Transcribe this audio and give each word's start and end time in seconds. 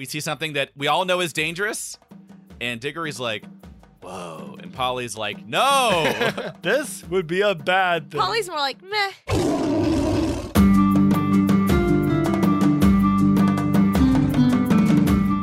we 0.00 0.06
see 0.06 0.18
something 0.20 0.54
that 0.54 0.70
we 0.74 0.86
all 0.86 1.04
know 1.04 1.20
is 1.20 1.34
dangerous, 1.34 1.98
and 2.58 2.80
Diggory's 2.80 3.20
like, 3.20 3.44
"Whoa," 4.00 4.56
and 4.58 4.72
Polly's 4.72 5.14
like, 5.14 5.46
"No." 5.46 6.10
this 6.62 7.04
would 7.10 7.26
be 7.26 7.42
a 7.42 7.54
bad 7.54 8.10
thing. 8.10 8.18
Polly's 8.18 8.48
more 8.48 8.56
like 8.56 8.78
meh. 8.82 9.10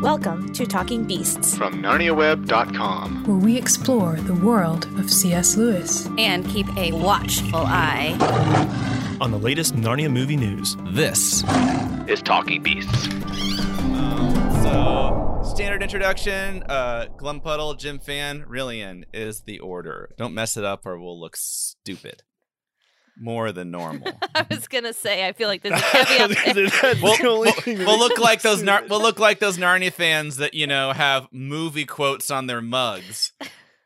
Welcome 0.02 0.52
to 0.54 0.66
Talking 0.66 1.04
Beasts. 1.04 1.55
From 1.55 1.84
NarniaWeb.com. 1.84 3.26
where 3.26 3.38
we 3.38 3.58
explore 3.58 4.16
the 4.16 4.34
world 4.34 4.86
of 4.98 5.12
C.S. 5.12 5.55
Lewis. 5.55 6.10
And 6.18 6.44
keep 6.48 6.66
a 6.76 6.94
watchful 6.94 7.60
eye. 7.60 8.18
On 9.21 9.30
the 9.30 9.38
latest 9.38 9.76
Narnia 9.76 10.12
movie 10.12 10.38
news. 10.38 10.76
this 10.86 11.44
Is 12.08 12.24
Talking 12.24 12.64
Beasts. 12.64 13.08
So, 14.71 15.41
standard 15.45 15.81
introduction. 15.81 16.62
Uh, 16.63 17.05
Glumpuddle, 17.17 17.77
Jim 17.80 17.99
Fan, 17.99 18.44
Rillian 18.49 19.03
is 19.13 19.41
the 19.41 19.59
order. 19.59 20.09
Don't 20.17 20.34
mess 20.34 20.58
it 20.58 20.66
up, 20.66 20.85
or 20.85 20.99
we'll 20.99 21.17
look 21.20 21.38
stupid. 21.38 22.23
More 23.17 23.53
than 23.53 23.72
normal. 23.72 24.11
I 24.35 24.45
was 24.49 24.67
gonna 24.67 24.91
say, 24.94 25.25
I 25.25 25.31
feel 25.31 25.48
like 25.48 25.61
there's 25.63 25.80
a 25.80 25.84
caveat 26.05 26.53
there. 26.53 26.95
We'll, 27.02 27.17
we'll- 27.39 27.53
we'll 27.66 27.98
look 27.99 28.20
like 28.20 28.41
those. 28.41 28.61
Nar- 28.61 28.84
we'll 28.89 29.02
look 29.02 29.20
like 29.20 29.39
those 29.39 29.58
Narnia 29.58 29.91
fans 29.91 30.35
that 30.38 30.53
you 30.53 30.67
know 30.67 30.91
have 30.91 31.27
movie 31.31 31.86
quotes 31.86 32.30
on 32.30 32.47
their 32.47 32.61
mugs, 32.61 33.31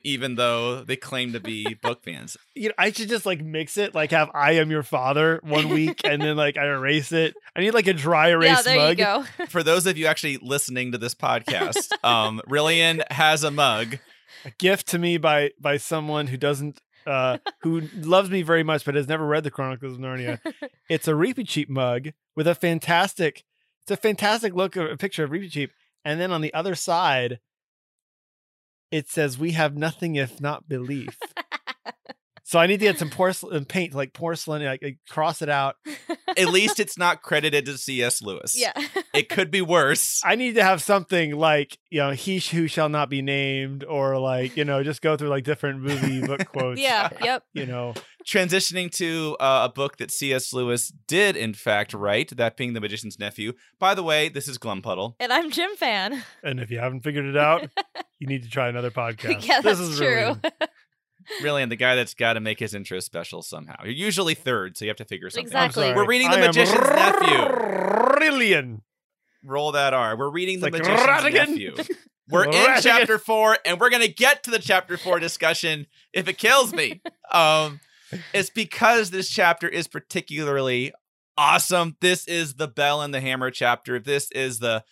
even 0.03 0.35
though 0.35 0.83
they 0.83 0.95
claim 0.95 1.33
to 1.33 1.39
be 1.39 1.73
book 1.75 2.03
fans. 2.03 2.37
you 2.55 2.69
know, 2.69 2.75
I 2.77 2.91
should 2.91 3.09
just 3.09 3.25
like 3.25 3.41
mix 3.41 3.77
it, 3.77 3.93
like 3.95 4.11
have 4.11 4.29
"I 4.33 4.53
am 4.53 4.71
your 4.71 4.83
father" 4.83 5.39
one 5.43 5.69
week, 5.69 6.01
and 6.03 6.21
then 6.21 6.35
like 6.37 6.57
I 6.57 6.65
erase 6.67 7.11
it. 7.11 7.35
I 7.55 7.61
need 7.61 7.73
like 7.73 7.87
a 7.87 7.93
dry 7.93 8.29
erase 8.29 8.49
Yeah, 8.49 8.61
there 8.61 8.75
mug. 8.77 8.99
you 8.99 9.05
go. 9.05 9.23
For 9.49 9.63
those 9.63 9.85
of 9.85 9.97
you 9.97 10.05
actually 10.07 10.37
listening 10.41 10.91
to 10.93 10.97
this 10.97 11.15
podcast, 11.15 11.91
um, 12.03 12.41
Rillian 12.47 13.03
has 13.11 13.43
a 13.43 13.51
mug. 13.51 13.97
A 14.45 14.51
gift 14.57 14.87
to 14.87 14.99
me 14.99 15.17
by 15.17 15.51
by 15.59 15.77
someone 15.77 16.25
who 16.27 16.37
doesn't, 16.37 16.81
uh, 17.05 17.37
who 17.61 17.81
loves 18.01 18.29
me 18.29 18.41
very 18.41 18.63
much, 18.63 18.85
but 18.85 18.95
has 18.95 19.07
never 19.07 19.25
read 19.25 19.43
the 19.43 19.51
Chronicles 19.51 19.93
of 19.93 19.99
Narnia. 19.99 20.39
it's 20.89 21.07
a 21.07 21.11
Reepicheep 21.11 21.69
mug 21.69 22.09
with 22.35 22.47
a 22.47 22.55
fantastic, 22.55 23.43
it's 23.83 23.91
a 23.91 23.97
fantastic 23.97 24.55
look 24.55 24.75
of 24.75 24.89
a 24.89 24.97
picture 24.97 25.23
of 25.23 25.29
Reepicheep, 25.29 25.69
and 26.03 26.19
then 26.19 26.31
on 26.31 26.41
the 26.41 26.53
other 26.55 26.73
side, 26.73 27.39
it 28.91 29.09
says, 29.09 29.37
"We 29.37 29.51
have 29.51 29.75
nothing 29.75 30.15
if 30.15 30.41
not 30.41 30.67
belief." 30.69 31.17
So 32.51 32.59
I 32.59 32.67
need 32.67 32.81
to 32.81 32.85
get 32.85 32.99
some 32.99 33.09
porcelain 33.09 33.63
paint, 33.63 33.93
like 33.93 34.11
porcelain, 34.11 34.61
like, 34.61 34.83
like 34.83 34.97
cross 35.07 35.41
it 35.41 35.47
out. 35.47 35.77
At 36.37 36.49
least 36.49 36.81
it's 36.81 36.97
not 36.97 37.21
credited 37.21 37.65
to 37.67 37.77
C.S. 37.77 38.21
Lewis. 38.21 38.59
yeah. 38.59 38.73
It 39.13 39.29
could 39.29 39.51
be 39.51 39.61
worse. 39.61 40.21
I 40.25 40.35
need 40.35 40.55
to 40.55 40.63
have 40.63 40.81
something 40.81 41.33
like 41.37 41.77
you 41.89 42.01
know 42.01 42.11
he 42.11 42.39
who 42.39 42.67
shall 42.67 42.89
not 42.89 43.09
be 43.09 43.21
named, 43.21 43.85
or 43.85 44.19
like 44.19 44.57
you 44.57 44.65
know 44.65 44.83
just 44.83 45.01
go 45.01 45.15
through 45.15 45.29
like 45.29 45.45
different 45.45 45.79
movie 45.81 46.27
book 46.27 46.45
quotes. 46.51 46.81
yeah. 46.81 47.07
Yep. 47.23 47.43
you 47.53 47.65
know 47.65 47.93
Transitioning 48.27 48.91
to 48.97 49.37
uh, 49.39 49.69
a 49.69 49.73
book 49.73 49.97
that 49.97 50.11
C.S. 50.11 50.51
Lewis 50.51 50.91
did, 51.07 51.37
in 51.37 51.53
fact, 51.53 51.93
write, 51.93 52.35
that 52.37 52.57
being 52.57 52.73
The 52.73 52.81
Magician's 52.81 53.17
Nephew. 53.17 53.53
By 53.79 53.95
the 53.95 54.03
way, 54.03 54.27
this 54.29 54.47
is 54.49 54.57
Glumpuddle. 54.57 55.15
And 55.19 55.31
I'm 55.33 55.49
Jim 55.51 55.73
fan. 55.75 56.21
And 56.43 56.59
if 56.59 56.69
you 56.69 56.79
haven't 56.79 57.01
figured 57.01 57.25
it 57.25 57.37
out, 57.37 57.67
you 58.19 58.27
need 58.27 58.43
to 58.43 58.49
try 58.49 58.67
another 58.67 58.91
podcast. 58.91 59.47
yeah, 59.47 59.61
this 59.61 59.77
that's 59.77 59.89
is 59.89 59.97
true. 59.97 60.07
really 60.07 60.39
Really, 61.41 61.63
and 61.63 61.71
the 61.71 61.75
guy 61.75 61.95
that's 61.95 62.13
got 62.13 62.33
to 62.33 62.39
make 62.39 62.59
his 62.59 62.73
intro 62.73 62.99
special 62.99 63.41
somehow. 63.41 63.75
You're 63.83 63.93
usually 63.93 64.35
third, 64.35 64.77
so 64.77 64.85
you 64.85 64.89
have 64.89 64.97
to 64.97 65.05
figure 65.05 65.29
something 65.29 65.51
I'm 65.55 65.63
out. 65.63 65.65
Exactly. 65.67 65.93
We're 65.93 66.05
reading 66.07 66.29
The 66.29 66.37
I 66.37 66.39
am 66.39 66.45
Magician's 66.47 66.81
Nephew. 66.81 68.17
Brilliant. 68.17 68.83
Roll 69.43 69.71
that 69.71 69.93
R. 69.93 70.17
We're 70.17 70.29
reading 70.29 70.59
The 70.59 70.65
like 70.67 70.73
Magician's 70.73 70.99
Radigan. 71.01 71.33
Nephew. 71.33 71.75
We're 72.29 72.45
in 72.45 72.81
chapter 72.81 73.17
four, 73.17 73.57
and 73.65 73.79
we're 73.79 73.89
gonna 73.89 74.07
get 74.07 74.43
to 74.43 74.51
the 74.51 74.59
chapter 74.59 74.97
four 74.97 75.19
discussion 75.19 75.87
if 76.13 76.27
it 76.27 76.37
kills 76.37 76.73
me. 76.73 77.01
Um, 77.31 77.79
it's 78.33 78.49
because 78.49 79.09
this 79.09 79.29
chapter 79.29 79.67
is 79.67 79.87
particularly 79.87 80.93
awesome. 81.37 81.97
This 82.01 82.27
is 82.27 82.55
the 82.55 82.67
Bell 82.67 83.01
and 83.01 83.13
the 83.13 83.21
Hammer 83.21 83.51
chapter. 83.51 83.99
This 83.99 84.29
is 84.31 84.59
the 84.59 84.83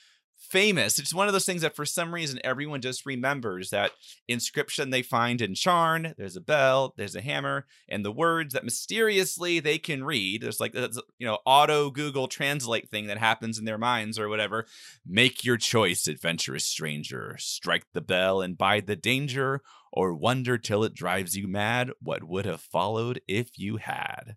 famous. 0.49 0.99
It's 0.99 1.13
one 1.13 1.27
of 1.27 1.33
those 1.33 1.45
things 1.45 1.61
that 1.61 1.75
for 1.75 1.85
some 1.85 2.13
reason 2.13 2.39
everyone 2.43 2.81
just 2.81 3.05
remembers 3.05 3.69
that 3.69 3.91
inscription 4.27 4.89
they 4.89 5.01
find 5.01 5.41
in 5.41 5.53
Charn. 5.53 6.15
There's 6.17 6.35
a 6.35 6.41
bell, 6.41 6.93
there's 6.97 7.15
a 7.15 7.21
hammer, 7.21 7.65
and 7.87 8.03
the 8.03 8.11
words 8.11 8.53
that 8.53 8.63
mysteriously 8.63 9.59
they 9.59 9.77
can 9.77 10.03
read. 10.03 10.41
There's 10.41 10.59
like 10.59 10.73
this, 10.73 10.99
you 11.17 11.27
know, 11.27 11.39
auto 11.45 11.91
Google 11.91 12.27
translate 12.27 12.89
thing 12.89 13.07
that 13.07 13.17
happens 13.17 13.59
in 13.59 13.65
their 13.65 13.77
minds 13.77 14.17
or 14.17 14.27
whatever. 14.27 14.65
Make 15.05 15.43
your 15.43 15.57
choice, 15.57 16.07
adventurous 16.07 16.65
stranger. 16.65 17.35
Strike 17.39 17.85
the 17.93 18.01
bell 18.01 18.41
and 18.41 18.57
bide 18.57 18.87
the 18.87 18.95
danger, 18.95 19.61
or 19.91 20.13
wonder 20.13 20.57
till 20.57 20.83
it 20.83 20.93
drives 20.93 21.35
you 21.35 21.47
mad 21.47 21.91
what 22.01 22.23
would 22.23 22.45
have 22.45 22.61
followed 22.61 23.21
if 23.27 23.57
you 23.57 23.77
had. 23.77 24.35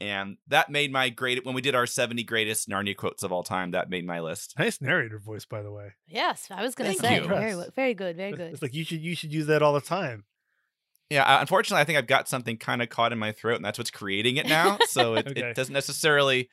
And 0.00 0.36
that 0.46 0.70
made 0.70 0.92
my 0.92 1.08
great 1.08 1.44
when 1.44 1.54
we 1.56 1.60
did 1.60 1.74
our 1.74 1.86
70 1.86 2.22
greatest 2.22 2.68
Narnia 2.68 2.96
quotes 2.96 3.22
of 3.24 3.32
all 3.32 3.42
time, 3.42 3.72
that 3.72 3.90
made 3.90 4.06
my 4.06 4.20
list. 4.20 4.54
Nice 4.58 4.80
narrator 4.80 5.18
voice, 5.18 5.44
by 5.44 5.60
the 5.62 5.72
way. 5.72 5.92
Yes, 6.06 6.46
I 6.50 6.62
was 6.62 6.74
gonna 6.76 6.90
Thank 6.90 7.00
say 7.00 7.16
you. 7.16 7.26
very, 7.26 7.54
very 7.74 7.94
good, 7.94 8.16
very 8.16 8.30
good. 8.32 8.52
It's 8.52 8.62
like 8.62 8.74
you 8.74 8.84
should 8.84 9.00
you 9.00 9.16
should 9.16 9.32
use 9.32 9.46
that 9.46 9.60
all 9.62 9.72
the 9.72 9.80
time. 9.80 10.24
Yeah, 11.10 11.24
uh, 11.24 11.40
unfortunately, 11.40 11.80
I 11.80 11.84
think 11.84 11.98
I've 11.98 12.06
got 12.06 12.28
something 12.28 12.58
kind 12.58 12.82
of 12.82 12.90
caught 12.90 13.12
in 13.12 13.18
my 13.18 13.32
throat, 13.32 13.56
and 13.56 13.64
that's 13.64 13.78
what's 13.78 13.90
creating 13.90 14.36
it 14.36 14.46
now. 14.46 14.78
So 14.88 15.14
it, 15.14 15.26
Okay. 15.26 15.40
it 15.50 15.56
doesn't 15.56 15.72
necessarily 15.72 16.48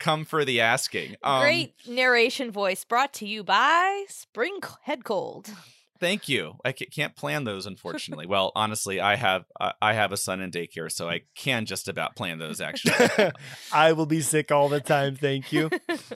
come 0.00 0.24
for 0.24 0.44
the 0.44 0.60
asking. 0.60 1.14
Um, 1.22 1.40
Great 1.42 1.74
narration 1.88 2.50
voice 2.50 2.84
brought 2.84 3.12
to 3.14 3.26
you 3.26 3.44
by 3.44 4.04
Spring 4.08 4.58
Head 4.82 5.04
Cold. 5.04 5.50
Thank 6.02 6.28
you. 6.28 6.56
I 6.64 6.72
can't 6.72 7.14
plan 7.14 7.44
those, 7.44 7.64
unfortunately. 7.72 8.26
well, 8.26 8.50
honestly, 8.56 9.00
I 9.00 9.14
have 9.14 9.44
I 9.80 9.92
have 9.92 10.10
a 10.10 10.16
son 10.16 10.40
in 10.40 10.50
daycare, 10.50 10.90
so 10.90 11.08
I 11.08 11.20
can 11.36 11.64
just 11.64 11.86
about 11.86 12.16
plan 12.16 12.38
those. 12.38 12.60
Actually, 12.60 13.30
I 13.72 13.92
will 13.92 14.06
be 14.06 14.20
sick 14.20 14.50
all 14.50 14.68
the 14.68 14.80
time. 14.80 15.14
Thank 15.14 15.52
you. 15.52 15.70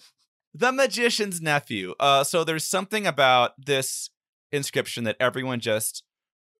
the 0.54 0.72
magician's 0.72 1.40
nephew. 1.40 1.94
Uh, 2.00 2.24
so 2.24 2.42
there's 2.42 2.66
something 2.66 3.06
about 3.06 3.52
this 3.64 4.10
inscription 4.50 5.04
that 5.04 5.16
everyone 5.20 5.60
just 5.60 6.02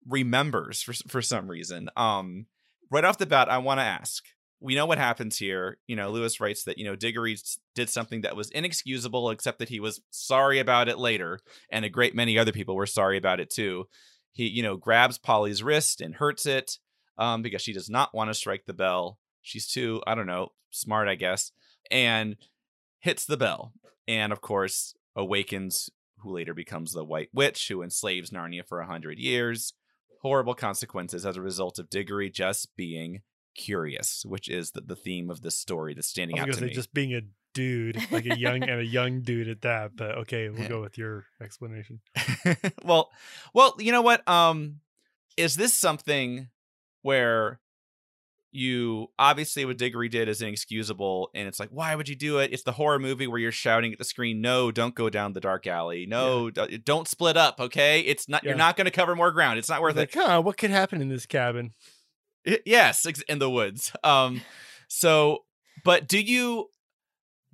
remembers 0.07 0.81
for 0.81 0.93
for 1.09 1.21
some 1.21 1.51
reason. 1.51 1.91
Um, 1.97 2.47
right 2.93 3.05
off 3.05 3.19
the 3.19 3.27
bat, 3.27 3.51
I 3.51 3.59
want 3.59 3.81
to 3.81 3.85
ask. 3.85 4.23
We 4.61 4.75
know 4.75 4.87
what 4.87 4.99
happens 4.99 5.37
here. 5.37 5.79
You 5.87 5.97
know, 5.97 6.11
Lewis 6.11 6.41
writes 6.41 6.65
that 6.65 6.79
you 6.79 6.85
know 6.85 6.97
Diggory 6.97 7.37
did 7.75 7.91
something 7.91 8.23
that 8.23 8.37
was 8.37 8.51
inexcusable, 8.51 9.31
except 9.31 9.59
that 9.59 9.69
he 9.69 9.81
was 9.81 10.01
sorry 10.11 10.59
about 10.59 10.89
it 10.89 10.99
later, 10.99 11.41
and 11.71 11.85
a 11.85 11.91
great 11.91 12.15
many 12.15 12.39
other 12.39 12.53
people 12.53 12.75
were 12.75 12.87
sorry 12.87 13.19
about 13.19 13.41
it 13.41 13.51
too. 13.51 13.87
He, 14.33 14.49
you 14.49 14.63
know, 14.63 14.77
grabs 14.77 15.19
Polly's 15.19 15.63
wrist 15.63 16.01
and 16.01 16.15
hurts 16.15 16.47
it 16.47 16.79
um, 17.19 17.43
because 17.43 17.63
she 17.63 17.73
does 17.73 17.89
not 17.89 18.15
want 18.15 18.29
to 18.29 18.35
strike 18.35 18.67
the 18.67 18.75
bell. 18.75 19.19
She's 19.41 19.67
too, 19.67 20.03
I 20.07 20.15
don't 20.15 20.27
know, 20.27 20.53
smart, 20.71 21.09
I 21.09 21.15
guess, 21.15 21.53
and 21.91 22.37
hits 23.01 23.25
the 23.25 23.37
bell 23.37 23.73
and 24.09 24.33
of 24.33 24.41
course 24.41 24.95
awakens 25.15 25.91
who 26.19 26.33
later 26.33 26.55
becomes 26.55 26.93
the 26.93 27.05
white 27.05 27.29
witch 27.33 27.69
who 27.69 27.83
enslaves 27.83 28.31
narnia 28.31 28.67
for 28.67 28.81
a 28.81 28.87
hundred 28.87 29.19
years 29.19 29.75
horrible 30.23 30.55
consequences 30.55 31.25
as 31.25 31.37
a 31.37 31.43
result 31.43 31.79
of 31.79 31.91
diggory 31.91 32.31
just 32.31 32.75
being 32.77 33.21
curious 33.57 34.25
which 34.27 34.49
is 34.49 34.73
the, 34.73 34.81
the 34.81 34.97
theme 34.97 35.31
of 35.31 35.41
this 35.43 35.59
story 35.59 35.95
that's 35.95 36.09
standing 36.09 36.39
out 36.39 36.47
to 36.47 36.53
gonna 36.53 36.67
me 36.67 36.73
just 36.73 36.93
being 36.95 37.15
a 37.15 37.23
dude, 37.55 37.97
like 38.11 38.27
a 38.27 38.37
young 38.39 38.63
and 38.63 38.81
a 38.81 38.85
young 38.85 39.23
dude 39.23 39.49
at 39.49 39.63
that. 39.63 39.97
But 39.97 40.19
okay, 40.19 40.51
we'll 40.51 40.61
Yeah. 40.63 40.69
go 40.69 40.83
with 40.87 40.99
your 40.99 41.25
explanation. 41.41 42.01
well 42.85 43.11
well 43.55 43.75
you 43.79 43.93
know 43.93 44.03
what 44.03 44.27
um 44.29 44.81
is 45.39 45.57
this 45.57 45.73
something 45.73 46.49
where 47.03 47.61
you 48.53 49.09
obviously 49.19 49.65
what 49.65 49.77
Diggory 49.77 50.09
did 50.09 50.29
is 50.29 50.41
inexcusable 50.41 51.31
and 51.35 51.47
it's 51.47 51.61
like 51.61 51.69
why 51.71 51.95
would 51.95 52.09
you 52.09 52.15
do 52.17 52.39
it 52.39 52.53
it's 52.53 52.63
the 52.63 52.73
horror 52.73 52.99
movie 52.99 53.27
where 53.27 53.39
you're 53.39 53.53
shouting 53.53 53.93
at 53.93 53.99
the 53.99 54.05
screen 54.05 54.41
no 54.41 54.71
don't 54.71 54.95
go 54.95 55.11
down 55.11 55.33
the 55.35 55.41
dark 55.41 55.67
alley 55.67 56.07
no 56.07 56.49
d- 56.51 56.79
don't 56.79 57.07
split 57.07 57.37
up 57.37 57.61
okay 57.61 58.01
it's 58.01 58.29
not 58.29 58.45
you're 58.45 58.55
not 58.55 58.77
going 58.77 58.87
to 58.87 58.91
cover 58.91 59.15
more 59.15 59.31
ground 59.31 59.59
it's 59.59 59.69
not 59.69 59.83
worth 59.83 59.97
it 59.97 60.15
Like, 60.15 60.27
huh, 60.27 60.41
what 60.41 60.57
could 60.57 60.71
happen 60.71 61.03
in 61.03 61.09
this 61.09 61.27
cabin? 61.27 61.73
I- 62.47 62.61
yes 62.65 63.07
in 63.29 63.39
the 63.39 63.51
woods 63.51 63.93
um 64.05 64.43
so 64.89 65.45
but 65.85 66.09
do 66.09 66.21
you 66.21 66.69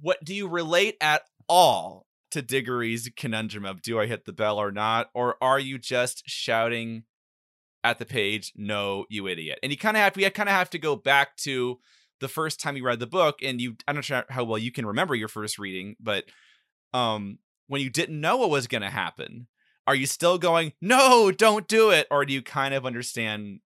what 0.00 0.22
do 0.24 0.34
you 0.34 0.48
relate 0.48 0.96
at 1.00 1.22
all 1.48 2.06
to 2.30 2.42
diggory's 2.42 3.08
conundrum 3.16 3.64
of 3.64 3.82
do 3.82 4.00
i 4.00 4.06
hit 4.06 4.24
the 4.24 4.32
bell 4.32 4.58
or 4.58 4.72
not? 4.72 5.10
or 5.14 5.36
are 5.42 5.58
you 5.58 5.78
just 5.78 6.22
shouting 6.26 7.04
at 7.84 7.98
the 7.98 8.06
page 8.06 8.52
no 8.56 9.04
you 9.08 9.26
idiot 9.26 9.58
and 9.62 9.72
you 9.72 9.78
kind 9.78 9.96
of 9.96 10.02
have 10.02 10.16
we 10.16 10.28
kind 10.30 10.48
of 10.48 10.54
have 10.54 10.70
to 10.70 10.78
go 10.78 10.94
back 10.96 11.36
to 11.36 11.78
the 12.20 12.28
first 12.28 12.60
time 12.60 12.76
you 12.76 12.84
read 12.84 13.00
the 13.00 13.06
book 13.06 13.40
and 13.42 13.60
you 13.60 13.76
i'm 13.88 13.96
not 13.96 14.04
sure 14.04 14.24
how 14.28 14.44
well 14.44 14.58
you 14.58 14.70
can 14.70 14.86
remember 14.86 15.14
your 15.14 15.28
first 15.28 15.58
reading 15.58 15.96
but 15.98 16.24
um 16.94 17.38
when 17.66 17.80
you 17.80 17.90
didn't 17.90 18.20
know 18.20 18.36
what 18.36 18.50
was 18.50 18.66
going 18.68 18.82
to 18.82 18.90
happen 18.90 19.48
are 19.86 19.94
you 19.96 20.06
still 20.06 20.38
going 20.38 20.72
no 20.80 21.32
don't 21.32 21.66
do 21.66 21.90
it 21.90 22.06
or 22.10 22.24
do 22.24 22.32
you 22.32 22.42
kind 22.42 22.72
of 22.74 22.86
understand 22.86 23.58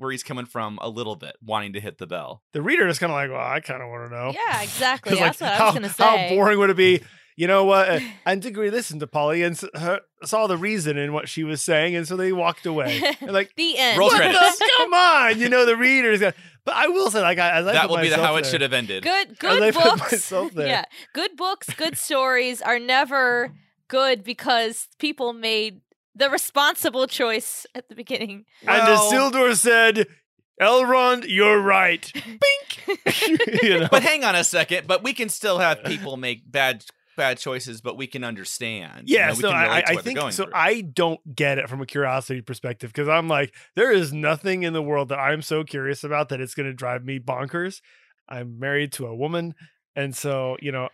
where 0.00 0.10
he's 0.10 0.22
coming 0.22 0.46
from 0.46 0.78
a 0.82 0.88
little 0.88 1.14
bit 1.16 1.36
wanting 1.44 1.72
to 1.74 1.80
hit 1.80 1.98
the 1.98 2.06
bell 2.06 2.42
The 2.52 2.62
reader 2.62 2.88
is 2.88 2.98
kind 2.98 3.12
of 3.12 3.16
like, 3.16 3.30
well, 3.30 3.40
I 3.46 3.60
kind 3.60 3.82
of 3.82 3.88
want 3.88 4.10
to 4.10 4.16
know. 4.16 4.32
Yeah, 4.34 4.62
exactly. 4.62 5.10
'Cause, 5.12 5.20
like, 5.20 5.36
That's 5.38 5.40
what 5.40 5.52
I 5.52 5.56
how, 5.56 5.64
was 5.66 5.74
gonna 5.74 5.88
say. 5.90 6.28
How 6.28 6.34
boring 6.34 6.58
would 6.58 6.70
it 6.70 6.76
be 6.76 7.02
you 7.36 7.46
know 7.46 7.64
what? 7.64 7.88
Uh, 7.88 8.00
And 8.26 8.42
Diggory 8.42 8.70
listened 8.70 9.00
to 9.00 9.06
Polly 9.06 9.42
and 9.42 9.54
s- 9.56 9.64
her, 9.80 10.00
saw 10.24 10.46
the 10.46 10.56
reason 10.58 10.98
in 10.98 11.12
what 11.14 11.28
she 11.28 11.42
was 11.44 11.62
saying, 11.62 11.94
and 11.96 12.06
so 12.06 12.16
they 12.16 12.32
walked 12.32 12.66
away. 12.66 13.00
And 13.20 13.32
like, 13.32 13.54
the 13.56 13.78
end. 13.78 13.98
Roll 13.98 14.08
what 14.08 14.16
credits. 14.18 14.58
the- 14.58 14.70
come 14.78 14.92
on, 14.92 15.38
you 15.38 15.48
know 15.48 15.64
the 15.64 15.76
readers. 15.76 16.20
Got, 16.20 16.34
but 16.66 16.74
I 16.74 16.88
will 16.88 17.10
say, 17.10 17.20
like, 17.22 17.38
I, 17.38 17.52
as 17.60 17.66
I 17.66 17.72
that 17.72 17.88
will 17.88 17.96
be 17.96 18.04
the, 18.10 18.16
myself 18.16 18.26
how 18.26 18.36
it 18.36 18.44
should 18.46 18.60
have 18.60 18.72
ended. 18.74 19.02
Good 19.04 19.38
good 19.38 19.62
I 19.62 19.70
books. 19.70 20.28
there. 20.54 20.66
Yeah. 20.66 20.84
Good 21.14 21.36
books, 21.36 21.70
good 21.74 21.96
stories 21.96 22.60
are 22.60 22.78
never 22.78 23.52
good 23.88 24.22
because 24.22 24.88
people 24.98 25.32
made 25.32 25.80
the 26.14 26.30
responsible 26.30 27.06
choice 27.06 27.66
at 27.74 27.88
the 27.88 27.94
beginning. 27.94 28.44
And 28.62 28.68
Well- 28.84 29.12
Isildur 29.12 29.56
said, 29.56 30.06
"Elrond, 30.60 31.24
you're 31.28 31.60
right." 31.60 32.10
Bink. 32.24 33.02
you 33.62 33.80
know? 33.80 33.88
But 33.90 34.02
hang 34.02 34.24
on 34.24 34.34
a 34.34 34.44
second. 34.44 34.86
But 34.86 35.02
we 35.02 35.12
can 35.12 35.28
still 35.28 35.58
have 35.58 35.84
people 35.84 36.16
make 36.16 36.50
bad 36.50 36.84
bad 37.16 37.38
choices, 37.38 37.80
but 37.82 37.96
we 37.98 38.06
can 38.06 38.24
understand. 38.24 39.08
You 39.08 39.16
Yeah, 39.18 39.28
know, 39.28 39.34
so 39.34 39.50
I, 39.50 39.82
I 39.86 39.96
think 39.96 40.18
so. 40.18 40.30
through. 40.44 40.52
I 40.54 40.80
don't 40.80 41.20
get 41.34 41.58
it 41.58 41.68
from 41.68 41.82
a 41.82 41.86
curiosity 41.86 42.40
perspective 42.40 42.90
because 42.92 43.08
I'm 43.08 43.28
like, 43.28 43.54
there 43.76 43.92
is 43.92 44.10
nothing 44.12 44.62
in 44.62 44.72
the 44.72 44.80
world 44.82 45.10
that 45.10 45.18
I'm 45.18 45.42
so 45.42 45.62
curious 45.64 46.02
about 46.02 46.30
that 46.30 46.40
it's 46.40 46.54
going 46.54 46.66
to 46.68 46.72
drive 46.72 47.04
me 47.04 47.18
bonkers. 47.18 47.82
I'm 48.28 48.58
married 48.58 48.92
to 48.92 49.06
a 49.06 49.14
woman, 49.14 49.54
and 49.96 50.16
so 50.16 50.56
you 50.62 50.72
know, 50.72 50.88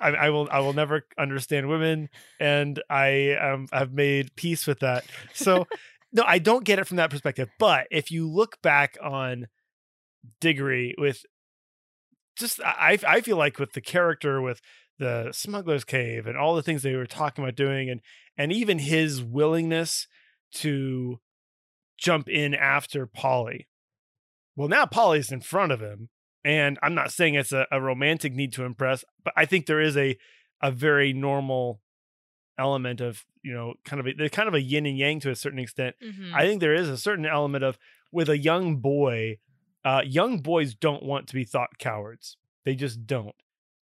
I, 0.00 0.08
I 0.10 0.30
will 0.30 0.48
I 0.50 0.60
will 0.60 0.72
never 0.72 1.06
understand 1.18 1.68
women, 1.68 2.08
and 2.40 2.82
I 2.90 3.32
um 3.32 3.68
have 3.72 3.92
made 3.92 4.34
peace 4.36 4.66
with 4.66 4.80
that. 4.80 5.04
So 5.34 5.66
no, 6.12 6.22
I 6.26 6.38
don't 6.38 6.64
get 6.64 6.78
it 6.78 6.86
from 6.86 6.98
that 6.98 7.10
perspective. 7.10 7.48
But 7.58 7.86
if 7.90 8.10
you 8.10 8.30
look 8.30 8.60
back 8.62 8.96
on 9.02 9.46
Diggory 10.40 10.94
with 10.98 11.24
just 12.36 12.60
I 12.62 12.98
I 13.06 13.20
feel 13.20 13.36
like 13.36 13.58
with 13.58 13.72
the 13.72 13.80
character 13.80 14.40
with 14.40 14.60
the 14.98 15.30
smuggler's 15.32 15.84
cave 15.84 16.26
and 16.26 16.36
all 16.36 16.54
the 16.54 16.62
things 16.62 16.82
they 16.82 16.94
were 16.94 17.06
talking 17.06 17.44
about 17.44 17.54
doing 17.54 17.90
and 17.90 18.00
and 18.36 18.52
even 18.52 18.78
his 18.78 19.22
willingness 19.22 20.06
to 20.52 21.20
jump 21.98 22.28
in 22.28 22.54
after 22.54 23.06
Polly. 23.06 23.68
Well, 24.54 24.68
now 24.68 24.86
Polly's 24.86 25.32
in 25.32 25.40
front 25.40 25.72
of 25.72 25.80
him, 25.80 26.08
and 26.46 26.78
I'm 26.82 26.94
not 26.94 27.10
saying 27.12 27.34
it's 27.34 27.52
a, 27.52 27.66
a 27.70 27.80
romantic 27.80 28.32
need 28.34 28.52
to 28.54 28.64
impress, 28.64 29.04
but 29.24 29.34
I 29.36 29.44
think 29.44 29.66
there 29.66 29.80
is 29.80 29.96
a 29.96 30.16
a 30.62 30.70
very 30.70 31.12
normal 31.12 31.80
element 32.58 33.00
of 33.02 33.24
you 33.42 33.52
know 33.52 33.74
kind 33.84 34.00
of 34.00 34.06
a, 34.06 34.28
kind 34.30 34.48
of 34.48 34.54
a 34.54 34.60
yin 34.62 34.86
and 34.86 34.96
yang 34.96 35.20
to 35.20 35.30
a 35.30 35.36
certain 35.36 35.58
extent 35.58 35.94
Mhm. 36.02 36.32
I 36.32 36.46
think 36.46 36.60
there 36.60 36.74
is 36.74 36.88
a 36.88 36.96
certain 36.96 37.26
element 37.26 37.64
of 37.64 37.78
with 38.12 38.28
a 38.30 38.38
young 38.38 38.76
boy, 38.76 39.38
uh, 39.84 40.02
young 40.06 40.38
boys 40.40 40.74
don't 40.74 41.02
want 41.02 41.26
to 41.28 41.34
be 41.34 41.44
thought 41.44 41.78
cowards. 41.78 42.36
They 42.64 42.74
just 42.74 43.06
don't. 43.06 43.34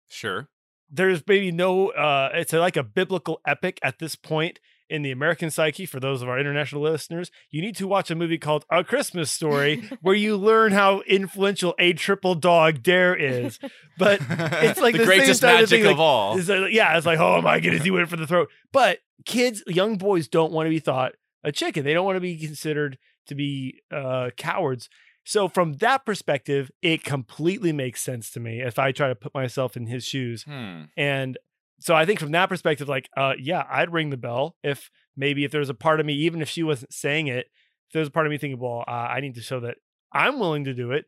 sure. 0.08 0.48
There's 0.90 1.22
maybe 1.26 1.50
no. 1.50 1.88
Uh, 1.88 2.30
it's 2.34 2.52
a, 2.52 2.60
like 2.60 2.76
a 2.76 2.82
biblical 2.84 3.40
epic 3.46 3.78
at 3.82 3.98
this 3.98 4.14
point 4.16 4.58
in 4.94 5.02
the 5.02 5.10
American 5.10 5.50
psyche. 5.50 5.86
For 5.86 6.00
those 6.00 6.22
of 6.22 6.28
our 6.28 6.38
international 6.38 6.82
listeners, 6.82 7.30
you 7.50 7.60
need 7.60 7.76
to 7.76 7.86
watch 7.86 8.10
a 8.10 8.14
movie 8.14 8.38
called 8.38 8.64
A 8.70 8.84
Christmas 8.84 9.30
Story, 9.30 9.88
where 10.00 10.14
you 10.14 10.36
learn 10.36 10.72
how 10.72 11.00
influential 11.00 11.74
a 11.78 11.92
triple 11.92 12.34
dog 12.34 12.82
dare 12.82 13.14
is. 13.14 13.58
But 13.98 14.20
it's 14.28 14.80
like 14.80 14.92
the, 14.92 14.98
the 15.00 15.04
greatest 15.04 15.42
magic 15.42 15.68
thing, 15.68 15.82
of 15.82 15.92
like, 15.92 15.98
all. 15.98 16.38
It's 16.38 16.48
like- 16.48 16.72
yeah, 16.72 16.96
it's 16.96 17.06
like, 17.06 17.18
oh 17.18 17.42
my 17.42 17.60
goodness, 17.60 17.82
he 17.82 17.90
went 17.90 18.08
for 18.08 18.16
the 18.16 18.26
throat. 18.26 18.48
But 18.72 18.98
kids, 19.26 19.62
young 19.66 19.96
boys 19.96 20.28
don't 20.28 20.52
want 20.52 20.66
to 20.66 20.70
be 20.70 20.78
thought 20.78 21.12
a 21.42 21.52
chicken. 21.52 21.84
They 21.84 21.92
don't 21.92 22.04
want 22.04 22.16
to 22.16 22.20
be 22.20 22.38
considered 22.38 22.98
to 23.26 23.34
be 23.34 23.80
uh, 23.90 24.30
cowards. 24.36 24.88
So 25.24 25.48
from 25.48 25.74
that 25.74 26.04
perspective, 26.04 26.70
it 26.82 27.02
completely 27.02 27.72
makes 27.72 28.02
sense 28.02 28.30
to 28.32 28.40
me 28.40 28.60
if 28.60 28.78
I 28.78 28.92
try 28.92 29.08
to 29.08 29.14
put 29.14 29.34
myself 29.34 29.76
in 29.76 29.86
his 29.86 30.04
shoes. 30.04 30.44
Hmm. 30.44 30.82
And 30.96 31.38
so 31.84 31.94
I 31.94 32.06
think 32.06 32.18
from 32.18 32.32
that 32.32 32.48
perspective, 32.48 32.88
like, 32.88 33.10
uh, 33.14 33.34
yeah, 33.38 33.62
I'd 33.70 33.92
ring 33.92 34.08
the 34.08 34.16
bell 34.16 34.56
if 34.64 34.90
maybe 35.18 35.44
if 35.44 35.50
there's 35.50 35.68
a 35.68 35.74
part 35.74 36.00
of 36.00 36.06
me, 36.06 36.14
even 36.14 36.40
if 36.40 36.48
she 36.48 36.62
wasn't 36.62 36.94
saying 36.94 37.26
it, 37.26 37.48
if 37.88 37.92
there's 37.92 38.08
a 38.08 38.10
part 38.10 38.24
of 38.24 38.30
me 38.30 38.38
thinking, 38.38 38.58
well, 38.58 38.84
uh, 38.88 38.90
I 38.90 39.20
need 39.20 39.34
to 39.34 39.42
show 39.42 39.60
that 39.60 39.76
I'm 40.10 40.38
willing 40.38 40.64
to 40.64 40.72
do 40.72 40.92
it. 40.92 41.04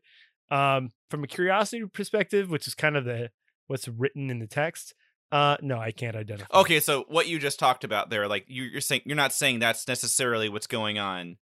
Um, 0.51 0.91
from 1.09 1.23
a 1.23 1.27
curiosity 1.27 1.83
perspective, 1.91 2.51
which 2.51 2.67
is 2.67 2.75
kind 2.75 2.95
of 2.95 3.05
the 3.05 3.31
what's 3.65 3.87
written 3.87 4.29
in 4.29 4.37
the 4.37 4.45
text, 4.45 4.93
uh, 5.31 5.57
no, 5.63 5.79
I 5.79 5.89
can't 5.89 6.15
identify. 6.15 6.59
Okay, 6.59 6.79
so 6.79 7.05
what 7.07 7.25
you 7.25 7.39
just 7.39 7.57
talked 7.57 7.83
about 7.83 8.11
there, 8.11 8.27
like 8.27 8.45
you, 8.47 8.61
you're 8.61 8.79
saying, 8.79 9.01
you're 9.03 9.15
not 9.15 9.33
saying 9.33 9.57
that's 9.57 9.87
necessarily 9.87 10.47
what's 10.47 10.67
going 10.67 10.99
on 10.99 11.37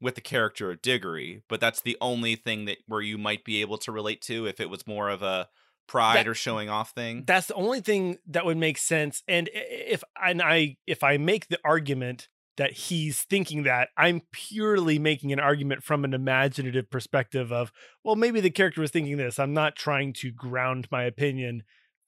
with 0.00 0.14
the 0.14 0.22
character 0.22 0.70
of 0.70 0.80
Diggory, 0.80 1.42
but 1.46 1.60
that's 1.60 1.82
the 1.82 1.98
only 2.00 2.36
thing 2.36 2.64
that 2.64 2.78
where 2.86 3.02
you 3.02 3.18
might 3.18 3.44
be 3.44 3.60
able 3.60 3.76
to 3.76 3.92
relate 3.92 4.22
to 4.22 4.46
if 4.46 4.60
it 4.60 4.70
was 4.70 4.86
more 4.86 5.10
of 5.10 5.20
a 5.20 5.48
pride 5.88 6.18
That- 6.18 6.28
or 6.28 6.34
showing 6.34 6.68
off 6.68 6.92
thing. 6.92 7.24
That's 7.26 7.48
the 7.48 7.54
only 7.54 7.80
thing 7.80 8.18
that 8.28 8.44
would 8.44 8.56
make 8.56 8.78
sense. 8.78 9.22
And 9.26 9.50
if 9.52 10.04
and 10.22 10.40
I 10.40 10.76
if 10.86 11.02
I 11.02 11.16
make 11.16 11.48
the 11.48 11.58
argument 11.64 12.28
that 12.58 12.72
he's 12.72 13.22
thinking 13.22 13.62
that, 13.64 13.88
I'm 13.96 14.22
purely 14.32 14.98
making 14.98 15.32
an 15.32 15.38
argument 15.40 15.82
from 15.84 16.04
an 16.04 16.12
imaginative 16.12 16.90
perspective 16.90 17.52
of, 17.52 17.70
well, 18.02 18.16
maybe 18.16 18.40
the 18.40 18.50
character 18.50 18.80
was 18.80 18.90
thinking 18.90 19.16
this. 19.16 19.38
I'm 19.38 19.54
not 19.54 19.76
trying 19.76 20.12
to 20.14 20.32
ground 20.32 20.88
my 20.90 21.04
opinion 21.04 21.62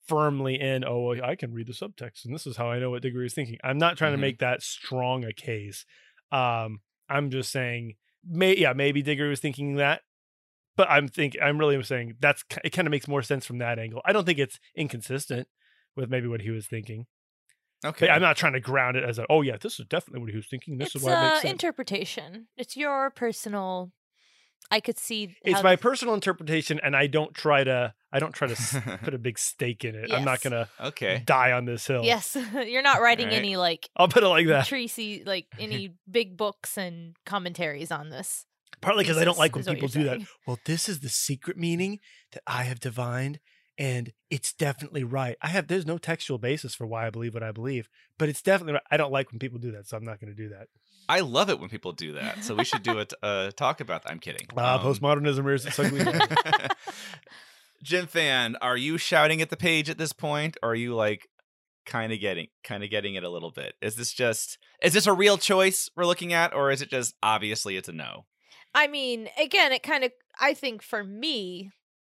firmly 0.08 0.60
in, 0.60 0.84
oh, 0.84 1.02
well, 1.02 1.24
I 1.24 1.36
can 1.36 1.52
read 1.52 1.68
the 1.68 1.72
subtext 1.72 2.24
and 2.24 2.34
this 2.34 2.48
is 2.48 2.56
how 2.56 2.68
I 2.68 2.80
know 2.80 2.90
what 2.90 3.02
Diggory 3.02 3.26
is 3.26 3.34
thinking. 3.34 3.58
I'm 3.62 3.78
not 3.78 3.96
trying 3.96 4.10
Mhm. 4.12 4.16
to 4.16 4.20
make 4.22 4.38
that 4.40 4.60
strong 4.62 5.24
a 5.24 5.32
case. 5.32 5.86
Um, 6.32 6.80
I'm 7.08 7.30
just 7.30 7.52
saying, 7.52 7.94
may 8.24 8.56
yeah, 8.56 8.72
maybe 8.72 9.02
Diggory 9.02 9.28
was 9.28 9.38
thinking 9.40 9.76
that, 9.76 10.02
but 10.76 10.90
I'm 10.90 11.08
think 11.08 11.36
I'm 11.42 11.58
really 11.58 11.82
saying 11.82 12.16
that's 12.20 12.44
it 12.64 12.70
kind 12.70 12.86
of 12.86 12.90
makes 12.90 13.08
more 13.08 13.22
sense 13.22 13.46
from 13.46 13.58
that 13.58 13.78
angle. 13.78 14.00
I 14.04 14.12
don't 14.12 14.24
think 14.24 14.38
it's 14.38 14.58
inconsistent 14.76 15.48
with 15.96 16.10
maybe 16.10 16.28
what 16.28 16.40
he 16.40 16.50
was 16.50 16.66
thinking. 16.66 17.06
okay, 17.84 18.06
But 18.06 18.12
I'm 18.12 18.22
not 18.22 18.36
trying 18.36 18.52
to 18.54 18.60
ground 18.60 18.96
it 18.96 19.04
as 19.04 19.18
a 19.18 19.26
oh 19.28 19.42
yeah, 19.42 19.56
this 19.60 19.78
is 19.80 19.86
definitely 19.86 20.20
what 20.20 20.30
he 20.30 20.36
was 20.36 20.46
thinking. 20.46 20.78
This 20.78 20.88
it's 20.88 20.96
is 20.96 21.02
why 21.02 21.12
it 21.12 21.22
makes 21.28 21.42
sense. 21.42 21.52
interpretation. 21.52 22.46
It's 22.56 22.76
your 22.76 23.10
personal. 23.10 23.92
I 24.70 24.78
could 24.80 24.98
see. 24.98 25.34
it's 25.42 25.62
my 25.62 25.70
th- 25.70 25.80
personal 25.80 26.14
interpretation, 26.14 26.78
and 26.82 26.94
I 26.94 27.08
don't 27.08 27.34
try 27.34 27.64
to 27.64 27.92
I 28.12 28.18
don't 28.20 28.32
try 28.32 28.46
to 28.48 28.98
put 29.02 29.14
a 29.14 29.18
big 29.28 29.38
stake 29.38 29.84
in 29.84 29.94
it. 29.94 30.12
I'm 30.12 30.24
not 30.24 30.42
gonna 30.42 30.68
okay. 30.80 31.22
die 31.24 31.52
on 31.52 31.64
this 31.64 31.86
hill. 31.86 32.04
Yes, 32.04 32.36
you're 32.66 32.82
not 32.82 33.00
writing 33.00 33.26
Alright. 33.26 33.38
any 33.38 33.56
like 33.56 33.88
I'll 33.96 34.08
put 34.08 34.22
it 34.22 34.28
like 34.28 34.46
that. 34.48 34.66
treacy 34.66 35.26
like 35.26 35.46
any 35.58 35.94
big 36.10 36.36
books 36.36 36.76
and 36.78 37.16
commentaries 37.26 37.90
on 37.90 38.10
this. 38.10 38.46
Partly 38.80 39.04
because 39.04 39.18
I 39.18 39.24
don't 39.24 39.38
like 39.38 39.54
when 39.54 39.64
people 39.64 39.88
you're 39.90 40.04
do 40.04 40.18
that. 40.20 40.26
Well, 40.46 40.58
this 40.64 40.88
is 40.88 41.00
the 41.00 41.08
secret 41.08 41.56
meaning 41.56 42.00
that 42.32 42.42
I 42.46 42.62
have 42.64 42.80
divined, 42.80 43.38
and 43.76 44.12
it's 44.30 44.52
definitely 44.52 45.04
right. 45.04 45.36
I 45.42 45.48
have 45.48 45.66
there's 45.68 45.86
no 45.86 45.98
textual 45.98 46.38
basis 46.38 46.74
for 46.74 46.86
why 46.86 47.06
I 47.06 47.10
believe 47.10 47.34
what 47.34 47.42
I 47.42 47.52
believe, 47.52 47.88
but 48.18 48.28
it's 48.28 48.42
definitely 48.42 48.74
right. 48.74 48.82
I 48.90 48.96
don't 48.96 49.12
like 49.12 49.30
when 49.30 49.38
people 49.38 49.58
do 49.58 49.72
that, 49.72 49.86
so 49.86 49.96
I'm 49.96 50.04
not 50.04 50.20
going 50.20 50.34
to 50.34 50.42
do 50.42 50.48
that. 50.50 50.68
I 51.08 51.20
love 51.20 51.50
it 51.50 51.58
when 51.58 51.68
people 51.68 51.92
do 51.92 52.12
that. 52.14 52.44
So 52.44 52.54
we 52.54 52.64
should 52.64 52.82
do 52.84 52.98
a 53.00 53.04
t- 53.04 53.16
uh, 53.22 53.50
talk 53.50 53.80
about 53.80 54.04
that. 54.04 54.12
I'm 54.12 54.20
kidding. 54.20 54.46
Uh, 54.56 54.60
Um, 54.80 54.94
postmodernism 54.94 55.44
rears 55.44 55.66
its 55.66 55.78
ugly 55.78 56.04
head. 56.04 56.70
Jim 57.82 58.06
Fan, 58.06 58.56
are 58.60 58.76
you 58.76 58.98
shouting 58.98 59.40
at 59.40 59.50
the 59.50 59.56
page 59.56 59.88
at 59.90 59.98
this 59.98 60.12
point, 60.12 60.56
or 60.62 60.70
are 60.70 60.74
you 60.74 60.94
like 60.94 61.26
kind 61.86 62.12
of 62.12 62.20
getting 62.20 62.48
kind 62.62 62.84
of 62.84 62.90
getting 62.90 63.14
it 63.14 63.24
a 63.24 63.28
little 63.30 63.50
bit? 63.50 63.74
Is 63.80 63.96
this 63.96 64.12
just 64.12 64.58
is 64.82 64.92
this 64.92 65.06
a 65.06 65.12
real 65.12 65.38
choice 65.38 65.88
we're 65.96 66.04
looking 66.04 66.32
at, 66.32 66.54
or 66.54 66.70
is 66.70 66.82
it 66.82 66.90
just 66.90 67.14
obviously 67.22 67.76
it's 67.76 67.88
a 67.88 67.92
no? 67.92 68.26
I 68.74 68.86
mean, 68.86 69.28
again, 69.38 69.72
it 69.72 69.82
kind 69.82 70.04
of. 70.04 70.12
I 70.40 70.54
think 70.54 70.82
for 70.82 71.04
me, 71.04 71.70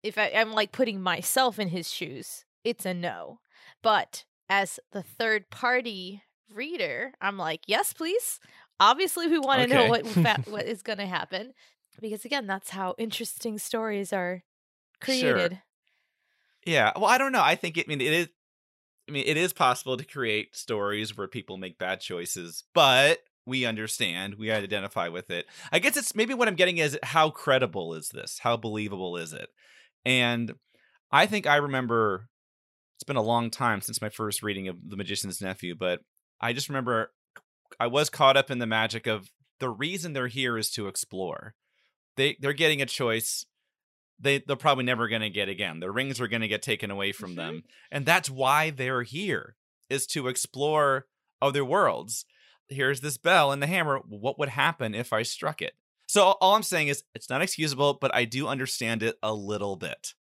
if 0.03 0.19
I, 0.19 0.33
I'm 0.35 0.53
like 0.53 0.73
putting 0.73 1.01
myself 1.01 1.59
in 1.59 1.69
his 1.69 1.91
shoes, 1.91 2.45
it's 2.65 2.87
a 2.87 2.95
no. 2.95 3.41
But 3.83 4.25
as 4.49 4.79
the 4.93 5.03
third 5.03 5.51
party 5.51 6.23
reader, 6.53 7.13
I'm 7.21 7.37
like, 7.39 7.63
yes, 7.67 7.93
please. 7.93 8.39
Obviously, 8.79 9.29
we 9.29 9.39
want 9.39 9.63
to 9.63 9.75
know 9.75 9.89
what 9.89 10.07
fa- 10.07 10.41
what 10.47 10.67
is 10.67 10.83
going 10.83 10.99
to 10.99 11.07
happen 11.07 11.53
because 12.01 12.25
again, 12.25 12.47
that's 12.47 12.71
how 12.71 12.95
interesting 12.99 13.59
stories 13.59 14.13
are 14.13 14.43
Sure. 15.05 15.35
created. 15.35 15.63
Yeah. 16.65 16.93
Well, 16.97 17.07
I 17.07 17.19
don't 17.19 17.33
know. 17.33 17.43
I 17.43 17.55
think 17.57 17.77
it, 17.77 17.87
I 17.87 17.89
mean 17.89 18.01
it 18.01 18.13
is. 18.13 18.29
I 19.09 19.13
mean, 19.13 19.25
it 19.27 19.37
is 19.37 19.53
possible 19.53 19.97
to 19.97 20.05
create 20.05 20.55
stories 20.55 21.17
where 21.17 21.27
people 21.27 21.57
make 21.57 21.77
bad 21.77 22.01
choices, 22.01 22.63
but 22.73 23.19
we 23.47 23.65
understand, 23.65 24.37
we 24.37 24.51
identify 24.51 25.09
with 25.09 25.31
it. 25.31 25.47
I 25.73 25.79
guess 25.79 25.97
it's 25.97 26.15
maybe 26.15 26.35
what 26.35 26.49
I'm 26.49 26.55
getting 26.55 26.79
is 26.79 26.99
how 27.03 27.31
credible 27.31 27.95
is 27.95 28.09
this? 28.09 28.39
How 28.41 28.57
believable 28.57 29.17
is 29.17 29.33
it? 29.33 29.49
And 30.05 30.55
I 31.11 31.27
think 31.27 31.47
I 31.47 31.57
remember 31.57 32.29
it's 32.97 33.05
been 33.05 33.17
a 33.17 33.23
long 33.23 33.51
time 33.51 33.81
since 33.81 34.01
my 34.01 34.09
first 34.11 34.43
reading 34.43 34.69
of 34.69 34.77
The 34.89 34.97
Magician's 34.97 35.41
Nephew, 35.41 35.75
but 35.75 36.01
I 36.41 36.53
just 36.53 36.69
remember 36.69 37.13
I 37.81 37.87
was 37.89 38.11
caught 38.11 38.37
up 38.37 38.51
in 38.51 38.59
the 38.59 38.67
magic 38.67 39.07
of 39.07 39.29
the 39.59 39.71
reason 39.71 40.13
they're 40.13 40.29
here 40.29 40.57
is 40.59 40.71
to 40.73 40.89
explore. 40.89 41.55
They 42.17 42.37
they're 42.41 42.53
getting 42.53 42.83
a 42.83 42.87
choice 42.87 43.47
they 44.21 44.39
they're 44.47 44.57
probably 44.57 44.85
never 44.85 45.09
going 45.09 45.23
to 45.23 45.31
get 45.31 45.49
again. 45.49 45.81
Their 45.81 45.91
rings 45.93 46.21
are 46.21 46.29
going 46.29 46.43
to 46.43 46.49
get 46.49 46.63
taken 46.63 46.91
away 46.91 47.11
from 47.13 47.33
Mhm. 47.33 47.37
them. 47.37 47.63
And 47.91 48.07
that's 48.07 48.31
why 48.31 48.71
they're 48.71 49.03
here 49.03 49.57
is 49.91 50.07
to 50.09 50.29
explore 50.29 51.07
other 51.41 51.65
worlds. 51.65 52.25
Here's 52.73 53.01
this 53.01 53.17
bell 53.19 53.53
and 53.53 53.63
the 53.63 53.67
hammer. 53.67 54.01
What 54.09 54.39
would 54.39 54.49
happen 54.51 54.95
if 54.95 55.13
I 55.13 55.23
struck 55.23 55.63
it? 55.63 55.75
So 56.09 56.23
all 56.41 56.55
I'm 56.55 56.63
saying 56.63 56.89
is 56.89 57.05
it's 57.15 57.31
not 57.31 57.43
excusable, 57.43 57.95
but 58.01 58.15
I 58.15 58.25
do 58.25 58.47
understand 58.49 59.03
it 59.03 59.17
a 59.23 59.33
little 59.33 59.77
bit. 59.77 60.15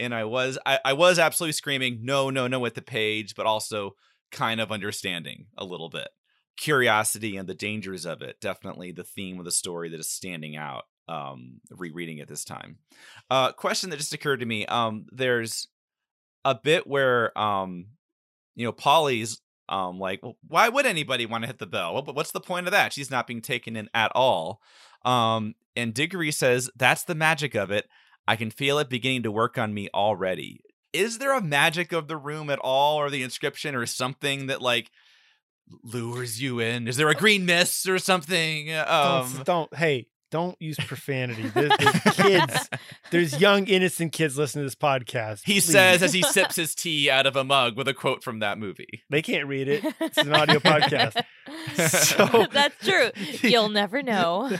and 0.00 0.14
I 0.14 0.24
was 0.24 0.58
I, 0.64 0.78
I 0.84 0.92
was 0.92 1.18
absolutely 1.18 1.52
screaming 1.52 2.00
no 2.02 2.30
no 2.30 2.46
no 2.46 2.64
at 2.66 2.74
the 2.74 2.82
page, 2.82 3.34
but 3.34 3.46
also 3.46 3.92
kind 4.32 4.60
of 4.60 4.72
understanding 4.72 5.46
a 5.56 5.64
little 5.64 5.88
bit. 5.88 6.08
Curiosity 6.56 7.36
and 7.36 7.48
the 7.48 7.54
dangers 7.54 8.04
of 8.04 8.22
it, 8.22 8.40
definitely 8.40 8.92
the 8.92 9.04
theme 9.04 9.38
of 9.38 9.44
the 9.44 9.50
story 9.52 9.88
that 9.90 10.00
is 10.00 10.10
standing 10.10 10.56
out. 10.56 10.84
Um, 11.08 11.62
rereading 11.70 12.18
it 12.18 12.28
this 12.28 12.44
time. 12.44 12.80
Uh, 13.30 13.52
question 13.52 13.88
that 13.88 13.96
just 13.96 14.12
occurred 14.12 14.40
to 14.40 14.46
me. 14.46 14.66
Um, 14.66 15.06
there's 15.10 15.68
a 16.44 16.54
bit 16.54 16.86
where 16.86 17.36
um, 17.38 17.86
you 18.56 18.66
know, 18.66 18.72
Polly's 18.72 19.40
um 19.68 19.98
like 19.98 20.22
well, 20.22 20.36
why 20.46 20.68
would 20.68 20.86
anybody 20.86 21.26
want 21.26 21.42
to 21.42 21.48
hit 21.48 21.58
the 21.58 21.66
bell? 21.66 21.94
What, 21.94 22.14
what's 22.14 22.32
the 22.32 22.40
point 22.40 22.66
of 22.66 22.72
that? 22.72 22.92
She's 22.92 23.10
not 23.10 23.26
being 23.26 23.40
taken 23.40 23.76
in 23.76 23.88
at 23.94 24.12
all. 24.14 24.60
Um 25.04 25.54
and 25.76 25.94
diggory 25.94 26.30
says 26.30 26.70
that's 26.76 27.04
the 27.04 27.14
magic 27.14 27.54
of 27.54 27.70
it. 27.70 27.88
I 28.26 28.36
can 28.36 28.50
feel 28.50 28.78
it 28.78 28.90
beginning 28.90 29.22
to 29.24 29.30
work 29.30 29.56
on 29.58 29.72
me 29.72 29.88
already. 29.94 30.60
Is 30.92 31.18
there 31.18 31.36
a 31.36 31.42
magic 31.42 31.92
of 31.92 32.08
the 32.08 32.16
room 32.16 32.50
at 32.50 32.58
all 32.58 32.96
or 32.96 33.10
the 33.10 33.22
inscription 33.22 33.74
or 33.74 33.86
something 33.86 34.46
that 34.46 34.60
like 34.62 34.90
lures 35.82 36.40
you 36.40 36.60
in? 36.60 36.88
Is 36.88 36.96
there 36.96 37.08
a 37.08 37.14
green 37.14 37.46
mist 37.46 37.88
or 37.88 37.98
something? 37.98 38.72
Um 38.72 39.32
don't, 39.32 39.44
don't 39.44 39.74
hey 39.74 40.06
don't 40.30 40.60
use 40.60 40.76
profanity. 40.76 41.48
There's, 41.48 41.72
there's 41.78 42.02
kids, 42.16 42.68
there's 43.10 43.40
young 43.40 43.66
innocent 43.66 44.12
kids 44.12 44.36
listening 44.36 44.62
to 44.64 44.66
this 44.66 44.74
podcast. 44.74 45.42
he 45.44 45.54
Please. 45.54 45.64
says 45.64 46.02
as 46.02 46.12
he 46.12 46.22
sips 46.22 46.56
his 46.56 46.74
tea 46.74 47.10
out 47.10 47.26
of 47.26 47.36
a 47.36 47.44
mug 47.44 47.76
with 47.76 47.88
a 47.88 47.94
quote 47.94 48.22
from 48.22 48.40
that 48.40 48.58
movie 48.58 49.02
they 49.10 49.22
can't 49.22 49.46
read 49.46 49.68
it. 49.68 49.84
It's 50.00 50.18
an 50.18 50.32
audio 50.34 50.58
podcast. 50.60 51.22
So- 51.76 52.46
That's 52.52 52.76
true. 52.86 53.10
You'll 53.48 53.68
never 53.70 54.02
know. 54.02 54.50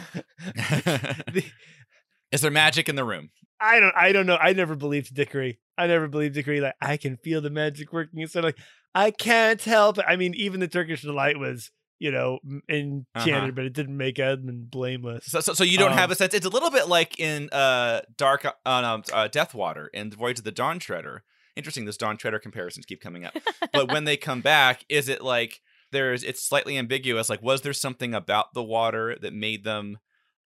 is 2.32 2.40
there 2.40 2.50
magic 2.50 2.88
in 2.88 2.96
the 2.96 3.04
room 3.04 3.30
I 3.60 3.80
don't 3.80 3.94
I 3.96 4.12
don't 4.12 4.26
know. 4.26 4.36
I 4.36 4.52
never 4.52 4.76
believed 4.76 5.12
Diggory. 5.14 5.58
I 5.76 5.88
never 5.88 6.06
believed 6.06 6.34
Diggory 6.36 6.60
like 6.60 6.74
I 6.80 6.96
can 6.96 7.16
feel 7.16 7.40
the 7.40 7.50
magic 7.50 7.92
working. 7.92 8.24
So 8.28 8.40
like 8.40 8.56
I 8.94 9.10
can't 9.10 9.60
help 9.62 9.98
it. 9.98 10.04
I 10.08 10.14
mean, 10.16 10.34
even 10.34 10.60
the 10.60 10.68
Turkish 10.68 11.02
delight 11.02 11.38
was, 11.38 11.70
you 11.98 12.10
know, 12.12 12.38
m- 12.44 12.62
enchanted, 12.68 13.34
Uh-huh. 13.34 13.50
but 13.54 13.64
it 13.64 13.72
didn't 13.72 13.96
make 13.96 14.18
Edmund 14.18 14.70
blameless. 14.70 15.26
So, 15.26 15.40
so, 15.40 15.52
so 15.52 15.64
you 15.64 15.78
don't 15.78 15.92
Um, 15.92 15.98
have 15.98 16.10
a 16.10 16.14
sense. 16.14 16.34
It's 16.34 16.46
a 16.46 16.50
little 16.50 16.70
bit 16.70 16.88
like 16.88 17.18
in 17.18 17.48
uh, 17.50 18.02
Dark 18.16 18.44
uh, 18.44 18.52
um, 18.64 19.02
uh, 19.12 19.28
Deathwater 19.28 19.86
and 19.94 20.12
Voyage 20.14 20.38
of 20.38 20.44
the 20.44 20.52
Dawn 20.52 20.78
Treader. 20.78 21.24
Interesting, 21.56 21.86
those 21.86 21.96
Dawn 21.96 22.16
Treader 22.16 22.38
comparisons 22.38 22.86
keep 22.86 23.00
coming 23.00 23.24
up. 23.24 23.34
But 23.72 23.90
when 23.92 24.04
they 24.04 24.16
come 24.16 24.40
back, 24.40 24.84
is 24.88 25.08
it 25.08 25.22
like 25.22 25.60
there's? 25.92 26.22
It's 26.22 26.42
slightly 26.46 26.78
ambiguous. 26.78 27.28
Like, 27.28 27.42
was 27.42 27.62
there 27.62 27.72
something 27.72 28.14
about 28.14 28.54
the 28.54 28.62
water 28.62 29.16
that 29.20 29.32
made 29.32 29.64
them 29.64 29.98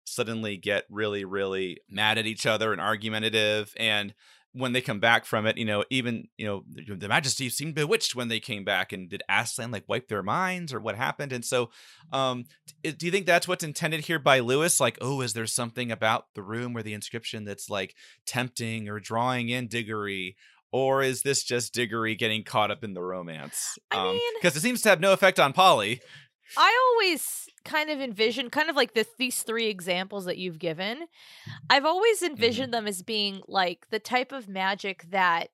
suddenly 0.04 0.56
get 0.56 0.84
really, 0.90 1.24
really 1.24 1.78
mad 1.88 2.18
at 2.18 2.26
each 2.26 2.46
other 2.46 2.72
and 2.72 2.80
argumentative? 2.80 3.74
And 3.76 4.14
when 4.52 4.72
they 4.72 4.80
come 4.80 4.98
back 4.98 5.24
from 5.24 5.46
it, 5.46 5.56
you 5.56 5.64
know, 5.64 5.84
even 5.90 6.28
you 6.36 6.46
know, 6.46 6.64
the 6.96 7.08
Majesty 7.08 7.48
seemed 7.48 7.74
bewitched 7.74 8.14
when 8.14 8.28
they 8.28 8.40
came 8.40 8.64
back. 8.64 8.92
And 8.92 9.08
did 9.08 9.22
Aslan 9.28 9.70
like 9.70 9.84
wipe 9.88 10.08
their 10.08 10.22
minds 10.22 10.72
or 10.72 10.80
what 10.80 10.96
happened? 10.96 11.32
And 11.32 11.44
so, 11.44 11.70
um, 12.12 12.44
do 12.82 13.06
you 13.06 13.12
think 13.12 13.26
that's 13.26 13.46
what's 13.46 13.64
intended 13.64 14.00
here 14.06 14.18
by 14.18 14.40
Lewis? 14.40 14.80
Like, 14.80 14.98
oh, 15.00 15.20
is 15.20 15.34
there 15.34 15.46
something 15.46 15.92
about 15.92 16.26
the 16.34 16.42
room 16.42 16.76
or 16.76 16.82
the 16.82 16.94
inscription 16.94 17.44
that's 17.44 17.70
like 17.70 17.94
tempting 18.26 18.88
or 18.88 18.98
drawing 18.98 19.48
in 19.48 19.68
Diggory? 19.68 20.36
Or 20.72 21.02
is 21.02 21.22
this 21.22 21.42
just 21.42 21.74
Diggory 21.74 22.14
getting 22.14 22.44
caught 22.44 22.70
up 22.70 22.84
in 22.84 22.94
the 22.94 23.02
romance? 23.02 23.76
I 23.90 24.04
mean- 24.12 24.34
because 24.40 24.56
it 24.56 24.60
seems 24.60 24.82
to 24.82 24.88
have 24.88 25.00
no 25.00 25.12
effect 25.12 25.38
on 25.40 25.52
Polly. 25.52 26.00
I 26.56 26.90
always 26.92 27.48
kind 27.64 27.90
of 27.90 28.00
envision 28.00 28.50
kind 28.50 28.70
of 28.70 28.76
like 28.76 28.94
the, 28.94 29.06
these 29.18 29.42
three 29.42 29.66
examples 29.66 30.24
that 30.26 30.38
you've 30.38 30.58
given. 30.58 31.06
I've 31.70 31.86
always 31.86 32.22
envisioned 32.22 32.74
them 32.74 32.86
as 32.86 33.02
being 33.02 33.42
like 33.48 33.88
the 33.90 34.00
type 34.00 34.32
of 34.32 34.48
magic 34.48 35.04
that 35.10 35.50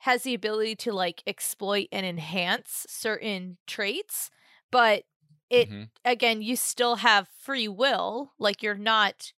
has 0.00 0.22
the 0.24 0.34
ability 0.34 0.76
to 0.76 0.92
like 0.92 1.22
exploit 1.26 1.88
and 1.92 2.04
enhance 2.06 2.86
certain 2.88 3.58
traits, 3.66 4.30
but 4.70 5.04
it 5.50 5.70
Mhm. 5.70 5.90
again 6.04 6.42
you 6.42 6.56
still 6.56 6.96
have 6.96 7.28
free 7.28 7.68
will, 7.68 8.32
like 8.38 8.62
you're 8.62 8.74
not 8.74 9.32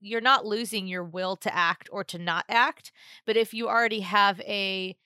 you're 0.00 0.20
not 0.20 0.46
losing 0.46 0.86
your 0.86 1.04
will 1.04 1.36
to 1.36 1.54
act 1.54 1.88
or 1.92 2.04
to 2.04 2.18
not 2.18 2.44
act, 2.48 2.92
but 3.26 3.36
if 3.36 3.54
you 3.54 3.68
already 3.68 4.00
have 4.00 4.40
a 4.42 4.96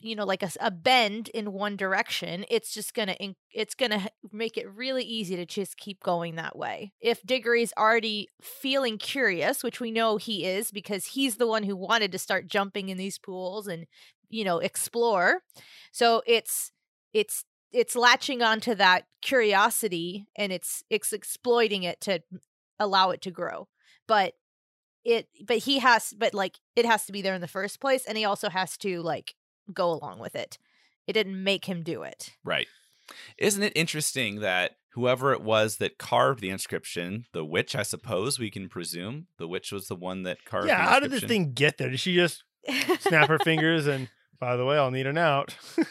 you 0.00 0.14
know 0.16 0.24
like 0.24 0.42
a, 0.42 0.50
a 0.60 0.70
bend 0.70 1.28
in 1.28 1.52
one 1.52 1.76
direction 1.76 2.44
it's 2.50 2.72
just 2.72 2.94
gonna 2.94 3.16
it's 3.52 3.74
gonna 3.74 4.08
make 4.32 4.56
it 4.56 4.70
really 4.70 5.04
easy 5.04 5.36
to 5.36 5.46
just 5.46 5.76
keep 5.76 6.02
going 6.02 6.36
that 6.36 6.56
way. 6.56 6.92
If 7.00 7.22
diggory's 7.22 7.72
already 7.76 8.28
feeling 8.40 8.98
curious 8.98 9.62
which 9.62 9.80
we 9.80 9.90
know 9.90 10.16
he 10.16 10.44
is 10.44 10.70
because 10.70 11.06
he's 11.06 11.36
the 11.36 11.46
one 11.46 11.62
who 11.62 11.76
wanted 11.76 12.12
to 12.12 12.18
start 12.18 12.48
jumping 12.48 12.88
in 12.88 12.98
these 12.98 13.18
pools 13.18 13.66
and 13.66 13.86
you 14.28 14.44
know 14.44 14.58
explore 14.58 15.42
so 15.92 16.22
it's 16.26 16.72
it's 17.12 17.44
it's 17.72 17.96
latching 17.96 18.42
onto 18.42 18.74
that 18.74 19.04
curiosity 19.22 20.26
and 20.36 20.52
it's 20.52 20.82
it's 20.90 21.12
exploiting 21.12 21.82
it 21.82 22.00
to 22.00 22.20
allow 22.78 23.10
it 23.10 23.20
to 23.22 23.30
grow. 23.30 23.68
But 24.06 24.34
it 25.04 25.28
but 25.44 25.58
he 25.58 25.78
has 25.78 26.14
but 26.16 26.34
like 26.34 26.58
it 26.74 26.84
has 26.84 27.06
to 27.06 27.12
be 27.12 27.22
there 27.22 27.34
in 27.34 27.40
the 27.40 27.48
first 27.48 27.80
place 27.80 28.04
and 28.06 28.18
he 28.18 28.24
also 28.24 28.48
has 28.48 28.76
to 28.78 29.02
like 29.02 29.34
go 29.72 29.90
along 29.90 30.18
with 30.18 30.34
it 30.34 30.58
it 31.06 31.12
didn't 31.12 31.42
make 31.42 31.66
him 31.66 31.82
do 31.82 32.02
it 32.02 32.30
Right. 32.44 32.66
Isn't 33.38 33.62
it 33.62 33.72
interesting 33.76 34.40
that 34.40 34.72
whoever 34.94 35.32
it 35.32 35.40
was 35.40 35.76
that 35.76 35.96
carved 35.98 36.40
the 36.40 36.50
inscription, 36.50 37.26
the 37.32 37.44
witch, 37.44 37.76
I 37.76 37.82
suppose 37.82 38.38
we 38.38 38.50
can 38.50 38.68
presume, 38.68 39.26
the 39.38 39.46
witch 39.46 39.70
was 39.70 39.86
the 39.86 39.94
one 39.94 40.24
that 40.24 40.44
carved. 40.44 40.66
Yeah, 40.66 40.84
the 40.84 40.90
how 40.90 41.00
did 41.00 41.12
this 41.12 41.22
thing 41.22 41.52
get 41.52 41.78
there? 41.78 41.90
Did 41.90 42.00
she 42.00 42.14
just 42.14 42.42
snap 43.00 43.28
her 43.28 43.38
fingers 43.38 43.86
and 43.86 44.08
by 44.40 44.56
the 44.56 44.64
way, 44.64 44.76
I'll 44.76 44.90
need 44.90 45.06
an 45.06 45.18
out. 45.18 45.56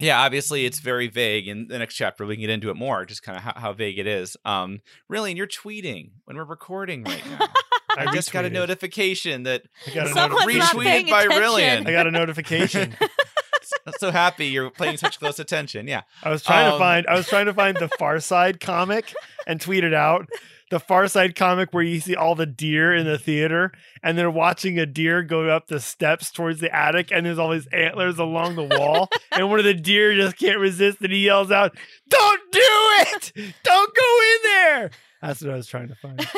Yeah, 0.00 0.18
obviously 0.22 0.64
it's 0.64 0.80
very 0.80 1.08
vague. 1.08 1.46
In 1.46 1.68
the 1.68 1.78
next 1.78 1.94
chapter, 1.94 2.24
we 2.24 2.34
can 2.34 2.40
get 2.40 2.48
into 2.48 2.70
it 2.70 2.74
more, 2.74 3.04
just 3.04 3.22
kind 3.22 3.36
of 3.36 3.44
how, 3.44 3.52
how 3.54 3.72
vague 3.74 3.98
it 3.98 4.06
is. 4.06 4.34
Um, 4.46 4.80
really, 5.10 5.30
and 5.30 5.36
you're 5.36 5.46
tweeting 5.46 6.12
when 6.24 6.38
we're 6.38 6.44
recording 6.44 7.04
right 7.04 7.22
now. 7.26 7.46
I, 7.98 8.12
just 8.14 8.32
got 8.32 8.44
a 8.44 8.50
notification 8.50 9.44
that 9.44 9.62
I 9.86 9.90
got 9.94 10.06
a 10.06 10.10
Someone's 10.10 10.46
notification. 10.46 10.76
not 10.76 10.84
paying 10.84 11.06
by 11.10 11.22
attention. 11.24 11.42
Rillian. 11.42 11.86
I 11.86 11.92
got 11.92 12.06
a 12.06 12.10
notification. 12.10 12.96
I'm 13.86 13.92
so 13.98 14.10
happy 14.10 14.46
you're 14.46 14.70
paying 14.70 14.96
such 14.96 15.18
close 15.18 15.38
attention. 15.38 15.86
Yeah. 15.88 16.02
I 16.22 16.30
was 16.30 16.42
trying 16.42 16.66
to 16.68 16.72
Um, 16.74 16.78
find 16.78 17.06
I 17.06 17.14
was 17.14 17.28
trying 17.28 17.46
to 17.46 17.54
find 17.54 17.76
the 17.76 17.88
Far 17.98 18.20
Side 18.20 18.60
comic 18.60 19.14
and 19.46 19.60
tweet 19.60 19.84
it 19.84 19.94
out. 19.94 20.26
The 20.70 20.78
Far 20.80 21.08
Side 21.08 21.34
comic 21.34 21.72
where 21.72 21.82
you 21.82 21.98
see 22.00 22.14
all 22.14 22.34
the 22.34 22.46
deer 22.46 22.94
in 22.94 23.04
the 23.06 23.18
theater 23.18 23.72
and 24.02 24.16
they're 24.16 24.30
watching 24.30 24.78
a 24.78 24.86
deer 24.86 25.22
go 25.22 25.48
up 25.48 25.66
the 25.66 25.80
steps 25.80 26.30
towards 26.30 26.60
the 26.60 26.74
attic 26.74 27.10
and 27.10 27.26
there's 27.26 27.38
all 27.38 27.50
these 27.50 27.66
antlers 27.72 28.18
along 28.18 28.54
the 28.56 28.62
wall 28.78 29.08
and 29.32 29.48
one 29.50 29.58
of 29.58 29.64
the 29.64 29.74
deer 29.74 30.14
just 30.14 30.36
can't 30.38 30.58
resist 30.58 30.98
and 31.00 31.12
he 31.12 31.24
yells 31.24 31.50
out, 31.50 31.76
"Don't 32.08 32.40
do 32.52 32.60
it! 32.62 33.32
Don't 33.64 33.94
go 33.94 34.20
in 34.22 34.38
there!" 34.44 34.90
That's 35.22 35.42
what 35.42 35.50
I 35.52 35.56
was 35.56 35.66
trying 35.66 35.88
to 35.88 35.94
find. 35.96 36.20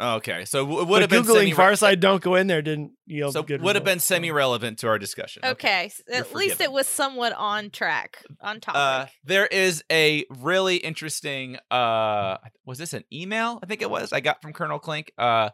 Okay. 0.00 0.44
So 0.46 0.64
w- 0.64 0.80
it 0.80 0.88
would 0.88 0.94
But 1.00 1.00
have 1.02 1.10
been 1.10 1.22
googling 1.22 1.38
semi- 1.42 1.52
Far 1.52 1.76
Side, 1.76 2.00
"Don't 2.00 2.20
go 2.22 2.34
in 2.34 2.48
there" 2.48 2.60
didn't 2.60 2.92
yield 3.06 3.34
so 3.34 3.42
good. 3.44 3.62
would 3.62 3.76
have 3.76 3.84
been 3.84 4.00
semi-relevant 4.00 4.78
to 4.80 4.88
our 4.88 4.98
discussion. 4.98 5.42
okay 5.44 5.84
s- 5.86 6.02
You're 6.08 6.16
at 6.18 6.34
least 6.34 6.60
it 6.60 6.72
was 6.72 6.88
somewhat 6.88 7.32
on 7.34 7.70
track 7.70 8.24
on 8.40 8.58
topic 8.60 8.78
Uh, 8.80 9.06
there 9.24 9.46
is 9.46 9.84
a 9.92 10.24
really 10.28 10.76
interesting. 10.76 11.56
Uh, 11.70 12.38
was 12.64 12.78
this 12.78 12.92
an 12.94 13.04
email? 13.12 13.60
I 13.62 13.66
think 13.66 13.80
it 13.80 13.90
was. 13.90 14.12
I 14.12 14.18
got 14.20 14.42
from 14.42 14.52
Colonel 14.52 14.80
Clink. 14.80 15.12
Uh, 15.16 15.50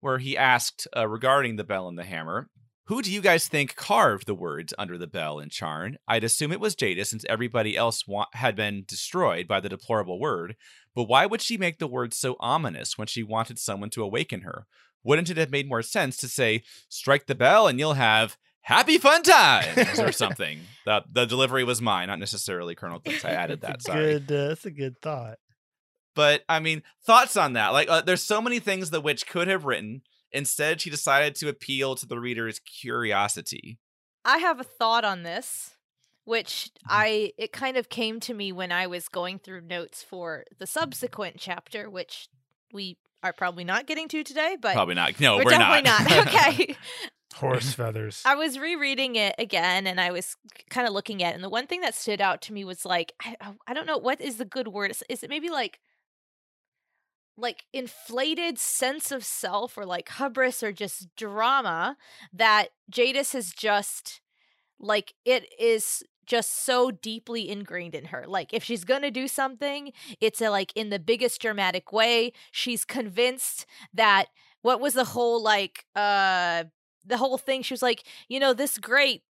where 0.00 0.18
he 0.18 0.36
asked 0.36 0.88
uh, 0.96 1.06
regarding 1.06 1.54
the 1.56 1.64
bell 1.64 1.86
and 1.86 1.96
the 1.96 2.02
hammer. 2.04 2.48
Who 2.86 3.00
do 3.02 3.12
you 3.12 3.20
guys 3.20 3.46
think 3.46 3.76
carved 3.76 4.26
the 4.26 4.34
words 4.34 4.74
under 4.76 4.98
the 4.98 5.06
bell 5.06 5.38
in 5.38 5.48
Charn? 5.48 5.94
I'd 6.08 6.24
assume 6.24 6.50
it 6.50 6.58
was 6.58 6.74
Jadis, 6.74 7.10
since 7.10 7.24
everybody 7.28 7.76
else 7.76 8.04
wa- 8.08 8.26
had 8.32 8.56
been 8.56 8.82
destroyed 8.88 9.46
by 9.46 9.60
the 9.60 9.68
deplorable 9.68 10.18
word. 10.18 10.56
But 10.94 11.04
why 11.04 11.26
would 11.26 11.40
she 11.40 11.56
make 11.56 11.78
the 11.78 11.86
words 11.86 12.16
so 12.16 12.36
ominous 12.40 12.98
when 12.98 13.06
she 13.06 13.22
wanted 13.22 13.58
someone 13.58 13.90
to 13.90 14.02
awaken 14.02 14.42
her? 14.42 14.66
Wouldn't 15.04 15.30
it 15.30 15.36
have 15.36 15.50
made 15.50 15.68
more 15.68 15.82
sense 15.82 16.16
to 16.18 16.28
say, 16.28 16.62
"Strike 16.88 17.26
the 17.26 17.34
bell 17.34 17.66
and 17.66 17.78
you'll 17.78 17.94
have 17.94 18.36
happy 18.62 18.98
fun 18.98 19.22
times" 19.22 19.98
or 19.98 20.12
something? 20.12 20.60
the 20.84 21.02
The 21.10 21.24
delivery 21.24 21.64
was 21.64 21.80
mine, 21.82 22.08
not 22.08 22.18
necessarily 22.18 22.74
Colonel 22.74 23.00
Clink's. 23.00 23.24
I 23.24 23.30
added 23.30 23.60
that. 23.62 23.68
That's 23.72 23.88
a 23.88 23.92
Sorry. 23.92 24.12
good. 24.20 24.32
Uh, 24.32 24.48
that's 24.48 24.66
a 24.66 24.70
good 24.70 25.00
thought. 25.00 25.38
But 26.14 26.42
I 26.48 26.60
mean, 26.60 26.82
thoughts 27.04 27.36
on 27.36 27.54
that? 27.54 27.68
Like, 27.72 27.88
uh, 27.88 28.02
there's 28.02 28.22
so 28.22 28.42
many 28.42 28.58
things 28.58 28.90
the 28.90 29.00
witch 29.00 29.26
could 29.26 29.48
have 29.48 29.64
written. 29.64 30.02
Instead, 30.30 30.80
she 30.80 30.90
decided 30.90 31.34
to 31.36 31.48
appeal 31.48 31.94
to 31.94 32.06
the 32.06 32.18
reader's 32.20 32.58
curiosity. 32.60 33.78
I 34.24 34.38
have 34.38 34.60
a 34.60 34.64
thought 34.64 35.04
on 35.04 35.24
this, 35.24 35.70
which 36.24 36.70
Mm-hmm. 36.74 36.88
I 36.90 37.32
it 37.38 37.52
kind 37.52 37.76
of 37.76 37.88
came 37.88 38.20
to 38.20 38.34
me 38.34 38.52
when 38.52 38.72
I 38.72 38.86
was 38.86 39.08
going 39.08 39.38
through 39.38 39.62
notes 39.62 40.02
for 40.02 40.44
the 40.58 40.66
subsequent 40.66 41.36
chapter, 41.38 41.88
which 41.90 42.28
we 42.72 42.96
are 43.22 43.32
probably 43.32 43.64
not 43.64 43.86
getting 43.86 44.08
to 44.08 44.24
today, 44.24 44.56
but 44.60 44.74
Probably 44.74 44.94
not. 44.96 45.18
No, 45.20 45.36
we're, 45.36 45.44
we're, 45.44 45.50
definitely 45.50 45.82
not. 45.82 46.26
okay. 46.26 46.76
Horse 47.36 47.72
feathers. 47.72 48.22
I 48.26 48.34
was 48.34 48.58
rereading 48.58 49.16
it 49.16 49.34
again 49.38 49.86
and 49.86 50.00
I 50.00 50.10
was 50.10 50.36
kind 50.70 50.86
of 50.86 50.92
looking 50.92 51.22
at 51.22 51.32
it. 51.32 51.34
And 51.36 51.44
the 51.44 51.48
one 51.48 51.66
thing 51.66 51.80
that 51.82 51.94
stood 51.94 52.20
out 52.20 52.42
to 52.42 52.52
me 52.52 52.64
was 52.64 52.84
like, 52.84 53.12
I, 53.24 53.36
I- 53.40 53.54
I 53.68 53.74
don't 53.74 53.86
know, 53.86 53.96
what 53.98 54.20
is 54.20 54.36
the 54.36 54.44
good 54.44 54.68
word? 54.68 54.90
Is, 54.90 55.02
is 55.08 55.22
it 55.22 55.30
maybe 55.30 55.48
like 55.50 55.78
like 57.38 57.64
inflated 57.72 58.58
sense 58.58 59.10
of 59.10 59.24
self 59.24 59.78
or 59.78 59.86
like 59.86 60.10
hubris 60.18 60.62
or 60.62 60.72
just 60.72 61.14
drama 61.16 61.96
that 62.32 62.68
Jadis 62.90 63.32
has 63.32 63.52
just 63.52 64.20
like 64.82 65.14
it 65.24 65.48
is 65.58 66.02
just 66.26 66.64
so 66.64 66.90
deeply 66.90 67.48
ingrained 67.48 67.94
in 67.94 68.06
her. 68.06 68.24
Like 68.26 68.52
if 68.52 68.62
she's 68.64 68.84
going 68.84 69.02
to 69.02 69.10
do 69.10 69.26
something, 69.28 69.92
it's 70.20 70.40
a, 70.40 70.50
like 70.50 70.72
in 70.76 70.90
the 70.90 70.98
biggest 70.98 71.40
dramatic 71.40 71.92
way. 71.92 72.32
She's 72.50 72.84
convinced 72.84 73.66
that 73.94 74.26
what 74.62 74.80
was 74.80 74.94
the 74.94 75.04
whole 75.04 75.42
like 75.42 75.84
uh 75.96 76.64
the 77.04 77.16
whole 77.16 77.38
thing 77.38 77.62
she 77.62 77.74
was 77.74 77.82
like, 77.82 78.04
you 78.28 78.38
know, 78.38 78.52
this 78.54 78.78
great 78.78 79.22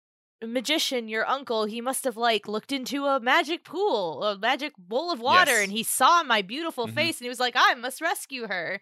magician, 0.43 1.07
your 1.07 1.29
uncle, 1.29 1.67
he 1.67 1.81
must 1.81 2.03
have 2.05 2.17
like 2.17 2.49
looked 2.49 2.73
into 2.73 3.07
a 3.07 3.21
magic 3.21 3.63
pool, 3.65 4.25
a 4.25 4.39
magic 4.39 4.73
bowl 4.79 5.13
of 5.13 5.21
water, 5.21 5.53
Yes. 5.53 5.65
and 5.65 5.73
he 5.73 5.83
saw 5.85 6.23
my 6.25 6.43
beautiful 6.43 6.89
Mhm. 6.89 6.95
face, 6.95 7.19
and 7.21 7.27
he 7.27 7.29
was 7.29 7.39
like, 7.41 7.55
I 7.57 7.75
must 7.75 8.01
rescue 8.01 8.49
her. 8.49 8.81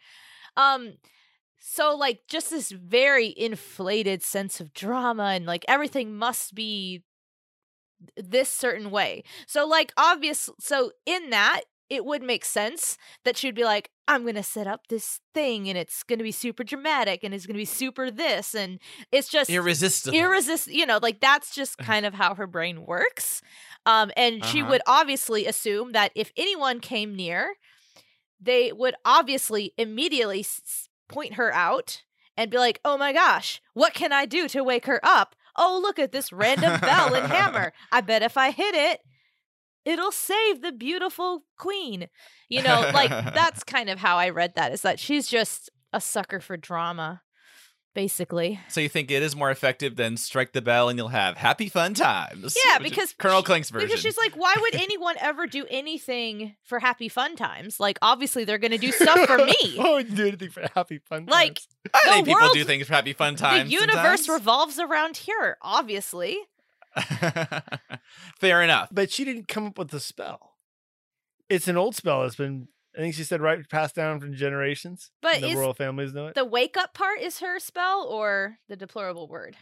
Um, 0.57 0.95
so 1.59 1.95
like 1.97 2.21
just 2.29 2.51
this 2.51 2.71
very 2.71 3.35
inflated 3.37 4.23
sense 4.23 4.61
of 4.61 4.73
drama, 4.75 5.25
and 5.35 5.47
like 5.47 5.65
everything 5.69 6.17
must 6.17 6.55
be 6.55 7.03
this 8.17 8.49
certain 8.49 8.91
way. 8.91 9.23
So 9.47 9.67
like 9.67 9.93
obvious. 9.97 10.51
So 10.61 10.93
in 11.07 11.31
that. 11.31 11.63
It 11.91 12.05
would 12.05 12.23
make 12.23 12.45
sense 12.45 12.99
that 13.25 13.39
she'd 13.39 13.55
be 13.55 13.65
like, 13.65 13.89
I'm 14.07 14.21
going 14.25 14.35
to 14.35 14.43
set 14.43 14.67
up 14.67 14.89
this 14.89 15.21
thing 15.33 15.71
and 15.71 15.79
it's 15.79 16.03
going 16.03 16.19
to 16.19 16.23
be 16.23 16.31
super 16.33 16.63
dramatic 16.63 17.25
and 17.25 17.33
it's 17.33 17.47
going 17.47 17.55
to 17.55 17.59
be 17.59 17.65
super 17.65 18.11
this. 18.11 18.55
And 18.55 18.79
it's 19.11 19.27
just 19.31 19.49
Irresistible. 19.49 20.19
irresist 20.19 20.67
you 20.67 20.85
know 20.85 20.99
like 21.03 21.21
that's 21.21 21.55
just 21.55 21.79
kind 21.83 22.05
of 22.05 22.13
how 22.13 22.35
her 22.35 22.47
brain 22.47 22.85
works 22.85 23.41
um 23.87 24.11
and 24.19 24.45
she 24.45 24.61
Uh-huh. 24.61 24.71
would 24.71 24.83
obviously 24.87 25.47
assume 25.47 25.93
that 25.93 26.13
if 26.15 26.31
anyone 26.37 26.81
came 26.81 27.17
near 27.17 27.55
they 28.41 28.73
would 28.73 28.95
obviously 29.05 29.73
immediately 29.79 30.43
point 31.09 31.35
her 31.35 31.53
out 31.53 32.03
and 32.37 32.51
be 32.51 32.59
like 32.59 32.81
oh 32.85 32.97
my 32.97 33.13
gosh 33.13 33.61
what 33.75 33.95
can 33.95 34.13
i 34.13 34.25
do 34.27 34.49
to 34.49 34.65
wake 34.65 34.87
her 34.87 35.01
up? 35.03 35.35
Oh 35.57 35.81
look 35.83 35.99
at 35.99 36.13
this 36.13 36.33
random 36.33 36.79
bell 36.81 37.15
and 37.15 37.27
hammer. 37.27 37.73
I 37.93 38.01
bet 38.01 38.23
if 38.23 38.37
i 38.37 38.51
hit 38.51 38.75
it 38.75 39.01
it'll 39.85 40.13
save 40.13 40.61
the 40.61 40.73
beautiful 40.73 41.45
queen. 41.57 42.09
You 42.49 42.63
know 42.63 42.91
like 42.93 43.11
that's 43.35 43.65
kind 43.65 43.89
of 43.89 43.99
how 43.99 44.17
i 44.17 44.29
read 44.29 44.55
that 44.55 44.73
is 44.73 44.83
that 44.83 45.01
she's 45.01 45.29
just 45.29 45.71
a 45.93 46.01
sucker 46.01 46.41
for 46.41 46.57
drama 46.57 47.23
basically 47.95 48.61
so 48.69 48.81
you 48.81 48.89
think 48.89 49.11
it 49.11 49.23
is 49.23 49.35
more 49.35 49.51
effective 49.51 49.97
than 49.97 50.17
strike 50.17 50.53
the 50.53 50.63
bell 50.63 50.89
and 50.89 50.99
you'll 50.99 51.09
have 51.09 51.37
happy 51.37 51.69
fun 51.69 51.95
times? 51.95 52.57
Yeah, 52.67 52.79
because 52.79 53.13
Colonel 53.19 53.41
she- 53.41 53.47
Clink's 53.47 53.71
version. 53.71 53.89
Because 53.89 54.01
she's 54.01 54.17
like, 54.17 54.37
why 54.37 54.55
would 54.61 54.75
anyone 54.77 55.17
ever 55.19 55.47
do 55.47 55.67
anything 55.69 56.55
for 56.63 56.79
happy 56.79 57.09
fun 57.09 57.35
times? 57.35 57.81
Like, 57.81 57.99
obviously, 58.03 58.45
they're 58.45 58.59
going 58.59 58.71
to 58.73 58.79
do 58.79 58.93
stuff 58.93 59.19
for 59.27 59.39
me. 59.39 59.55
I 59.81 59.91
wouldn't 59.95 60.15
do 60.17 60.27
anything 60.29 60.51
for 60.51 60.65
happy 60.75 60.99
fun. 60.99 61.27
Times. 61.27 61.31
Like. 61.31 61.61
I 61.95 62.01
the 62.07 62.13
think 62.13 62.27
people 62.27 62.41
world- 62.43 62.55
do 62.55 62.65
things 62.65 62.87
for 62.87 62.95
happy 62.95 63.13
fun 63.15 63.35
times. 63.37 63.69
the 63.69 63.75
universe 63.75 64.27
sometimes. 64.27 64.29
revolves 64.29 64.79
around 64.79 65.17
here, 65.17 65.57
obviously. 65.63 66.39
Fair 68.41 68.63
enough. 68.63 68.89
but 68.93 69.11
she 69.11 69.25
didn't 69.25 69.49
come 69.49 69.67
up 69.67 69.79
with 69.79 69.89
the 69.89 70.01
spell. 70.01 70.55
It's 71.49 71.69
an 71.69 71.77
old 71.77 71.95
spell. 71.95 72.23
that's 72.23 72.37
been, 72.37 72.69
I 72.99 73.01
think 73.01 73.15
she 73.15 73.23
said, 73.23 73.41
right, 73.41 73.67
passed 73.69 73.95
down 73.95 74.19
from 74.19 74.35
generations. 74.35 75.13
But 75.23 75.41
the 75.41 75.55
royal 75.55 75.73
families 75.73 76.13
know 76.13 76.27
it. 76.27 76.35
The 76.35 76.45
wake 76.45 76.77
up 76.77 76.95
part 76.95 77.21
is 77.21 77.39
her 77.39 77.61
spell 77.61 78.03
or 78.03 78.59
the 78.69 78.75
deplorable 78.75 79.29
word? 79.29 79.57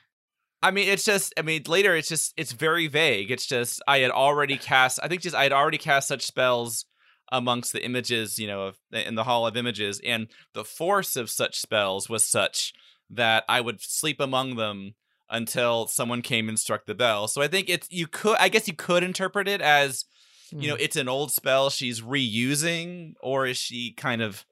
I 0.63 0.71
mean, 0.71 0.89
it's 0.89 1.05
just. 1.05 1.35
I 1.37 1.43
mean, 1.43 1.65
later 1.69 1.95
it's 1.95 2.09
just. 2.09 2.33
It's 2.39 2.53
very 2.53 2.87
vague. 2.87 3.31
It's 3.31 3.45
just. 3.45 3.83
I 3.87 3.99
had 3.99 4.11
already 4.11 4.57
cast. 4.57 4.99
I 5.03 5.09
think 5.09 5.21
just 5.21 5.37
I 5.37 5.43
had 5.43 5.53
already 5.53 5.77
cast 5.77 6.09
such 6.09 6.25
spells 6.25 6.87
amongst 7.31 7.75
the 7.75 7.85
images, 7.85 8.39
you 8.39 8.47
know, 8.47 8.69
of, 8.69 8.79
in 8.91 9.17
the 9.17 9.25
hall 9.25 9.47
of 9.47 9.57
images, 9.57 10.01
and 10.03 10.29
the 10.55 10.65
force 10.65 11.15
of 11.15 11.29
such 11.29 11.61
spells 11.61 12.09
was 12.09 12.25
such 12.25 12.73
that 13.11 13.45
I 13.51 13.61
would 13.61 13.83
sleep 13.83 14.19
among 14.19 14.57
them 14.57 14.95
until 15.29 15.89
someone 15.89 16.23
came 16.23 16.49
and 16.49 16.59
struck 16.59 16.87
the 16.87 16.95
bell. 16.95 17.29
So 17.29 17.43
I 17.43 17.49
think 17.49 17.69
it's. 17.69 17.89
You 17.91 18.07
could. 18.07 18.39
I 18.41 18.49
guess 18.49 18.67
you 18.67 18.75
could 18.75 19.03
interpret 19.03 19.47
it 19.47 19.61
as 19.61 20.07
you 20.53 20.59
Hmm. 20.61 20.67
know 20.69 20.75
it's 20.79 20.97
an 20.97 21.09
old 21.09 21.31
spell 21.33 21.71
she's 21.71 22.01
reusing 22.01 23.15
or 23.21 23.47
is 23.47 23.57
she 23.57 23.93
kind 23.93 24.23
of 24.23 24.45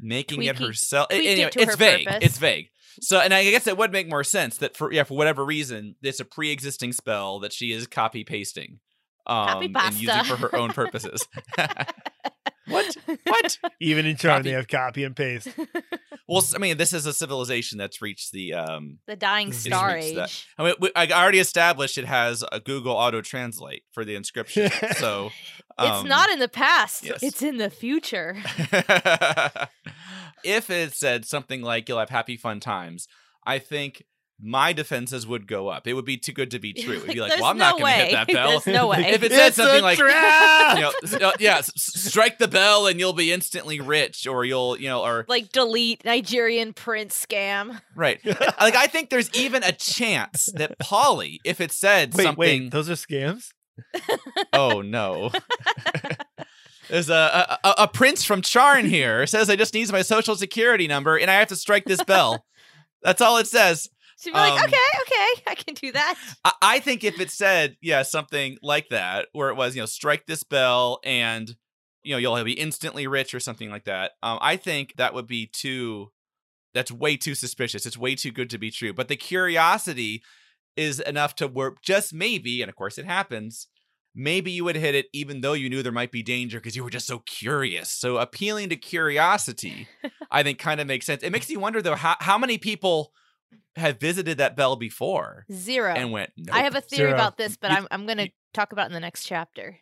making 0.00 0.42
it 0.42 0.58
herself 0.58 1.08
tweaked 1.08 1.24
it 1.24 1.28
anyway, 1.28 1.50
to 1.50 1.60
it's 1.62 1.70
her 1.72 1.76
vague 1.76 2.06
purpose. 2.06 2.24
it's 2.24 2.38
vague 2.38 2.68
so 3.00 3.18
and 3.20 3.32
i 3.32 3.42
guess 3.44 3.66
it 3.66 3.76
would 3.78 3.92
make 3.92 4.08
more 4.08 4.24
sense 4.24 4.58
that 4.58 4.76
for 4.76 4.92
yeah 4.92 5.02
for 5.04 5.16
whatever 5.16 5.44
reason 5.44 5.94
it's 6.02 6.20
a 6.20 6.24
pre-existing 6.24 6.92
spell 6.92 7.38
that 7.40 7.52
she 7.52 7.72
is 7.72 7.86
copy 7.86 8.24
pasting 8.24 8.80
um 9.26 9.46
Copy 9.46 9.72
and 9.74 9.94
using 9.94 10.24
for 10.24 10.36
her 10.36 10.54
own 10.54 10.70
purposes 10.72 11.26
what? 12.68 12.96
what 13.24 13.58
Even 13.80 14.06
in 14.06 14.16
Charn, 14.16 14.38
Copy- 14.38 14.42
they 14.42 14.50
have 14.52 14.68
copy 14.68 15.04
and 15.04 15.14
paste. 15.16 15.48
well 16.28 16.42
I 16.54 16.58
mean 16.58 16.76
this 16.78 16.92
is 16.92 17.04
a 17.06 17.12
civilization 17.12 17.76
that's 17.78 18.00
reached 18.00 18.32
the 18.32 18.54
um 18.54 18.98
the 19.06 19.16
dying 19.16 19.48
It's 19.48 19.58
star 19.58 19.96
age. 19.96 20.14
that- 20.16 20.44
I 20.58 20.64
mean, 20.64 20.74
we, 20.80 20.90
I 20.96 21.06
already 21.10 21.38
established 21.40 21.98
it 21.98 22.06
has 22.06 22.44
a 22.52 22.60
Google 22.60 22.92
Auto 22.94 23.20
Translate 23.20 23.82
for 23.92 24.04
the 24.04 24.14
inscription. 24.14 24.70
So 24.96 25.30
it's 25.78 25.90
um, 26.02 26.06
not 26.08 26.30
in 26.30 26.38
the 26.38 26.48
past. 26.48 27.04
yes. 27.04 27.22
It's 27.22 27.42
in 27.42 27.56
the 27.56 27.68
future. 27.68 28.36
if 30.44 30.70
it 30.70 30.92
said 30.94 31.24
something 31.24 31.62
like 31.62 31.88
"You'll 31.88 31.98
have 31.98 32.10
happy 32.10 32.36
fun 32.36 32.60
times," 32.60 33.08
I 33.44 33.58
think 33.58 34.04
my 34.40 34.72
defenses 34.72 35.26
would 35.26 35.46
go 35.46 35.68
up. 35.68 35.86
It 35.86 35.94
would 35.94 36.04
be 36.04 36.16
too 36.16 36.32
good 36.32 36.50
to 36.50 36.58
be 36.58 36.72
true. 36.74 36.96
It'd 36.96 37.08
be 37.14 37.20
like, 37.20 37.36
"Well, 37.36 37.44
I'm 37.46 37.56
no 37.58 37.70
not 37.70 37.78
going 37.78 37.92
to 37.94 38.04
hit 38.04 38.12
that 38.12 38.26
bell." 38.32 38.48
There's 38.50 38.66
no 38.66 38.88
way. 38.88 39.04
If 39.08 39.22
it 39.22 39.30
said 39.32 39.48
It's 39.48 39.56
something 39.56 39.78
a 39.80 39.82
like, 39.82 39.98
trap! 39.98 40.76
you 40.76 41.18
know, 41.20 41.28
uh, 41.28 41.32
yeah, 41.38 41.58
s- 41.58 41.70
s- 41.76 42.02
strike 42.04 42.38
the 42.38 42.48
bell 42.48 42.86
and 42.86 42.98
you'll 42.98 43.12
be 43.12 43.32
instantly 43.32 43.80
rich, 43.80 44.26
or 44.26 44.44
you'll, 44.44 44.78
you 44.78 44.88
know, 44.88 45.02
or 45.04 45.24
like 45.28 45.50
delete 45.52 46.04
Nigerian 46.04 46.72
prince 46.72 47.24
scam. 47.24 47.80
right. 47.96 48.18
like 48.26 48.74
I 48.76 48.86
think 48.88 49.10
there's 49.10 49.32
even 49.34 49.62
a 49.62 49.72
chance 49.72 50.46
that 50.54 50.78
Polly, 50.78 51.40
if 51.44 51.60
it 51.60 51.70
said 51.72 52.14
wait, 52.14 52.24
something, 52.24 52.38
wait, 52.64 52.70
those 52.70 52.90
are 52.90 52.94
scams? 52.94 53.48
oh 54.52 54.82
no. 54.82 55.30
There's 56.88 57.08
a, 57.08 57.58
a 57.64 57.74
a 57.84 57.88
prince 57.88 58.24
from 58.24 58.42
Charn 58.42 58.84
here 58.86 59.26
says 59.26 59.48
I 59.48 59.56
just 59.56 59.72
needs 59.72 59.90
my 59.90 60.02
social 60.02 60.36
security 60.36 60.86
number 60.86 61.16
and 61.16 61.30
I 61.30 61.34
have 61.34 61.48
to 61.48 61.56
strike 61.56 61.86
this 61.86 62.04
bell. 62.04 62.44
That's 63.02 63.20
all 63.22 63.38
it 63.38 63.46
says. 63.46 63.88
She'd 64.24 64.32
be 64.32 64.38
like, 64.38 64.58
Um, 64.58 64.64
okay, 64.64 64.76
okay, 65.02 65.42
I 65.46 65.54
can 65.54 65.74
do 65.74 65.92
that. 65.92 66.18
I, 66.44 66.52
I 66.62 66.80
think 66.80 67.04
if 67.04 67.20
it 67.20 67.30
said 67.30 67.76
yeah 67.82 68.02
something 68.02 68.56
like 68.62 68.88
that, 68.88 69.28
where 69.32 69.50
it 69.50 69.54
was 69.54 69.76
you 69.76 69.82
know 69.82 69.86
strike 69.86 70.24
this 70.26 70.42
bell 70.42 70.98
and 71.04 71.54
you 72.02 72.14
know 72.14 72.18
you'll 72.18 72.42
be 72.42 72.52
instantly 72.52 73.06
rich 73.06 73.34
or 73.34 73.40
something 73.40 73.70
like 73.70 73.84
that. 73.84 74.12
Um, 74.22 74.38
I 74.40 74.56
think 74.56 74.94
that 74.96 75.12
would 75.12 75.26
be 75.26 75.46
too. 75.46 76.10
That's 76.72 76.90
way 76.90 77.16
too 77.16 77.34
suspicious. 77.34 77.86
It's 77.86 77.98
way 77.98 78.14
too 78.14 78.32
good 78.32 78.50
to 78.50 78.58
be 78.58 78.70
true. 78.70 78.92
But 78.94 79.08
the 79.08 79.16
curiosity 79.16 80.22
is 80.76 81.00
enough 81.00 81.36
to 81.36 81.46
work. 81.46 81.82
Just 81.82 82.12
maybe, 82.14 82.62
and 82.62 82.68
of 82.68 82.76
course 82.76 82.96
it 82.96 83.04
happens. 83.04 83.68
Maybe 84.14 84.50
you 84.52 84.64
would 84.64 84.76
hit 84.76 84.94
it 84.94 85.06
even 85.12 85.42
though 85.42 85.52
you 85.52 85.68
knew 85.68 85.82
there 85.82 85.92
might 85.92 86.12
be 86.12 86.22
danger 86.22 86.58
because 86.58 86.76
you 86.76 86.82
were 86.82 86.90
just 86.90 87.06
so 87.06 87.18
curious. 87.26 87.90
So 87.90 88.16
appealing 88.16 88.70
to 88.70 88.76
curiosity, 88.76 89.86
I 90.30 90.42
think, 90.42 90.58
kind 90.58 90.80
of 90.80 90.86
makes 90.86 91.04
sense. 91.04 91.22
It 91.22 91.30
makes 91.30 91.50
you 91.50 91.60
wonder 91.60 91.82
though 91.82 91.94
how 91.94 92.16
how 92.20 92.38
many 92.38 92.56
people 92.56 93.12
have 93.76 93.98
visited 93.98 94.38
that 94.38 94.56
bell 94.56 94.76
before 94.76 95.44
Zero. 95.52 95.92
and 95.94 96.12
went. 96.12 96.30
Nope. 96.36 96.54
I 96.54 96.60
have 96.62 96.74
a 96.76 96.80
theory 96.80 97.08
Zero. 97.08 97.14
about 97.14 97.36
this, 97.36 97.56
but 97.56 97.70
You- 97.70 97.76
I'm 97.78 97.88
I'm 97.90 98.06
gonna 98.06 98.28
talk 98.52 98.72
about 98.72 98.84
it 98.84 98.86
in 98.86 98.92
the 98.92 99.00
next 99.00 99.24
chapter. 99.24 99.78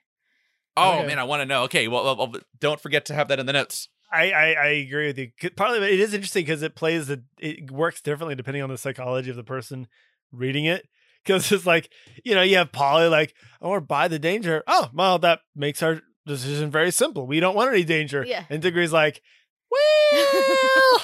Oh 0.76 0.98
Okay. 0.98 1.08
man, 1.08 1.18
I 1.18 1.24
want 1.24 1.40
to 1.42 1.46
know. 1.46 1.64
Okay, 1.64 1.88
well, 1.88 2.04
well, 2.04 2.16
well, 2.16 2.32
don't 2.58 2.80
forget 2.80 3.04
to 3.06 3.14
have 3.14 3.28
that 3.28 3.38
in 3.38 3.46
the 3.46 3.52
notes. 3.52 3.88
I, 4.10 4.30
I, 4.32 4.52
I 4.52 4.66
agree 4.68 5.06
with 5.06 5.18
you. 5.18 5.30
Partly, 5.56 5.78
but 5.80 5.90
it 5.90 6.00
is 6.00 6.12
interesting 6.14 6.44
because 6.44 6.62
it 6.62 6.74
plays 6.74 7.06
the 7.08 7.22
it 7.38 7.70
works 7.70 8.00
differently 8.02 8.34
depending 8.34 8.62
on 8.62 8.70
the 8.70 8.78
psychology 8.78 9.30
of 9.30 9.36
the 9.36 9.44
person 9.44 9.88
reading 10.30 10.64
it. 10.64 10.88
Because 11.24 11.52
it's 11.52 11.66
like 11.66 11.90
you 12.24 12.34
know 12.34 12.42
you 12.42 12.56
have 12.56 12.72
Polly 12.72 13.08
like 13.08 13.34
oh, 13.60 13.70
or 13.70 13.80
buy 13.80 14.08
the 14.08 14.18
danger. 14.18 14.62
Oh 14.66 14.90
well, 14.92 15.18
that 15.20 15.40
makes 15.54 15.82
our 15.82 16.00
decision 16.26 16.70
very 16.70 16.90
simple. 16.90 17.26
We 17.26 17.40
don't 17.40 17.54
want 17.54 17.72
any 17.72 17.84
danger. 17.84 18.24
Yeah. 18.26 18.44
And 18.50 18.60
Diggory's 18.62 18.92
like, 18.92 19.22
well, 19.70 21.00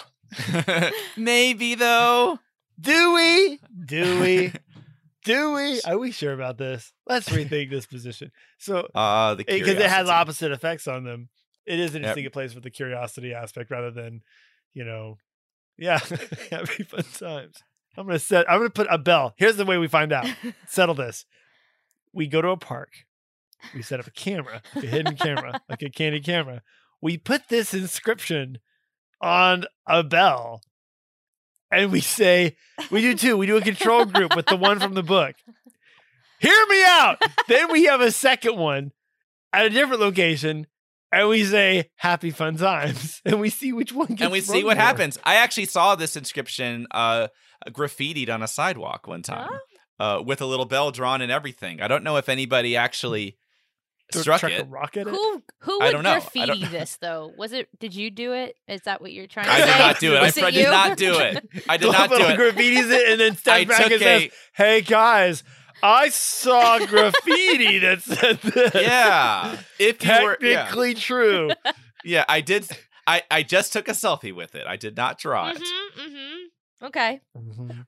Maybe 1.17 1.75
though. 1.75 2.39
Do 2.81 3.15
we? 3.15 3.61
Do 3.87 4.21
we? 4.21 4.53
Do 5.25 5.53
we? 5.53 5.81
Are 5.83 5.99
we 5.99 6.11
sure 6.11 6.33
about 6.33 6.57
this? 6.57 6.93
Let's 7.07 7.29
rethink 7.31 7.69
this 7.69 7.85
position. 7.85 8.31
So 8.57 8.89
Ah, 8.95 9.35
the 9.35 9.45
because 9.45 9.77
it 9.77 9.83
has 9.91 10.09
opposite 10.09 10.53
effects 10.53 10.89
on 10.89 11.05
them. 11.05 11.29
It 11.67 11.79
is 11.81 11.95
interesting. 11.95 12.25
It 12.25 12.33
plays 12.33 12.55
with 12.55 12.65
the 12.65 12.71
curiosity 12.71 13.35
aspect 13.35 13.71
rather 13.71 13.91
than, 13.91 14.23
you 14.73 14.85
know, 14.85 15.19
yeah, 15.77 15.99
happy 16.51 16.83
fun 16.83 17.05
times. 17.19 17.63
I'm 17.97 18.07
gonna 18.07 18.19
set. 18.19 18.51
I'm 18.51 18.61
gonna 18.61 18.71
put 18.71 18.87
a 18.89 18.97
bell. 18.97 19.35
Here's 19.37 19.57
the 19.57 19.67
way 19.67 19.77
we 19.77 19.87
find 19.89 20.13
out. 20.13 20.27
Settle 20.67 20.95
this. 20.95 21.27
We 22.15 22.27
go 22.27 22.41
to 22.41 22.49
a 22.51 22.57
park. 22.57 22.91
We 23.75 23.83
set 23.83 24.01
up 24.01 24.07
a 24.07 24.13
camera, 24.13 24.63
like 24.75 24.85
a 24.85 24.87
hidden 24.87 25.17
camera, 25.17 25.61
like 25.69 25.83
a 25.83 25.91
candy 25.91 26.21
camera. 26.21 26.63
We 27.03 27.19
put 27.19 27.49
this 27.49 27.75
inscription 27.75 28.61
on 29.21 29.65
a 29.87 30.03
bell, 30.05 30.63
and 31.71 31.93
we 31.93 32.01
say 32.01 32.57
we 32.91 33.01
do 33.01 33.15
too. 33.15 33.37
We 33.37 33.47
do 33.47 33.57
a 33.57 33.61
control 33.63 34.05
group 34.05 34.35
with 34.37 34.47
the 34.47 34.57
one 34.57 34.81
from 34.81 34.95
the 34.95 35.03
book. 35.03 35.35
Hear 36.41 36.67
me 36.69 36.85
out. 36.85 37.23
then 37.49 37.73
we 37.73 37.85
have 37.85 38.01
a 38.01 38.13
second 38.13 38.57
one 38.57 38.93
at 39.53 39.67
a 39.67 39.71
different 39.71 40.01
location 40.01 40.67
and 41.11 41.29
we 41.29 41.45
say 41.45 41.91
happy 41.97 42.31
fun 42.31 42.57
times, 42.57 43.23
and 43.25 43.41
we 43.41 43.51
see 43.51 43.73
which 43.73 43.93
one. 43.93 44.09
Gets 44.09 44.23
and 44.23 44.33
we 44.33 44.41
see 44.41 44.63
what 44.65 44.77
more. 44.77 44.85
happens. 44.85 45.19
I 45.25 45.37
actually 45.37 45.65
saw 45.67 45.95
this 45.95 46.17
inscription 46.17 46.87
uh, 46.91 47.29
graffitied 47.71 48.29
on 48.31 48.43
a 48.43 48.49
sidewalk 48.49 49.07
one 49.07 49.23
time 49.23 49.49
uh, 49.99 50.23
with 50.25 50.41
a 50.43 50.47
little 50.47 50.67
bell 50.67 50.91
drawn 50.91 51.23
and 51.23 51.33
everything. 51.33 51.81
I 51.81 51.89
don't 51.89 52.05
know 52.05 52.17
if 52.19 52.29
anybody 52.29 52.77
actually 52.77 53.23
Th- 53.23 53.35
struck 54.13 54.41
chuck 54.41 54.51
a 54.53 54.61
it. 54.61 54.69
rock 54.69 54.97
at 54.97 55.07
it. 55.07 55.11
Who 55.11 55.43
who 55.61 55.81
I 55.81 55.87
would 55.87 55.93
don't 55.93 56.03
know. 56.03 56.11
I 56.11 56.21
graffiti 56.21 56.61
don't- 56.61 56.71
this 56.73 56.97
though? 57.01 57.33
Was 57.37 57.53
it? 57.53 57.69
Did 57.79 57.95
you 57.95 58.11
do 58.11 58.33
it? 58.33 58.57
Is 58.67 58.83
that 58.83 59.01
what 59.01 59.13
you're 59.13 59.27
trying 59.27 59.47
to 59.47 59.53
I 59.53 59.57
say? 59.59 59.63
I 59.63 59.67
did 59.67 59.79
not 59.79 60.01
do 60.01 60.15
it. 60.15 60.17
I 60.19 60.23
Was 60.23 60.35
fr- 60.39 60.45
did 60.47 60.55
you? 60.55 60.71
not 60.71 60.97
do 60.97 61.19
it. 61.19 61.49
I 61.69 61.77
did 61.77 61.93
not 61.93 62.11
do 62.11 62.17
it. 62.17 62.39
graffitis 62.39 62.91
it 62.91 63.09
and 63.11 63.21
then 63.21 63.33
I 63.33 63.35
steps 63.35 63.69
back 63.69 63.83
took 63.83 63.93
and 63.93 64.01
says, 64.01 64.31
"Hey 64.55 64.81
guys, 64.81 65.45
I 65.83 66.09
saw 66.09 66.79
graffiti 66.87 67.79
that 67.81 68.03
said 68.03 68.41
this. 68.43 68.75
yeah. 68.75 69.57
If 69.79 70.05
you 70.05 70.11
were 70.23 70.39
yeah. 70.41 70.65
technically 70.65 70.95
true." 70.95 71.51
yeah, 72.05 72.25
I 72.29 72.41
did. 72.41 72.67
I 73.07 73.23
I 73.31 73.43
just 73.43 73.73
took 73.73 73.89
a 73.89 73.93
selfie 73.93 74.35
with 74.35 74.55
it. 74.55 74.67
I 74.67 74.77
did 74.77 74.97
not 74.97 75.19
draw 75.19 75.51
it. 75.51 75.57
Mm-hmm, 75.59 76.01
mm-hmm. 76.01 76.37
Okay. 76.83 77.21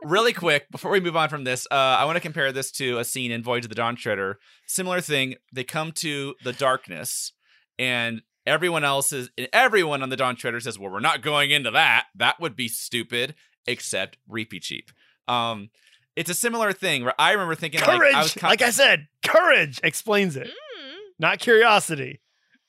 really 0.03 0.33
quick 0.33 0.69
before 0.71 0.91
we 0.91 0.99
move 1.01 1.17
on 1.17 1.29
from 1.29 1.45
this 1.45 1.67
uh, 1.71 1.75
i 1.75 2.05
want 2.05 2.17
to 2.17 2.21
compare 2.21 2.51
this 2.53 2.71
to 2.73 2.99
a 2.99 3.05
scene 3.05 3.31
in 3.31 3.43
voyage 3.43 3.65
of 3.65 3.69
the 3.69 3.75
dawn 3.75 3.95
treader 3.95 4.39
similar 4.67 5.01
thing 5.01 5.37
they 5.53 5.63
come 5.65 5.93
to 5.93 6.35
the 6.43 6.53
darkness 6.53 7.33
and 7.79 8.23
everyone 8.47 8.83
else 8.85 9.13
is 9.13 9.31
everyone 9.53 10.03
on 10.03 10.09
the 10.09 10.17
dawn 10.17 10.35
treader 10.35 10.59
says 10.59 10.79
well 10.79 10.91
we're 10.91 10.99
not 11.01 11.23
going 11.23 11.51
into 11.53 11.71
that 11.71 12.07
that 12.17 12.41
would 12.41 12.57
be 12.57 12.67
stupid 12.67 13.35
except 13.67 14.17
Reepicheep 14.29 14.89
um 15.29 15.71
it's 16.17 16.31
a 16.31 16.35
similar 16.35 16.73
thing 16.73 17.05
where 17.05 17.15
i 17.21 17.31
remember 17.33 17.55
thinking 17.55 17.81
courage, 17.81 18.13
like 18.13 18.15
i 18.15 18.23
was 18.23 18.35
con- 18.35 18.51
like 18.51 18.63
I 18.63 18.71
said, 18.71 19.07
courage 19.25 19.79
explains 19.85 20.35
it, 20.37 20.49
Mm. 20.49 20.95
not 21.21 21.39
curiosity. 21.39 22.21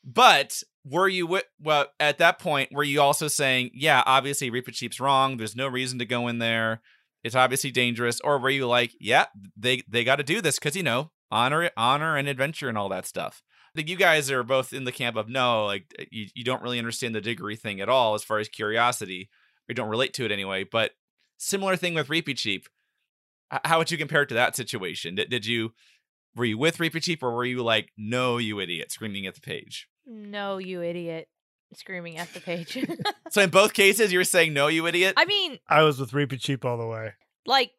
But 0.04 0.64
were 0.84 1.08
you 1.08 1.40
well 1.60 1.88
at 2.00 2.18
that 2.18 2.40
point? 2.40 2.70
Were 2.72 2.84
you 2.84 3.02
also 3.02 3.28
saying, 3.28 3.72
yeah, 3.74 4.04
obviously 4.06 4.50
Reepicheep's 4.50 5.00
wrong. 5.00 5.38
There's 5.38 5.56
no 5.56 5.68
reason 5.68 6.00
to 6.00 6.06
go 6.06 6.28
in 6.28 6.40
there. 6.40 6.82
It's 7.24 7.36
obviously 7.36 7.72
dangerous. 7.72 8.20
Or 8.22 8.40
were 8.40 8.50
you 8.50 8.68
like, 8.68 8.94
yeah, 9.00 9.26
they 9.56 9.84
they 9.88 10.04
got 10.04 10.16
to 10.16 10.24
do 10.24 10.42
this 10.42 10.58
because 10.58 10.76
you 10.76 10.84
know 10.84 11.12
honor 11.30 11.70
honor 11.78 12.18
and 12.18 12.28
adventure 12.28 12.68
and 12.68 12.78
all 12.78 12.90
that 12.90 13.06
stuff. 13.06 13.44
I 13.74 13.78
think 13.78 13.90
you 13.90 13.96
guys 13.96 14.30
are 14.30 14.44
both 14.44 14.74
in 14.74 14.84
the 14.84 14.92
camp 14.92 15.16
of 15.16 15.30
no, 15.30 15.66
like 15.66 15.86
eh, 15.98 16.06
you, 16.12 16.28
you 16.36 16.44
don't 16.44 16.62
really 16.62 16.80
understand 16.80 17.16
the 17.16 17.22
Diggory 17.22 17.56
thing 17.56 17.80
at 17.80 17.90
all 17.90 18.16
as 18.16 18.24
far 18.24 18.40
as 18.40 18.50
curiosity. 18.50 19.30
Or 19.62 19.72
you 19.72 19.76
don't 19.76 19.90
relate 19.90 20.14
to 20.16 20.26
it 20.26 20.32
anyway. 20.32 20.64
But 20.64 20.92
similar 21.38 21.76
thing 21.76 21.94
with 21.94 22.08
Reepicheep. 22.08 22.64
How 23.66 23.78
would 23.78 23.92
you 23.92 23.98
compare 23.98 24.22
it 24.22 24.30
to 24.30 24.36
that 24.36 24.56
situation? 24.56 25.16
Did, 25.16 25.30
did 25.30 25.46
you 25.46 25.74
were 26.36 26.46
you 26.46 26.58
with 26.58 26.78
Reepicheep 26.78 27.22
or 27.22 27.32
were 27.32 27.46
you 27.46 27.62
like, 27.62 27.92
no, 27.98 28.38
you 28.38 28.60
idiot, 28.60 28.92
screaming 28.92 29.28
at 29.28 29.36
the 29.36 29.42
page? 29.42 29.88
No, 30.12 30.58
you 30.58 30.82
idiot! 30.84 31.30
Screaming 31.74 32.18
at 32.18 32.34
the 32.34 32.42
page. 32.42 32.78
So 33.32 33.42
in 33.42 33.50
both 33.50 33.72
cases, 33.74 34.12
you 34.12 34.20
were 34.20 34.26
saying 34.26 34.54
no, 34.54 34.68
you 34.68 34.86
idiot. 34.88 35.14
I 35.16 35.24
mean, 35.24 35.58
I 35.70 35.84
was 35.84 36.00
with 36.02 36.12
Reepicheep 36.12 36.66
all 36.66 36.78
the 36.78 36.86
way. 36.86 37.14
like, 37.46 37.72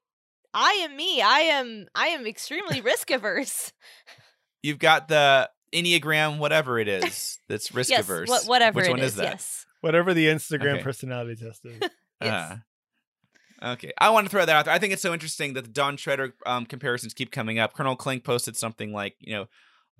I 0.54 0.86
am 0.88 0.96
me. 0.96 1.20
I 1.20 1.40
am. 1.40 1.86
I 1.94 2.06
am 2.08 2.26
extremely 2.26 2.80
risk 2.80 3.10
averse. 3.10 3.72
You've 4.62 4.78
got 4.78 5.08
the 5.08 5.50
enneagram, 5.74 6.38
whatever 6.38 6.78
it 6.78 6.88
is, 6.88 7.38
that's 7.48 7.74
risk 7.74 7.90
yes, 7.90 8.00
averse. 8.04 8.28
wha- 8.30 8.40
whatever 8.46 8.76
Which 8.78 8.86
it 8.86 8.92
one 8.92 9.00
is 9.00 9.16
that? 9.16 9.24
Yes. 9.24 9.66
Whatever 9.82 10.14
the 10.14 10.26
Instagram 10.26 10.74
Okay. 10.76 10.82
personality 10.82 11.36
test 11.36 11.64
is. 11.66 11.80
Yes. 12.22 12.58
Ah. 13.60 13.72
okay, 13.72 13.92
I 13.98 14.10
want 14.10 14.26
to 14.26 14.30
throw 14.30 14.46
that 14.46 14.54
out 14.56 14.64
there. 14.66 14.74
I 14.74 14.78
think 14.78 14.92
it's 14.92 15.02
so 15.02 15.12
interesting 15.12 15.54
that 15.54 15.64
the 15.64 15.70
Dawn 15.70 15.96
Treader 15.96 16.34
um, 16.46 16.64
comparisons 16.66 17.12
keep 17.14 17.30
coming 17.32 17.58
up. 17.58 17.74
Colonel 17.74 17.96
Clink 17.96 18.22
posted 18.24 18.56
something 18.56 18.92
like, 18.92 19.16
you 19.18 19.34
know, 19.34 19.42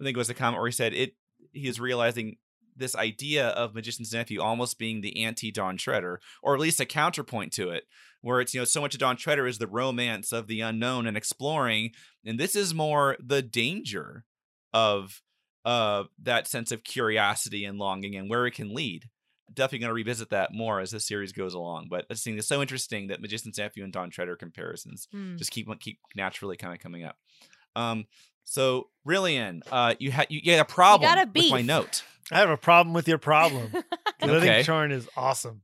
I 0.00 0.04
think 0.04 0.16
it 0.16 0.18
was 0.18 0.30
a 0.30 0.34
comment 0.34 0.60
where 0.60 0.68
he 0.68 0.72
said 0.72 0.94
it. 0.94 1.14
He 1.52 1.68
is 1.68 1.80
realizing 1.80 2.36
this 2.74 2.96
idea 2.96 3.48
of 3.48 3.74
Magician's 3.74 4.12
Nephew 4.12 4.40
almost 4.40 4.78
being 4.78 5.00
the 5.02 5.24
anti 5.24 5.50
Dawn 5.50 5.76
Treader, 5.76 6.20
or 6.42 6.54
at 6.54 6.60
least 6.60 6.80
a 6.80 6.86
counterpoint 6.86 7.52
to 7.54 7.70
it, 7.70 7.84
where 8.22 8.40
it's 8.40 8.54
you 8.54 8.60
know 8.60 8.64
so 8.64 8.80
much 8.80 8.94
of 8.94 9.00
Dawn 9.00 9.16
Treader 9.16 9.46
is 9.46 9.58
the 9.58 9.66
romance 9.66 10.32
of 10.32 10.46
the 10.46 10.60
unknown 10.62 11.06
and 11.06 11.16
exploring, 11.16 11.90
and 12.24 12.38
this 12.40 12.56
is 12.56 12.72
more 12.74 13.16
the 13.20 13.42
danger 13.42 14.24
of 14.72 15.20
uh 15.64 16.04
that 16.20 16.48
sense 16.48 16.72
of 16.72 16.82
curiosity 16.82 17.64
and 17.64 17.78
longing 17.78 18.16
and 18.16 18.28
where 18.30 18.46
it 18.46 18.52
can 18.52 18.74
lead. 18.74 19.04
Definitely 19.52 19.80
going 19.80 19.90
to 19.90 19.94
revisit 19.94 20.30
that 20.30 20.54
more 20.54 20.80
as 20.80 20.92
the 20.92 20.98
series 20.98 21.32
goes 21.32 21.52
along. 21.52 21.88
But 21.90 22.06
I 22.10 22.14
just 22.14 22.24
think 22.24 22.38
it's 22.38 22.48
so 22.48 22.62
interesting 22.62 23.08
that 23.08 23.20
Magician's 23.20 23.58
Nephew 23.58 23.84
and 23.84 23.92
Dawn 23.92 24.08
Treader 24.10 24.34
comparisons 24.34 25.08
Hmm. 25.12 25.36
just 25.36 25.50
keep 25.50 25.68
keep 25.78 25.98
naturally 26.16 26.56
kind 26.56 26.72
of 26.72 26.80
coming 26.80 27.04
up. 27.04 27.16
Um, 27.76 28.06
so 28.44 28.88
Rillian, 29.06 29.60
uh, 29.70 29.94
you 29.98 30.10
had 30.10 30.26
you, 30.30 30.40
you 30.42 30.52
had 30.52 30.60
a 30.60 30.64
problem 30.64 31.08
got 31.08 31.18
a 31.26 31.30
with 31.34 31.50
my 31.50 31.62
note. 31.62 32.04
I 32.30 32.38
have 32.38 32.50
a 32.50 32.56
problem 32.56 32.94
with 32.94 33.06
your 33.08 33.18
problem. 33.18 33.70
'cause 34.20 34.30
I 34.30 34.36
Okay. 34.36 34.40
think 34.62 34.66
Charn 34.66 34.92
is 34.92 35.08
awesome. 35.16 35.62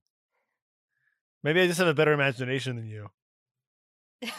Maybe 1.45 1.61
I 1.61 1.67
just 1.67 1.79
have 1.79 1.87
a 1.88 1.95
better 1.95 2.12
imagination 2.12 2.77
than 2.77 2.88
you. 2.88 3.09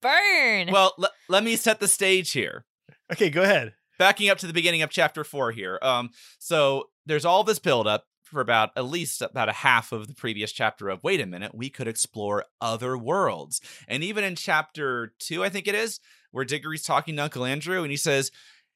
Burn. 0.00 0.70
Well, 0.72 0.94
le- 0.98 1.10
let 1.28 1.44
me 1.44 1.56
set 1.56 1.78
the 1.80 1.88
stage 1.88 2.32
here. 2.32 2.64
Okay, 3.12 3.30
go 3.30 3.42
ahead. 3.42 3.74
Backing 3.98 4.28
up 4.28 4.38
to 4.38 4.46
the 4.46 4.52
beginning 4.52 4.82
of 4.82 4.90
chapter 4.90 5.22
four 5.22 5.52
here. 5.52 5.78
Um, 5.82 6.10
so 6.38 6.88
there's 7.06 7.24
all 7.24 7.44
this 7.44 7.58
buildup 7.60 8.04
for 8.32 8.40
about 8.40 8.70
at 8.74 8.86
least 8.86 9.22
about 9.22 9.48
a 9.48 9.52
half 9.52 9.92
of 9.92 10.08
the 10.08 10.14
previous 10.14 10.50
chapter 10.50 10.88
of 10.88 11.04
wait 11.04 11.20
a 11.20 11.26
minute, 11.26 11.54
we 11.54 11.68
could 11.68 11.86
explore 11.86 12.46
other 12.60 12.96
worlds. 12.96 13.60
And 13.86 14.02
even 14.02 14.24
in 14.24 14.34
chapter 14.34 15.12
two, 15.18 15.44
I 15.44 15.50
think 15.50 15.68
it 15.68 15.74
is, 15.74 16.00
where 16.30 16.44
Diggory's 16.44 16.82
talking 16.82 17.16
to 17.16 17.22
Uncle 17.22 17.44
Andrew 17.44 17.82
and 17.82 17.90
he 17.90 17.96
says, 17.96 18.32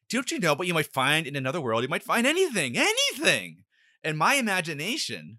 Don't 0.08 0.30
you 0.30 0.38
know 0.38 0.54
what 0.54 0.68
you 0.68 0.74
might 0.74 0.92
find 0.92 1.26
in 1.26 1.34
another 1.34 1.60
world? 1.60 1.82
You 1.82 1.88
might 1.88 2.02
find 2.02 2.26
anything, 2.26 2.76
anything. 2.76 3.64
And 4.04 4.18
my 4.18 4.34
imagination 4.34 5.38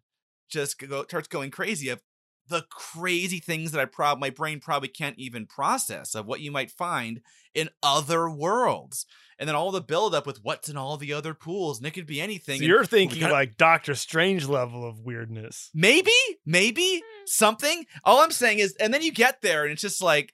just 0.49 0.79
go, 0.79 1.03
starts 1.03 1.27
going 1.27 1.51
crazy 1.51 1.89
of 1.89 2.01
the 2.49 2.63
crazy 2.69 3.39
things 3.39 3.71
that 3.71 3.81
I 3.81 3.85
prob 3.85 4.19
my 4.19 4.29
brain 4.29 4.59
probably 4.59 4.89
can't 4.89 5.17
even 5.17 5.45
process 5.45 6.15
of 6.15 6.25
what 6.25 6.39
you 6.39 6.51
might 6.51 6.71
find 6.71 7.21
in 7.53 7.69
other 7.81 8.29
worlds. 8.29 9.05
And 9.39 9.47
then 9.47 9.55
all 9.55 9.71
the 9.71 9.81
buildup 9.81 10.25
with 10.25 10.43
what's 10.43 10.67
in 10.69 10.77
all 10.77 10.97
the 10.97 11.13
other 11.13 11.33
pools, 11.33 11.77
and 11.77 11.85
it 11.85 11.91
could 11.91 12.07
be 12.07 12.19
anything. 12.21 12.59
So 12.59 12.65
you're 12.65 12.85
thinking 12.85 13.19
kinda- 13.19 13.33
like 13.33 13.57
Doctor 13.57 13.93
Strange 13.93 14.45
level 14.45 14.87
of 14.87 14.99
weirdness. 14.99 15.69
maybe, 15.73 16.11
maybe 16.45 17.03
something. 17.25 17.85
All 18.03 18.21
I'm 18.21 18.31
saying 18.31 18.59
is, 18.59 18.75
and 18.79 18.93
then 18.93 19.03
you 19.03 19.11
get 19.11 19.41
there, 19.41 19.63
and 19.63 19.71
it's 19.73 19.81
just 19.81 20.01
like, 20.01 20.33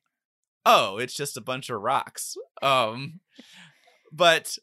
oh, 0.66 0.98
it's 0.98 1.14
just 1.14 1.36
a 1.36 1.42
bunch 1.42 1.70
of 1.70 1.82
rocks. 1.82 2.38
Um, 2.62 3.20
but 4.12 4.58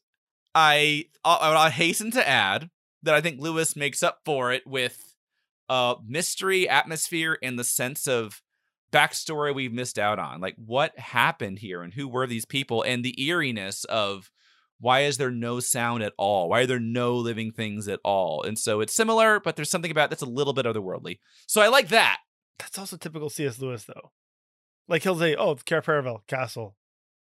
I, 0.54 1.06
I, 1.24 1.54
I 1.54 1.70
hasten 1.70 2.10
to 2.12 2.26
add 2.26 2.70
that 3.02 3.14
I 3.14 3.20
think 3.20 3.40
Lewis 3.40 3.76
makes 3.76 4.02
up 4.02 4.20
for 4.24 4.52
it 4.52 4.66
with 4.66 5.09
uh 5.70 5.94
mystery, 6.06 6.68
atmosphere, 6.68 7.38
and 7.42 7.58
the 7.58 7.64
sense 7.64 8.06
of 8.06 8.42
backstory 8.92 9.54
we've 9.54 9.72
missed 9.72 9.98
out 9.98 10.18
on. 10.18 10.40
Like 10.40 10.56
what 10.56 10.98
happened 10.98 11.60
here 11.60 11.82
and 11.82 11.94
who 11.94 12.08
were 12.08 12.26
these 12.26 12.44
people 12.44 12.82
and 12.82 13.02
the 13.02 13.14
eeriness 13.24 13.84
of 13.84 14.30
why 14.80 15.00
is 15.00 15.18
there 15.18 15.30
no 15.30 15.60
sound 15.60 16.02
at 16.02 16.14
all? 16.18 16.48
Why 16.48 16.62
are 16.62 16.66
there 16.66 16.80
no 16.80 17.14
living 17.16 17.52
things 17.52 17.86
at 17.86 18.00
all? 18.02 18.42
And 18.42 18.58
so 18.58 18.80
it's 18.80 18.94
similar, 18.94 19.38
but 19.38 19.56
there's 19.56 19.70
something 19.70 19.90
about 19.90 20.10
that's 20.10 20.22
a 20.22 20.26
little 20.26 20.54
bit 20.54 20.66
otherworldly. 20.66 21.18
So 21.46 21.60
I 21.60 21.68
like 21.68 21.88
that. 21.88 22.18
That's 22.58 22.78
also 22.78 22.96
typical 22.96 23.30
C.S. 23.30 23.58
Lewis, 23.58 23.84
though. 23.84 24.12
Like 24.88 25.02
he'll 25.04 25.18
say, 25.18 25.36
"Oh, 25.36 25.54
Cair 25.54 25.82
Paravel 25.82 26.26
Castle." 26.26 26.76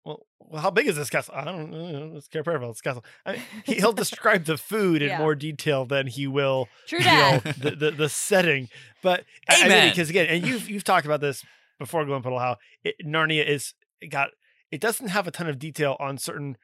Well, 0.04 0.26
well, 0.40 0.62
how 0.62 0.70
big 0.70 0.86
is 0.86 0.96
this 0.96 1.10
castle? 1.10 1.34
I 1.36 1.44
don't 1.44 1.70
know. 1.70 2.12
It's 2.16 2.28
Cair 2.28 2.42
Paravel. 2.42 2.70
It's 2.70 2.80
castle. 2.80 3.04
I 3.26 3.32
mean, 3.32 3.42
he, 3.64 3.74
he'll 3.74 3.92
describe 4.04 4.44
the 4.44 4.56
food 4.56 5.02
in 5.02 5.08
Yeah. 5.08 5.18
more 5.18 5.34
detail 5.34 5.84
than 5.84 6.06
he 6.06 6.26
will 6.26 6.68
True 6.86 6.98
you 7.00 7.04
know, 7.06 7.40
the, 7.58 7.70
the 7.76 7.90
the 7.90 8.08
setting. 8.08 8.68
But 9.02 9.24
I- 9.48 9.64
I 9.64 9.68
mean, 9.68 9.90
because 9.90 10.08
again, 10.10 10.26
and 10.26 10.46
you've 10.46 10.68
you've 10.70 10.84
talked 10.84 11.04
about 11.06 11.20
this 11.20 11.44
before, 11.78 12.04
Glumpuddle, 12.04 12.40
how 12.40 12.56
it, 12.84 12.94
Narnia 13.04 13.46
is 13.46 13.74
it 14.00 14.08
got 14.08 14.30
it 14.70 14.80
doesn't 14.80 15.08
have 15.08 15.26
a 15.26 15.30
ton 15.30 15.48
of 15.48 15.58
detail 15.58 15.96
on 16.00 16.16
certain 16.18 16.56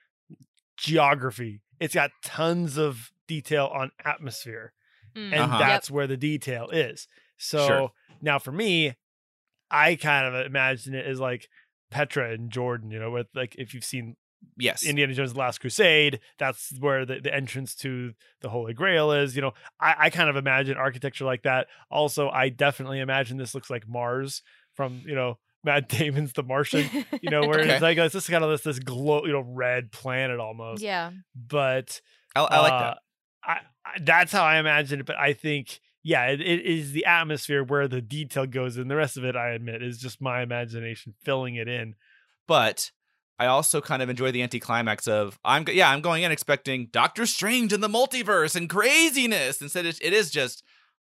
geography. 0.77 1.61
It's 1.81 1.95
got 1.95 2.11
tons 2.23 2.77
of 2.79 3.11
detail 3.27 3.71
on 3.75 3.91
atmosphere, 4.05 4.73
Mm. 5.17 5.33
and 5.33 5.35
Uh-huh. 5.43 5.59
that's 5.59 5.91
where 5.91 6.07
the 6.07 6.17
detail 6.17 6.69
is. 6.71 7.07
So 7.37 7.67
Sure. 7.67 7.93
now 8.21 8.39
for 8.39 8.53
me, 8.53 8.95
I 9.71 9.97
kind 9.97 10.27
of 10.35 10.47
imagine 10.47 10.95
it 10.95 11.07
as 11.07 11.21
like 11.21 11.49
Petra 11.95 12.33
and 12.33 12.51
Jordan. 12.51 12.91
You 12.91 12.99
know, 12.99 13.11
with 13.13 13.29
like 13.35 13.55
if 13.57 13.73
you've 13.75 13.85
seen 13.85 14.17
Yes. 14.59 14.85
Indiana 14.85 15.15
Jones: 15.15 15.33
The 15.33 15.39
Last 15.39 15.59
Crusade. 15.63 16.21
That's 16.39 16.71
where 16.79 17.07
the, 17.07 17.19
the 17.19 17.35
entrance 17.35 17.75
to 17.77 18.13
the 18.43 18.51
Holy 18.51 18.75
Grail 18.75 19.11
is. 19.13 19.35
You 19.35 19.41
know, 19.41 19.53
I, 19.81 19.95
I 19.99 20.11
kind 20.11 20.29
of 20.29 20.37
imagine 20.37 20.77
architecture 20.77 21.25
like 21.25 21.45
that. 21.45 21.69
Also, 21.91 22.29
I 22.29 22.51
definitely 22.51 23.01
imagine 23.01 23.39
this 23.39 23.55
looks 23.55 23.71
like 23.71 23.89
Mars 23.89 24.43
from 24.75 25.01
you 25.07 25.15
know 25.15 25.39
Matt 25.65 25.89
Damon's 25.95 26.35
The 26.35 26.43
Martian. 26.43 26.91
You 27.23 27.31
know, 27.31 27.47
where 27.47 27.61
Okay. 27.61 27.73
it's 27.73 27.81
like 27.83 27.97
it's 27.97 28.13
just 28.13 28.31
kind 28.31 28.45
of 28.45 28.51
this 28.51 28.61
this 28.61 28.79
glow, 28.81 29.25
you 29.25 29.33
know, 29.33 29.41
red 29.49 29.91
planet 29.93 30.39
almost. 30.41 30.83
yeah. 30.83 31.11
But 31.35 32.03
I, 32.37 32.41
I 32.43 32.59
like 32.61 32.73
uh, 32.73 32.79
that. 32.81 32.99
I, 33.45 33.53
I 33.87 33.91
that's 34.03 34.31
how 34.33 34.45
I 34.45 34.59
imagine 34.59 35.01
it. 35.01 35.07
But 35.07 35.17
I 35.17 35.33
think. 35.33 35.81
Yeah, 36.07 36.27
it, 36.27 36.43
it 36.43 36.61
is 36.67 36.93
the 36.93 37.07
atmosphere 37.07 37.65
where 37.65 37.89
the 37.89 38.03
detail 38.03 38.47
goes 38.47 38.77
in. 38.77 38.89
The 38.89 38.97
rest 38.97 39.17
of 39.17 39.25
it, 39.25 39.37
I 39.37 39.51
admit, 39.51 39.83
is 39.83 39.99
just 39.99 40.21
my 40.21 40.43
imagination 40.43 41.15
filling 41.25 41.57
it 41.57 41.67
in. 41.67 41.95
But 42.47 42.91
I 43.39 43.47
also 43.47 43.81
kind 43.81 44.03
of 44.03 44.11
enjoy 44.11 44.31
the 44.31 44.43
anticlimax 44.43 45.09
of 45.09 45.39
I'm 45.45 45.65
yeah 45.73 45.91
I'm 45.91 46.03
going 46.03 46.23
in 46.23 46.31
expecting 46.31 46.89
Doctor 46.93 47.25
Strange 47.25 47.73
and 47.73 47.83
the 47.83 47.89
multiverse 47.89 48.55
and 48.55 48.69
craziness. 48.69 49.63
Instead, 49.63 49.87
it, 49.87 49.99
it 50.03 50.13
is 50.13 50.31
just 50.31 50.63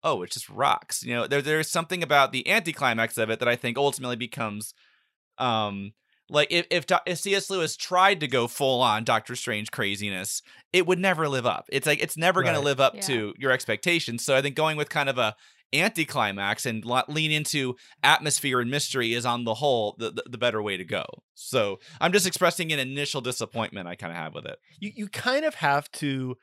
oh, 0.03 0.21
it's 0.21 0.35
just 0.35 0.49
rocks. 0.49 1.03
You 1.03 1.15
know, 1.15 1.27
there 1.27 1.41
there's 1.41 1.69
something 1.69 2.03
about 2.03 2.31
the 2.31 2.47
anticlimax 2.47 3.17
of 3.17 3.31
it 3.31 3.39
that 3.39 3.47
I 3.47 3.55
think 3.55 3.77
ultimately 3.77 4.15
becomes 4.15 4.75
um 5.39 5.93
like 6.29 6.47
if 6.51 6.65
if, 6.71 6.85
Do- 6.85 6.97
if 7.05 7.19
C.S. 7.19 7.49
Lewis 7.49 7.75
tried 7.77 8.19
to 8.21 8.27
go 8.27 8.47
full 8.47 8.81
on 8.81 9.03
Doctor 9.03 9.35
Strange 9.35 9.71
craziness, 9.71 10.41
it 10.73 10.87
would 10.87 10.99
never 10.99 11.27
live 11.29 11.45
up. 11.45 11.65
It's 11.71 11.85
like 11.87 12.01
it's 12.01 12.17
never 12.17 12.41
going 12.43 12.55
to 12.55 12.61
live 12.61 12.79
up 12.79 12.95
Yeah. 12.95 13.01
to 13.01 13.33
your 13.37 13.51
expectations. 13.51 14.25
So 14.25 14.35
I 14.35 14.41
think 14.41 14.55
going 14.55 14.77
with 14.77 14.89
kind 14.89 15.09
of 15.09 15.17
a 15.17 15.35
anticlimax 15.73 16.65
and 16.65 16.85
lo- 16.85 17.01
lean 17.07 17.31
into 17.31 17.75
atmosphere 18.03 18.59
and 18.61 18.71
mystery 18.71 19.13
is 19.13 19.25
on 19.25 19.43
the 19.43 19.55
whole 19.55 19.95
the, 19.99 20.11
the, 20.11 20.23
the 20.31 20.37
better 20.37 20.61
way 20.61 20.77
to 20.77 20.85
go. 20.85 21.03
So 21.33 21.79
I'm 21.99 22.11
just 22.13 22.25
expressing 22.27 22.71
an 22.71 22.79
initial 22.79 23.19
disappointment 23.21 23.87
I 23.87 23.95
kind 23.95 24.11
of 24.11 24.17
have 24.17 24.33
with 24.33 24.45
it. 24.45 24.57
you 24.79 24.91
you 24.95 25.07
kind 25.09 25.43
of 25.45 25.55
have 25.55 25.91
to 25.93 26.37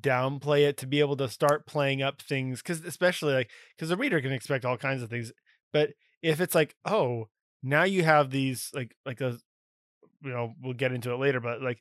downplay 0.00 0.66
it 0.66 0.76
to 0.78 0.86
be 0.86 1.00
able 1.00 1.16
to 1.16 1.28
start 1.28 1.66
playing 1.66 2.02
up 2.02 2.22
things 2.22 2.62
because 2.62 2.82
especially 2.84 3.34
like 3.34 3.50
because 3.76 3.90
the 3.90 3.96
reader 3.96 4.20
can 4.20 4.32
expect 4.32 4.64
all 4.64 4.78
kinds 4.78 5.02
of 5.02 5.10
things 5.10 5.30
but 5.72 5.90
if 6.22 6.40
it's 6.40 6.54
like 6.54 6.74
oh 6.86 7.28
now 7.64 7.82
you 7.84 8.04
have 8.04 8.30
these 8.30 8.70
like 8.74 8.94
like 9.04 9.20
a 9.20 9.38
you 10.22 10.30
know 10.30 10.54
we'll 10.62 10.74
get 10.74 10.92
into 10.92 11.12
it 11.12 11.16
later 11.16 11.40
but 11.40 11.60
like 11.62 11.80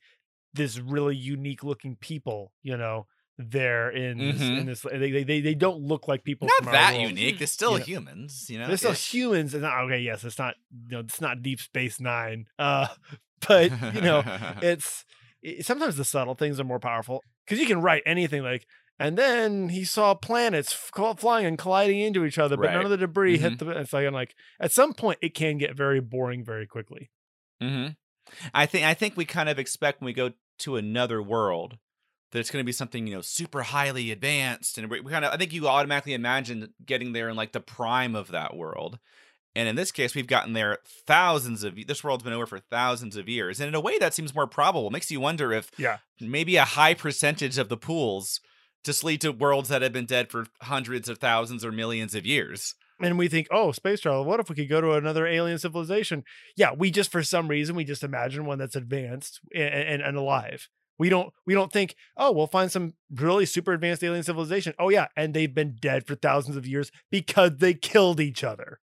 this 0.53 0.79
really 0.79 1.15
unique 1.15 1.63
looking 1.63 1.95
people 1.95 2.51
you 2.63 2.75
know 2.77 3.05
there 3.37 3.89
in 3.89 4.19
this, 4.19 4.41
in 4.41 4.65
this 4.67 4.81
they, 4.81 5.23
they 5.23 5.41
they 5.41 5.55
don't 5.55 5.81
look 5.81 6.07
like 6.07 6.23
people 6.23 6.47
Not 6.59 6.71
that 6.71 6.93
world. 6.93 7.09
unique. 7.09 7.39
They're 7.39 7.47
still 7.47 7.79
Yeah. 7.79 7.83
humans, 7.83 8.45
you 8.47 8.59
know. 8.59 8.67
They're 8.67 8.77
still 8.77 8.91
Ish. 8.91 9.11
humans. 9.11 9.55
And 9.55 9.65
okay, 9.65 9.99
yes, 9.99 10.23
it's 10.23 10.37
not 10.37 10.53
you 10.87 10.91
know 10.91 10.99
it's 10.99 11.19
not 11.19 11.41
Deep 11.41 11.59
Space 11.59 11.99
Nine. 11.99 12.45
Uh, 12.59 12.87
but 13.47 13.71
you 13.91 14.01
know 14.01 14.21
it's 14.61 15.03
it, 15.41 15.65
sometimes 15.65 15.95
the 15.95 16.05
subtle 16.05 16.35
things 16.35 16.59
are 16.59 16.63
more 16.63 16.79
powerful 16.79 17.23
because 17.45 17.59
you 17.59 17.65
can 17.65 17.81
write 17.81 18.03
anything 18.05 18.43
like 18.43 18.67
and 18.99 19.17
then 19.17 19.69
he 19.69 19.83
saw 19.83 20.13
planets 20.13 20.71
f- 20.95 21.17
flying 21.19 21.45
and 21.45 21.57
colliding 21.57 21.99
into 21.99 22.25
each 22.25 22.37
other 22.37 22.55
but 22.57 22.71
none 22.73 22.83
of 22.85 22.91
the 22.91 22.97
debris 22.97 23.37
Mhm. 23.37 23.41
hit 23.41 23.59
the 23.59 23.69
it's 23.71 23.93
like 23.93 24.05
i'm 24.07 24.13
like 24.13 24.35
at 24.59 24.71
some 24.71 24.93
point 24.93 25.19
it 25.21 25.33
can 25.33 25.57
get 25.57 25.75
very 25.75 25.99
boring 25.99 26.43
very 26.45 26.67
quickly 26.67 27.09
hmm 27.61 27.87
I 28.53 28.65
think 28.65 28.85
I 28.85 28.93
think 28.93 29.15
we 29.17 29.25
kind 29.25 29.49
of 29.49 29.59
expect 29.59 29.99
when 30.01 30.05
we 30.07 30.13
go 30.13 30.31
to 30.59 30.75
another 30.77 31.21
world 31.21 31.77
that 32.31 32.39
it's 32.39 32.49
going 32.49 32.63
to 32.63 32.65
be 32.65 32.71
something 32.71 33.05
you 33.05 33.13
know 33.13 33.21
super 33.21 33.61
highly 33.63 34.11
advanced, 34.11 34.77
and 34.77 34.89
we, 34.89 35.01
we 35.01 35.11
kind 35.11 35.25
of 35.25 35.33
I 35.33 35.37
think 35.37 35.51
you 35.53 35.67
automatically 35.67 36.13
imagine 36.13 36.73
getting 36.83 37.11
there 37.13 37.27
in 37.29 37.35
like 37.35 37.51
the 37.51 37.59
prime 37.59 38.15
of 38.15 38.29
that 38.31 38.55
world. 38.55 38.97
And 39.55 39.67
in 39.69 39.75
this 39.75 39.91
case, 39.91 40.15
we've 40.15 40.25
gotten 40.25 40.53
there 40.53 40.79
thousands 41.05 41.63
of. 41.63 41.77
This 41.85 42.03
world's 42.03 42.23
been 42.23 42.33
over 42.33 42.47
for 42.47 42.59
thousands 42.59 43.17
of 43.17 43.27
years, 43.29 43.59
and 43.59 43.67
in 43.67 43.75
a 43.75 43.79
way, 43.81 43.99
that 43.99 44.13
seems 44.15 44.33
more 44.33 44.47
probable. 44.47 44.89
Makes 44.89 45.11
you 45.11 45.19
wonder 45.19 45.51
if 45.53 45.69
Yeah. 45.77 45.97
maybe 46.19 46.55
a 46.55 46.63
high 46.65 46.93
percentage 46.95 47.57
of 47.59 47.67
the 47.69 47.77
pools 47.77 48.39
just 48.83 49.03
lead 49.03 49.21
to 49.21 49.31
worlds 49.31 49.69
that 49.69 49.81
have 49.81 49.93
been 49.93 50.05
dead 50.05 50.29
for 50.29 50.47
hundreds 50.61 51.07
of 51.09 51.17
thousands 51.17 51.63
or 51.63 51.71
millions 51.71 52.15
of 52.15 52.25
years. 52.25 52.75
and 53.01 53.17
we 53.17 53.27
think 53.27 53.47
oh 53.51 53.71
space 53.71 53.99
travel 54.01 54.23
what 54.23 54.39
if 54.39 54.49
we 54.49 54.55
could 54.55 54.69
go 54.69 54.79
to 54.81 54.91
another 54.93 55.25
alien 55.25 55.57
civilization 55.57 56.23
yeah 56.55 56.71
we 56.77 56.91
just 56.91 57.11
for 57.11 57.23
some 57.23 57.47
reason 57.47 57.75
we 57.75 57.83
just 57.83 58.03
imagine 58.03 58.45
one 58.45 58.59
that's 58.59 58.75
advanced 58.75 59.39
and, 59.53 59.73
and, 59.73 60.01
and 60.01 60.15
alive 60.17 60.69
we 60.99 61.09
don't 61.09 61.33
we 61.45 61.53
don't 61.55 61.71
think 61.71 61.95
oh 62.17 62.31
we'll 62.31 62.45
find 62.47 62.71
some 62.71 62.93
really 63.11 63.45
super 63.47 63.73
advanced 63.73 64.03
alien 64.03 64.23
civilization 64.23 64.73
oh 64.77 64.89
yeah 64.89 65.07
and 65.17 65.33
they've 65.33 65.55
been 65.55 65.75
dead 65.81 66.05
for 66.05 66.15
thousands 66.15 66.55
of 66.55 66.67
years 66.67 66.91
because 67.09 67.57
they 67.57 67.73
killed 67.73 68.19
each 68.19 68.43
other 68.43 68.79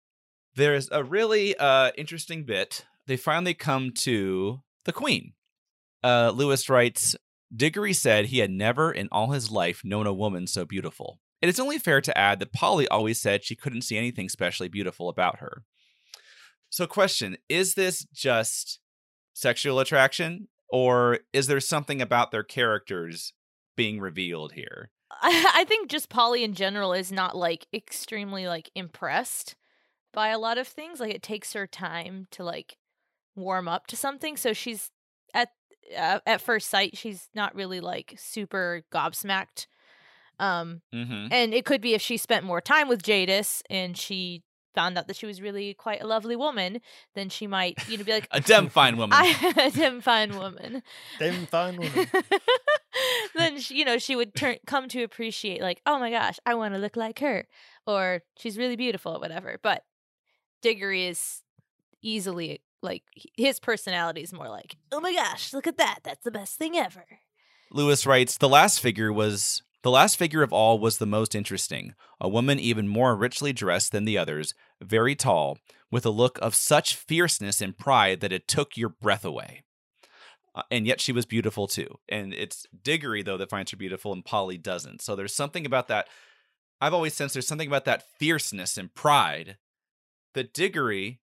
There's 0.55 0.89
a 0.91 1.03
really 1.03 1.55
uh, 1.55 1.91
interesting 1.95 2.43
bit. 2.43 2.83
They 3.05 3.15
finally 3.15 3.53
come 3.53 3.91
to 3.99 4.61
the 4.85 4.91
Queen. 4.91 5.33
Uh, 6.03 6.31
Lewis 6.35 6.67
writes 6.67 7.15
Diggory 7.55 7.93
said 7.93 8.25
he 8.25 8.39
had 8.39 8.51
never 8.51 8.91
in 8.91 9.09
all 9.11 9.31
his 9.31 9.49
life 9.49 9.81
known 9.83 10.05
a 10.05 10.13
woman 10.13 10.47
so 10.47 10.65
beautiful. 10.65 11.19
It 11.41 11.49
is 11.49 11.59
only 11.59 11.77
fair 11.77 12.01
to 12.01 12.17
add 12.17 12.39
that 12.39 12.53
Polly 12.53 12.87
always 12.89 13.19
said 13.19 13.43
she 13.43 13.55
couldn't 13.55 13.83
see 13.83 13.97
anything 13.97 14.29
specially 14.29 14.67
beautiful 14.67 15.09
about 15.09 15.39
her. 15.39 15.63
So, 16.69 16.85
question 16.85 17.37
Is 17.47 17.73
this 17.73 18.05
just 18.13 18.79
sexual 19.33 19.79
attraction, 19.79 20.47
or 20.69 21.19
is 21.33 21.47
there 21.47 21.59
something 21.59 22.01
about 22.01 22.31
their 22.31 22.43
characters 22.43 23.33
being 23.75 23.99
revealed 23.99 24.53
here? 24.53 24.91
I, 25.21 25.65
think 25.67 25.89
just 25.89 26.09
Polly 26.09 26.43
in 26.43 26.53
general 26.53 26.93
is 26.93 27.11
not 27.11 27.35
like 27.35 27.65
extremely 27.73 28.47
like 28.47 28.69
impressed 28.75 29.55
by 30.13 30.29
a 30.29 30.37
lot 30.37 30.57
of 30.57 30.67
things. 30.67 30.99
Like 30.99 31.13
it 31.13 31.23
takes 31.23 31.53
her 31.53 31.65
time 31.65 32.27
to 32.31 32.43
like 32.43 32.77
warm 33.35 33.67
up 33.67 33.87
to 33.87 33.95
something. 33.95 34.37
So 34.37 34.53
she's 34.53 34.91
uh, 35.97 36.19
at 36.25 36.41
first 36.41 36.69
sight 36.69 36.97
she's 36.97 37.29
not 37.33 37.55
really 37.55 37.79
like 37.79 38.15
super 38.17 38.83
gobsmacked. 38.91 39.67
Um 40.39 40.81
Mm-hmm. 40.93 41.27
and 41.31 41.53
it 41.53 41.65
could 41.65 41.81
be 41.81 41.93
if 41.93 42.01
she 42.01 42.17
spent 42.17 42.45
more 42.45 42.61
time 42.61 42.87
with 42.87 43.03
Jadis 43.03 43.61
and 43.69 43.97
she 43.97 44.43
found 44.75 44.97
out 44.97 45.07
that 45.07 45.15
she 45.15 45.25
was 45.25 45.41
really 45.41 45.73
quite 45.73 46.01
a 46.01 46.05
lovely 46.07 46.35
woman, 46.35 46.79
then 47.15 47.27
she 47.27 47.47
might, 47.47 47.75
you 47.89 47.97
know, 47.97 48.03
be 48.03 48.11
like 48.13 48.27
A 48.31 48.39
dem 48.39 48.69
fine 48.69 48.95
woman. 49.01 49.17
A 49.57 49.71
damn 49.71 49.99
fine 49.99 50.37
woman. 50.37 50.83
Them 51.17 51.45
fine 51.47 51.77
women. 51.77 52.07
then 53.35 53.59
she, 53.59 53.75
you 53.75 53.85
know 53.85 53.97
she 53.97 54.15
would 54.15 54.35
turn 54.35 54.57
come 54.65 54.87
to 54.89 55.03
appreciate 55.03 55.61
like 55.61 55.81
oh 55.85 55.99
my 55.99 56.09
gosh 56.11 56.39
I 56.45 56.55
want 56.55 56.73
to 56.73 56.79
look 56.79 56.95
like 56.95 57.19
her 57.19 57.47
or 57.87 58.21
she's 58.37 58.57
really 58.57 58.75
beautiful 58.75 59.15
or 59.15 59.19
whatever. 59.19 59.57
But 59.61 59.83
Diggory 60.61 61.05
is 61.07 61.41
easily 62.01 62.61
like 62.81 63.03
his 63.35 63.59
personality 63.59 64.21
is 64.21 64.33
more 64.33 64.49
like 64.49 64.77
oh 64.91 64.99
my 64.99 65.13
gosh 65.13 65.53
look 65.53 65.67
at 65.67 65.77
that 65.77 65.99
that's 66.03 66.23
the 66.23 66.31
best 66.31 66.57
thing 66.57 66.77
ever. 66.77 67.05
Lewis 67.71 68.05
writes, 68.05 68.37
The 68.37 68.49
last 68.49 68.79
figure 68.79 69.13
was 69.13 69.61
the 69.83 69.91
last 69.91 70.17
figure 70.17 70.43
of 70.43 70.51
all 70.51 70.79
was 70.79 70.97
the 70.97 71.05
most 71.05 71.35
interesting, 71.35 71.93
a 72.19 72.27
woman 72.27 72.59
even 72.59 72.87
more 72.87 73.15
richly 73.15 73.53
dressed 73.53 73.91
than 73.91 74.05
the 74.05 74.17
others, 74.17 74.53
very 74.81 75.15
tall, 75.15 75.57
with 75.89 76.05
a 76.05 76.09
look 76.09 76.37
of 76.41 76.53
such 76.53 76.95
fierceness 76.95 77.61
and 77.61 77.77
pride 77.77 78.19
that 78.19 78.33
it 78.33 78.47
took 78.47 78.75
your 78.75 78.89
breath 78.89 79.23
away. 79.23 79.63
Uh, 80.53 80.63
and 80.69 80.85
yet 80.85 80.99
she 80.99 81.11
was 81.13 81.25
beautiful 81.25 81.67
too. 81.67 81.99
And 82.09 82.33
it's 82.33 82.65
Diggory 82.83 83.21
though 83.21 83.37
that 83.37 83.49
finds 83.49 83.71
her 83.71 83.77
beautiful 83.77 84.11
and 84.11 84.25
Polly 84.25 84.57
doesn't. 84.57 85.01
So 85.01 85.15
there's 85.15 85.35
something 85.35 85.65
about 85.65 85.87
that 85.87 86.07
I've 86.81 86.93
always 86.93 87.13
sensed 87.13 87.33
there's 87.33 87.47
something 87.47 87.67
about 87.67 87.85
that 87.85 88.03
fierceness 88.17 88.77
and 88.77 88.93
pride 88.93 89.57
that 90.33 90.53
Diggory 90.53 91.19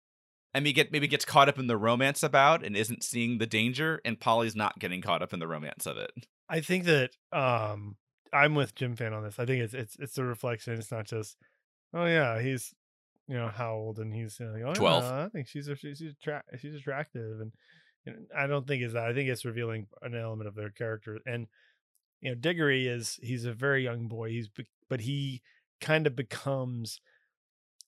and 0.54 0.64
maybe 0.64 0.72
get 0.72 0.92
maybe 0.92 1.08
gets 1.08 1.24
caught 1.24 1.48
up 1.48 1.58
in 1.58 1.66
the 1.66 1.76
romance 1.76 2.22
about 2.22 2.64
and 2.64 2.76
isn't 2.76 3.04
seeing 3.04 3.38
the 3.38 3.46
danger 3.46 4.00
and 4.04 4.20
Polly's 4.20 4.56
not 4.56 4.78
getting 4.78 5.00
caught 5.00 5.22
up 5.22 5.32
in 5.32 5.38
the 5.38 5.48
romance 5.48 5.86
of 5.86 5.96
it. 5.96 6.10
I 6.48 6.60
think 6.60 6.84
that 6.84 7.10
um 7.32 7.96
I'm 8.32 8.54
with 8.54 8.74
Jim 8.74 8.96
Fan 8.96 9.12
on 9.12 9.24
this. 9.24 9.38
I 9.38 9.46
think 9.46 9.62
it's 9.62 9.74
it's 9.74 9.96
it's 9.98 10.18
a 10.18 10.24
reflection. 10.24 10.74
It's 10.74 10.92
not 10.92 11.06
just 11.06 11.36
oh 11.94 12.06
yeah, 12.06 12.40
he's 12.40 12.72
you 13.28 13.36
know 13.36 13.48
how 13.48 13.74
old 13.74 13.98
and 13.98 14.12
he's 14.12 14.38
you 14.40 14.46
know, 14.46 14.52
like, 14.52 14.62
oh 14.64 14.74
12. 14.74 15.04
yeah, 15.04 15.24
I 15.24 15.28
think 15.28 15.48
she's 15.48 15.68
a, 15.68 15.76
she's 15.76 15.98
she's, 15.98 16.14
attra- 16.20 16.44
she's 16.58 16.74
attractive 16.74 17.40
and, 17.40 17.52
and 18.06 18.26
I 18.36 18.46
don't 18.46 18.66
think 18.66 18.82
it's 18.82 18.94
that. 18.94 19.04
I 19.04 19.14
think 19.14 19.28
it's 19.28 19.44
revealing 19.44 19.86
an 20.02 20.14
element 20.14 20.48
of 20.48 20.54
their 20.54 20.70
character 20.70 21.18
and 21.26 21.46
you 22.20 22.30
know 22.30 22.34
Diggory 22.34 22.86
is 22.86 23.18
he's 23.22 23.44
a 23.44 23.52
very 23.52 23.84
young 23.84 24.08
boy. 24.08 24.30
He's 24.30 24.48
be- 24.48 24.66
but 24.88 25.02
he 25.02 25.42
kind 25.80 26.06
of 26.06 26.16
becomes 26.16 27.00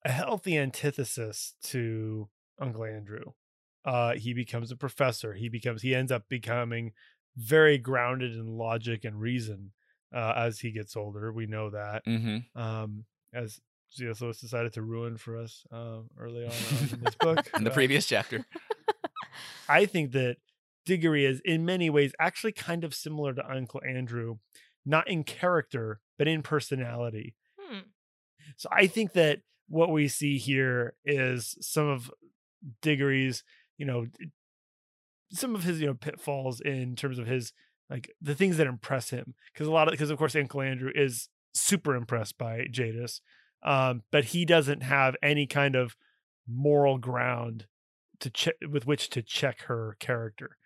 a 0.05 0.11
healthy 0.11 0.57
antithesis 0.57 1.55
to 1.65 2.29
Uncle 2.63 2.85
Andrew. 2.85 3.25
Uh, 3.85 4.15
he 4.15 4.33
becomes 4.33 4.71
a 4.71 4.77
professor. 4.77 5.35
He 5.35 5.49
becomes 5.49 5.83
he 5.83 5.95
ends 5.95 6.13
up 6.13 6.29
becoming 6.29 6.93
very 7.37 7.79
grounded 7.79 8.33
in 8.33 8.47
logic 8.57 9.05
and 9.05 9.21
reason 9.21 9.73
uh, 10.15 10.35
as 10.37 10.61
he 10.61 10.71
gets 10.71 10.97
older. 10.97 11.33
We 11.33 11.47
know 11.47 11.71
that. 11.71 12.05
Mm-hmm. 12.07 12.61
Um, 12.61 13.05
as 13.35 13.61
C.S. 13.91 14.21
Lewis 14.21 14.41
decided 14.41 14.73
to 14.75 14.83
ruin 14.83 15.17
for 15.17 15.37
us 15.37 15.65
uh, 15.73 15.99
early 16.19 16.45
on 16.45 16.51
uh, 16.53 16.87
in 16.93 17.01
this 17.01 17.15
book. 17.17 17.51
in 17.57 17.65
the 17.65 17.71
Uh, 17.71 17.75
previous 17.75 18.07
chapter. 18.07 18.47
I 19.69 19.87
think 19.87 20.13
that 20.13 20.37
Diggory 20.87 21.25
is 21.27 21.41
in 21.45 21.65
many 21.65 21.91
ways 21.91 22.13
actually 22.19 22.53
kind 22.53 22.85
of 22.85 22.95
similar 22.95 23.35
to 23.35 23.51
Uncle 23.51 23.81
Andrew, 23.87 24.37
not 24.87 25.09
in 25.09 25.25
character, 25.25 26.01
but 26.19 26.29
in 26.29 26.43
personality. 26.43 27.35
Hmm. 27.59 27.81
So 28.57 28.69
I 28.73 28.87
think 28.87 29.13
that 29.13 29.41
what 29.69 29.91
we 29.91 30.09
see 30.09 30.39
here 30.39 30.95
is 31.05 31.57
some 31.61 31.89
of 31.89 32.11
Diggory's, 32.81 33.45
you 33.79 33.87
know, 33.87 34.07
some 35.31 35.55
of 35.55 35.65
his, 35.65 35.81
you 35.81 35.87
know, 35.87 35.95
pitfalls 35.95 36.61
in 36.61 36.95
terms 36.97 37.19
of 37.19 37.27
his 37.27 37.53
like 37.91 38.11
the 38.21 38.35
things 38.35 38.57
that 38.57 38.67
impress 38.67 39.11
him. 39.11 39.35
Because 39.53 39.67
a 39.67 39.73
lot 39.73 39.89
of 39.89 39.93
because 39.93 40.11
of 40.11 40.19
course 40.19 40.37
Uncle 40.37 40.63
Andrew 40.63 40.91
is 40.95 41.29
super 41.55 41.95
impressed 41.95 42.39
by 42.39 42.67
Jadis. 42.71 43.21
Um, 43.63 44.03
but 44.11 44.27
he 44.27 44.45
doesn't 44.45 44.83
have 44.83 45.15
any 45.23 45.47
kind 45.47 45.77
of 45.77 45.97
moral 46.49 46.99
ground 46.99 47.67
to 48.21 48.31
check 48.31 48.55
with 48.69 48.87
which 48.87 49.11
to 49.11 49.23
check 49.23 49.63
her 49.63 49.97
character. 50.01 50.57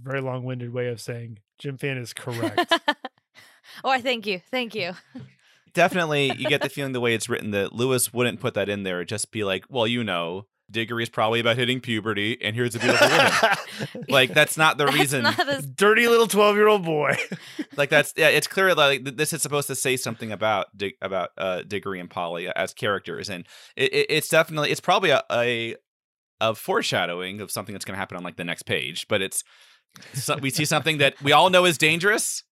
Very 0.00 0.20
long-winded 0.20 0.72
way 0.72 0.88
of 0.88 1.00
saying 1.00 1.38
Jim 1.58 1.78
Fan 1.78 1.96
is 1.96 2.12
correct. 2.12 2.72
oh, 3.84 3.90
I 3.90 4.00
thank 4.00 4.26
you, 4.26 4.40
thank 4.50 4.74
you. 4.74 4.92
Definitely, 5.74 6.32
you 6.36 6.48
get 6.48 6.62
the 6.62 6.68
feeling 6.68 6.92
the 6.92 7.00
way 7.00 7.14
it's 7.14 7.28
written 7.28 7.50
that 7.50 7.72
Lewis 7.72 8.12
wouldn't 8.12 8.40
put 8.40 8.54
that 8.54 8.68
in 8.68 8.82
there. 8.82 8.98
It'd 8.98 9.08
just 9.08 9.30
be 9.30 9.44
like, 9.44 9.64
well, 9.68 9.86
you 9.86 10.02
know, 10.02 10.46
Diggory 10.70 11.04
is 11.04 11.08
probably 11.08 11.38
about 11.40 11.56
hitting 11.56 11.80
puberty, 11.80 12.38
and 12.42 12.56
here's 12.56 12.74
a 12.74 12.80
beautiful 12.80 13.08
woman. 13.08 14.04
like 14.08 14.34
that's 14.34 14.56
not 14.56 14.78
the 14.78 14.86
That's 14.86 14.96
reason. 14.98 15.22
not 15.22 15.48
as 15.48 15.66
Dirty 15.66 16.08
little 16.08 16.26
twelve 16.26 16.56
year 16.56 16.66
old 16.66 16.84
boy. 16.84 17.16
like 17.76 17.88
that's 17.88 18.12
yeah. 18.16 18.28
It's 18.28 18.48
clear 18.48 18.74
like 18.74 19.04
this 19.16 19.32
is 19.32 19.42
supposed 19.42 19.68
to 19.68 19.76
say 19.76 19.96
something 19.96 20.32
about 20.32 20.76
Dig- 20.76 20.96
about 21.00 21.30
uh, 21.38 21.62
Diggory 21.62 22.00
and 22.00 22.10
Polly 22.10 22.48
as 22.48 22.74
characters, 22.74 23.30
and 23.30 23.46
it, 23.76 23.92
it, 23.94 24.06
it's 24.10 24.28
definitely 24.28 24.70
it's 24.72 24.80
probably 24.80 25.10
a, 25.10 25.22
a 25.30 25.76
a 26.40 26.54
foreshadowing 26.54 27.40
of 27.40 27.50
something 27.50 27.72
that's 27.72 27.84
going 27.84 27.94
to 27.94 27.98
happen 27.98 28.16
on 28.16 28.24
like 28.24 28.36
the 28.36 28.44
next 28.44 28.64
page. 28.64 29.06
But 29.08 29.22
it's 29.22 29.44
so, 30.14 30.36
we 30.36 30.50
see 30.50 30.64
something 30.64 30.98
that 30.98 31.14
we 31.22 31.30
all 31.32 31.48
know 31.48 31.64
is 31.64 31.78
dangerous, 31.78 32.42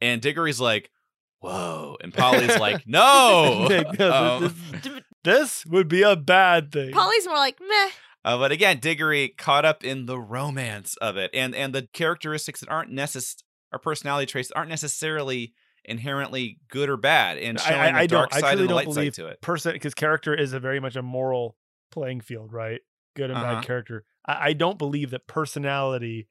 and 0.00 0.20
Diggory's 0.20 0.60
like, 0.60 0.90
"Whoa," 1.40 1.96
and 2.02 2.12
Polly's 2.12 2.58
like, 2.58 2.82
"No." 2.86 3.68
Um, 4.00 4.54
this, 5.24 5.62
this 5.62 5.66
would 5.66 5.88
be 5.88 6.02
a 6.02 6.16
bad 6.16 6.72
thing. 6.72 6.92
Polly's 6.92 7.26
more 7.26 7.36
like 7.36 7.58
meh. 7.60 7.90
Uh, 8.24 8.38
but 8.38 8.52
again, 8.52 8.78
Diggory 8.78 9.28
caught 9.36 9.64
up 9.64 9.82
in 9.84 10.06
the 10.06 10.18
romance 10.18 10.96
of 10.98 11.16
it, 11.16 11.30
and 11.34 11.54
and 11.54 11.74
the 11.74 11.88
characteristics 11.92 12.60
that 12.60 12.68
aren't 12.68 12.90
necess 12.92 13.36
our 13.72 13.78
personality 13.78 14.26
traits 14.26 14.50
aren't 14.52 14.68
necessarily 14.70 15.54
inherently 15.84 16.58
good 16.68 16.88
or 16.88 16.96
bad, 16.96 17.38
and 17.38 17.58
I- 17.58 17.62
showing 17.62 17.80
I, 17.80 17.90
the 17.92 17.98
I 17.98 18.06
dark 18.06 18.30
don't. 18.30 18.38
I 18.38 18.40
side 18.40 18.50
truly 18.52 18.60
and 18.60 18.62
the 18.62 18.68
don't 18.68 18.76
light 18.76 18.84
believe 18.94 19.14
side 19.16 19.22
to 19.24 19.28
it. 19.28 19.40
person 19.40 19.72
because 19.72 19.94
character 19.94 20.34
is 20.34 20.52
a 20.52 20.60
very 20.60 20.78
much 20.78 20.94
a 20.94 21.02
moral 21.02 21.56
playing 21.90 22.20
field, 22.20 22.52
right? 22.52 22.80
Good 23.16 23.30
and 23.30 23.38
Uh-huh. 23.38 23.54
bad 23.56 23.64
character. 23.64 24.04
I, 24.26 24.48
I 24.48 24.52
don't 24.52 24.78
believe 24.78 25.10
that 25.10 25.26
personality 25.26 26.28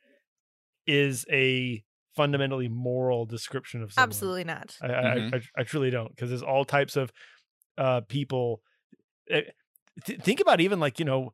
is 0.88 1.26
a 1.32 1.84
fundamentally 2.16 2.68
moral 2.70 3.26
description 3.26 3.82
of 3.84 3.94
someone. 3.94 4.10
Absolutely 4.10 4.44
not. 4.46 4.76
I, 4.82 4.86
I, 4.88 4.90
Mhm. 5.18 5.34
I, 5.36 5.62
I 5.62 5.64
truly 5.64 5.90
don't 5.90 6.10
because 6.10 6.30
there's 6.30 6.42
all 6.42 6.66
types 6.66 6.96
of 6.96 7.12
uh, 7.78 8.02
people. 8.08 8.62
Eh, 9.30 9.42
th- 10.06 10.20
think 10.22 10.40
about 10.40 10.62
even 10.62 10.80
like 10.80 11.00
you 11.00 11.06
know, 11.06 11.34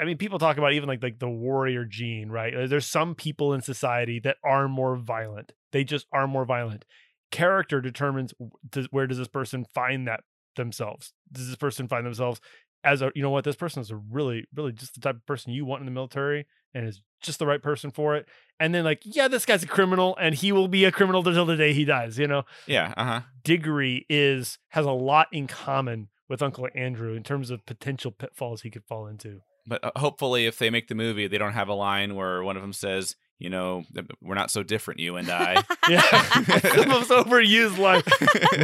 I 0.00 0.04
mean, 0.04 0.18
people 0.18 0.38
talk 0.38 0.56
about 0.58 0.72
even 0.72 0.88
like 0.88 1.02
like 1.02 1.18
the 1.18 1.28
warrior 1.28 1.84
gene, 1.84 2.30
right? 2.30 2.68
There's 2.68 2.86
some 2.86 3.14
people 3.14 3.52
in 3.52 3.60
society 3.60 4.20
that 4.20 4.36
are 4.44 4.68
more 4.68 4.96
violent. 4.96 5.52
They 5.72 5.84
just 5.84 6.06
are 6.12 6.26
more 6.26 6.44
violent. 6.44 6.84
Character 7.30 7.80
determines 7.80 8.32
does, 8.68 8.86
where 8.90 9.06
does 9.06 9.18
this 9.18 9.28
person 9.28 9.66
find 9.74 10.06
that 10.08 10.20
themselves. 10.56 11.12
Does 11.32 11.48
this 11.48 11.56
person 11.56 11.88
find 11.88 12.06
themselves 12.06 12.40
as 12.84 13.00
a 13.00 13.10
you 13.14 13.22
know 13.22 13.30
what 13.30 13.44
this 13.44 13.56
person 13.56 13.80
is 13.80 13.90
a 13.90 13.96
really 13.96 14.44
really 14.54 14.72
just 14.72 14.94
the 14.94 15.00
type 15.00 15.16
of 15.16 15.26
person 15.26 15.52
you 15.52 15.64
want 15.64 15.80
in 15.80 15.86
the 15.86 15.92
military 15.92 16.46
and 16.74 16.86
is 16.86 17.00
just 17.22 17.38
the 17.38 17.46
right 17.46 17.62
person 17.62 17.90
for 17.90 18.14
it. 18.14 18.28
And 18.60 18.74
then 18.74 18.84
like 18.84 19.00
yeah, 19.04 19.28
this 19.28 19.46
guy's 19.46 19.62
a 19.62 19.66
criminal 19.68 20.16
and 20.20 20.34
he 20.34 20.52
will 20.52 20.68
be 20.68 20.84
a 20.84 20.92
criminal 20.92 21.26
until 21.26 21.46
the 21.46 21.56
day 21.56 21.72
he 21.72 21.84
dies. 21.84 22.18
You 22.18 22.28
know. 22.28 22.44
Yeah, 22.66 22.92
uh 22.96 23.04
huh. 23.04 23.20
Diggory 23.42 24.06
is 24.08 24.58
has 24.68 24.86
a 24.86 24.92
lot 24.92 25.28
in 25.32 25.46
common 25.46 26.08
with 26.28 26.42
Uncle 26.42 26.68
Andrew 26.74 27.14
in 27.14 27.22
terms 27.22 27.50
of 27.50 27.64
potential 27.66 28.10
pitfalls 28.10 28.62
he 28.62 28.70
could 28.70 28.84
fall 28.84 29.06
into. 29.06 29.40
But 29.66 29.82
uh, 29.84 29.90
hopefully, 29.96 30.46
if 30.46 30.58
they 30.58 30.70
make 30.70 30.88
the 30.88 30.94
movie, 30.94 31.26
they 31.26 31.38
don't 31.38 31.52
have 31.54 31.68
a 31.68 31.74
line 31.74 32.14
where 32.14 32.42
one 32.42 32.56
of 32.56 32.62
them 32.62 32.72
says, 32.74 33.16
"You 33.38 33.48
know, 33.50 33.84
we're 34.20 34.34
not 34.34 34.50
so 34.50 34.62
different, 34.62 35.00
you 35.00 35.16
and 35.16 35.30
I." 35.30 35.62
Yeah, 35.88 36.00
the 36.00 36.86
most 36.88 37.10
overused 37.10 37.76
line. 37.78 38.02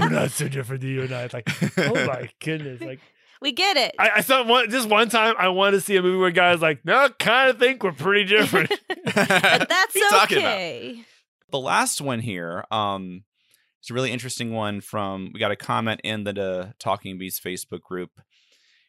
We're 0.01 0.09
not 0.09 0.31
so 0.31 0.49
different 0.49 0.81
than 0.81 0.91
you 0.91 1.03
and 1.03 1.13
I. 1.13 1.25
It's 1.25 1.35
like, 1.35 1.49
oh 1.79 1.93
my 2.07 2.31
goodness! 2.43 2.81
Like, 2.81 3.01
we 3.43 3.53
get 3.53 3.77
it. 3.77 3.95
I, 3.99 4.11
I 4.17 4.23
thought 4.23 4.47
one 4.47 4.71
just 4.71 4.89
one 4.89 5.09
time 5.11 5.35
I 5.39 5.49
wanted 5.49 5.73
to 5.79 5.81
see 5.83 5.97
a 5.97 6.03
movie 6.03 6.17
where 6.19 6.31
guys 6.31 6.63
like, 6.63 6.83
no, 6.85 7.09
kind 7.19 7.51
of 7.51 7.59
think 7.59 7.83
we're 7.83 7.93
pretty 7.93 8.25
different. 8.25 8.71
but 8.89 9.15
that's 9.15 9.69
What 9.71 9.97
are 9.97 9.99
you 9.99 10.11
talking 10.11 10.39
about? 10.39 10.55
okay. 10.55 11.05
the 11.51 11.59
last 11.59 12.01
one 12.01 12.21
here 12.21 12.65
um 12.71 13.25
it's 13.81 13.91
a 13.91 13.95
really 13.95 14.13
interesting 14.13 14.53
one 14.53 14.81
from 14.81 15.31
we 15.33 15.41
got 15.41 15.51
a 15.51 15.57
comment 15.57 16.01
in 16.05 16.25
the 16.25 16.43
uh, 16.43 16.73
talking 16.79 17.19
beast 17.19 17.43
facebook 17.43 17.81
group. 17.81 18.21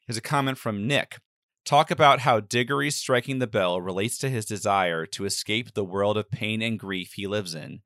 Here's 0.06 0.18
a 0.18 0.22
comment 0.22 0.58
from 0.58 0.86
nick. 0.88 1.20
Talk 1.64 1.92
about 1.92 2.20
how 2.20 2.40
diggory 2.40 2.90
striking 2.92 3.40
the 3.40 3.48
bell 3.48 3.80
relates 3.80 4.18
to 4.20 4.30
his 4.30 4.46
desire 4.46 5.06
to 5.08 5.26
escape 5.26 5.74
the 5.74 5.86
world 5.86 6.18
of 6.18 6.32
pain 6.32 6.62
and 6.62 6.78
grief 6.78 7.14
he 7.14 7.28
lives 7.28 7.54
in 7.56 7.82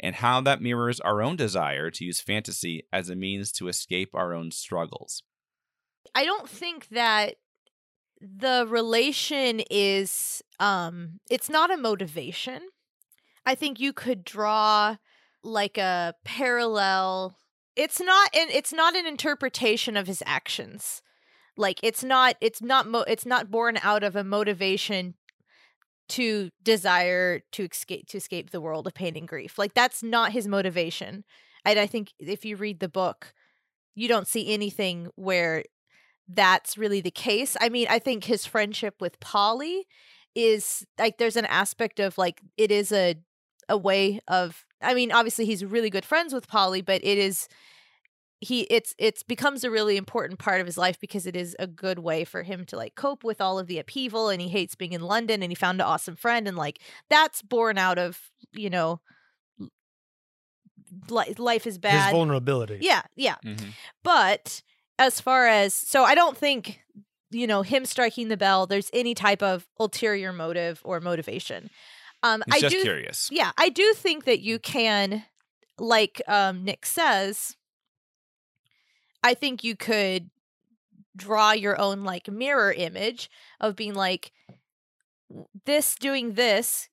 and 0.00 0.16
how 0.16 0.40
that 0.40 0.60
mirrors 0.60 1.00
our 1.00 1.22
own 1.22 1.36
desire 1.36 1.90
to 1.90 2.04
use 2.04 2.20
fantasy 2.20 2.86
as 2.92 3.08
a 3.08 3.14
means 3.14 3.52
to 3.52 3.68
escape 3.68 4.10
our 4.14 4.34
own 4.34 4.50
struggles. 4.50 5.22
I 6.14 6.24
don't 6.24 6.48
think 6.48 6.88
that 6.88 7.36
the 8.20 8.66
relation 8.68 9.62
is 9.70 10.42
um 10.58 11.20
it's 11.30 11.48
not 11.48 11.72
a 11.72 11.76
motivation. 11.78 12.68
I 13.46 13.54
think 13.54 13.80
you 13.80 13.94
could 13.94 14.24
draw 14.24 14.96
like 15.42 15.78
a 15.78 16.14
parallel 16.24 17.36
it's 17.76 18.00
not 18.00 18.28
an 18.34 18.48
it's 18.50 18.72
not 18.72 18.96
an 18.96 19.06
interpretation 19.06 19.96
of 19.96 20.06
his 20.06 20.22
actions. 20.26 21.02
Like 21.56 21.80
it's 21.82 22.04
not 22.04 22.36
it's 22.40 22.60
not 22.60 22.86
mo- 22.86 23.04
it's 23.06 23.26
not 23.26 23.50
born 23.50 23.78
out 23.82 24.02
of 24.02 24.16
a 24.16 24.24
motivation 24.24 25.14
to 26.10 26.50
desire 26.62 27.40
to 27.52 27.64
escape 27.64 28.06
to 28.08 28.16
escape 28.18 28.50
the 28.50 28.60
world 28.60 28.86
of 28.86 28.94
pain 28.94 29.16
and 29.16 29.28
grief. 29.28 29.58
Like 29.58 29.74
that's 29.74 30.02
not 30.02 30.32
his 30.32 30.48
motivation. 30.48 31.24
And 31.64 31.78
I 31.78 31.86
think 31.86 32.12
if 32.18 32.44
you 32.44 32.56
read 32.56 32.80
the 32.80 32.88
book, 32.88 33.32
you 33.94 34.08
don't 34.08 34.26
see 34.26 34.52
anything 34.52 35.08
where 35.14 35.64
that's 36.28 36.78
really 36.78 37.00
the 37.00 37.10
case. 37.10 37.56
I 37.60 37.68
mean, 37.68 37.86
I 37.88 37.98
think 37.98 38.24
his 38.24 38.46
friendship 38.46 38.96
with 39.00 39.20
Polly 39.20 39.86
is 40.34 40.86
like 40.98 41.18
there's 41.18 41.36
an 41.36 41.46
aspect 41.46 41.98
of 41.98 42.18
like 42.18 42.40
it 42.56 42.70
is 42.70 42.92
a 42.92 43.16
a 43.70 43.76
way 43.78 44.20
of 44.28 44.64
I 44.82 44.92
mean, 44.94 45.12
obviously 45.12 45.44
he's 45.46 45.64
really 45.64 45.88
good 45.90 46.04
friends 46.04 46.34
with 46.34 46.48
Polly, 46.48 46.82
but 46.82 47.02
it 47.04 47.16
is 47.18 47.48
he 48.42 48.62
it's 48.62 48.94
it's 48.98 49.22
becomes 49.22 49.64
a 49.64 49.70
really 49.70 49.96
important 49.98 50.38
part 50.38 50.60
of 50.60 50.66
his 50.66 50.78
life 50.78 50.98
because 50.98 51.26
it 51.26 51.36
is 51.36 51.54
a 51.58 51.66
good 51.66 51.98
way 51.98 52.24
for 52.24 52.42
him 52.42 52.64
to 52.66 52.76
like 52.76 52.94
cope 52.94 53.22
with 53.22 53.40
all 53.40 53.58
of 53.58 53.66
the 53.66 53.78
upheaval 53.78 54.30
and 54.30 54.40
he 54.40 54.48
hates 54.48 54.74
being 54.74 54.92
in 54.94 55.02
London 55.02 55.42
and 55.42 55.50
he 55.52 55.54
found 55.54 55.80
an 55.80 55.86
awesome 55.86 56.16
friend 56.16 56.48
and 56.48 56.56
like 56.56 56.80
that's 57.10 57.42
born 57.42 57.76
out 57.76 57.98
of, 57.98 58.18
you 58.52 58.70
know, 58.70 59.00
li- 61.08 61.34
life 61.38 61.66
is 61.66 61.78
bad. 61.78 62.04
His 62.06 62.12
vulnerability. 62.12 62.78
yeah, 62.80 63.02
yeah. 63.16 63.36
Mhm. 63.44 63.72
But 64.02 64.62
as 64.98 65.20
far 65.20 65.46
as 65.46 65.74
so 65.74 66.04
I 66.04 66.14
don't 66.14 66.36
think 66.36 66.80
you 67.30 67.46
know 67.46 67.62
him 67.62 67.84
striking 67.84 68.28
the 68.28 68.36
bell 68.36 68.66
there's 68.66 68.90
any 68.92 69.14
type 69.14 69.42
of 69.42 69.66
ulterior 69.78 70.32
motive 70.32 70.80
or 70.84 71.00
motivation. 71.00 71.70
Um 72.22 72.42
he's 72.46 72.56
I 72.56 72.60
just 72.60 72.76
do 72.76 72.82
curious 72.82 73.28
yeah, 73.32 73.52
I 73.58 73.68
do 73.68 73.92
think 73.94 74.24
that 74.24 74.40
you 74.40 74.58
can 74.58 75.24
like 75.78 76.22
um 76.28 76.64
Nick 76.64 76.86
says 76.86 77.56
I 79.22 79.34
think 79.34 79.64
you 79.64 79.76
could 79.76 80.30
draw 81.16 81.52
your 81.52 81.78
own 81.80 82.04
like 82.04 82.28
mirror 82.28 82.72
image 82.72 83.30
of 83.60 83.76
being 83.76 83.94
like 83.94 84.32
this 85.66 85.94
doing 85.94 86.34
this 86.34 86.88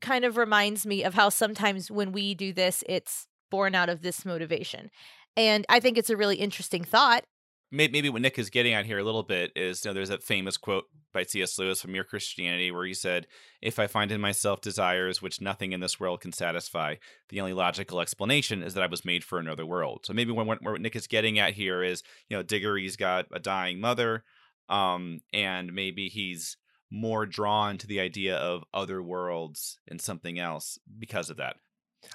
kind 0.00 0.24
of 0.24 0.36
reminds 0.36 0.86
me 0.86 1.04
of 1.04 1.14
how 1.14 1.28
sometimes 1.28 1.90
when 1.90 2.12
we 2.12 2.34
do 2.34 2.52
this 2.52 2.82
it's 2.88 3.26
born 3.52 3.74
out 3.74 3.90
of 3.90 4.02
this 4.02 4.24
motivation. 4.24 4.90
And 5.36 5.64
I 5.68 5.78
think 5.78 5.96
it's 5.96 6.10
a 6.10 6.16
really 6.16 6.36
interesting 6.36 6.82
thought. 6.82 7.24
May- 7.72 7.88
maybe 7.88 8.10
what 8.10 8.22
Nick 8.22 8.38
is 8.38 8.50
getting 8.50 8.74
at 8.74 8.84
here 8.84 8.98
a 8.98 9.04
little 9.04 9.22
bit 9.22 9.50
is 9.56 9.84
you 9.84 9.88
know 9.88 9.94
there's 9.94 10.10
that 10.10 10.22
famous 10.22 10.56
quote 10.58 10.84
by 11.12 11.24
C.S. 11.24 11.58
Lewis 11.58 11.80
from 11.80 11.92
Mere 11.92 12.04
Christianity 12.04 12.70
where 12.70 12.84
he 12.84 12.94
said, 12.94 13.26
"If 13.62 13.78
I 13.78 13.86
find 13.86 14.12
in 14.12 14.20
myself 14.20 14.60
desires 14.60 15.22
which 15.22 15.40
nothing 15.40 15.72
in 15.72 15.80
this 15.80 15.98
world 15.98 16.20
can 16.20 16.32
satisfy, 16.32 16.96
the 17.30 17.40
only 17.40 17.54
logical 17.54 18.00
explanation 18.00 18.62
is 18.62 18.74
that 18.74 18.82
I 18.82 18.88
was 18.88 19.04
made 19.04 19.24
for 19.24 19.38
another 19.38 19.64
world." 19.64 20.04
So 20.04 20.12
maybe 20.12 20.30
when 20.30 20.46
what 20.46 20.80
Nick 20.80 20.94
is 20.94 21.06
getting 21.06 21.38
at 21.38 21.54
here 21.54 21.82
is 21.82 22.02
you 22.28 22.36
know 22.36 22.42
Diggory's 22.42 22.96
got 22.96 23.26
a 23.32 23.40
dying 23.40 23.80
mother, 23.80 24.22
um, 24.68 25.20
and 25.32 25.72
maybe 25.72 26.08
he's 26.08 26.58
more 26.90 27.24
drawn 27.24 27.78
to 27.78 27.86
the 27.86 28.00
idea 28.00 28.36
of 28.36 28.64
other 28.74 29.02
worlds 29.02 29.78
and 29.88 29.98
something 30.00 30.38
else 30.38 30.78
because 30.98 31.30
of 31.30 31.38
that. 31.38 31.56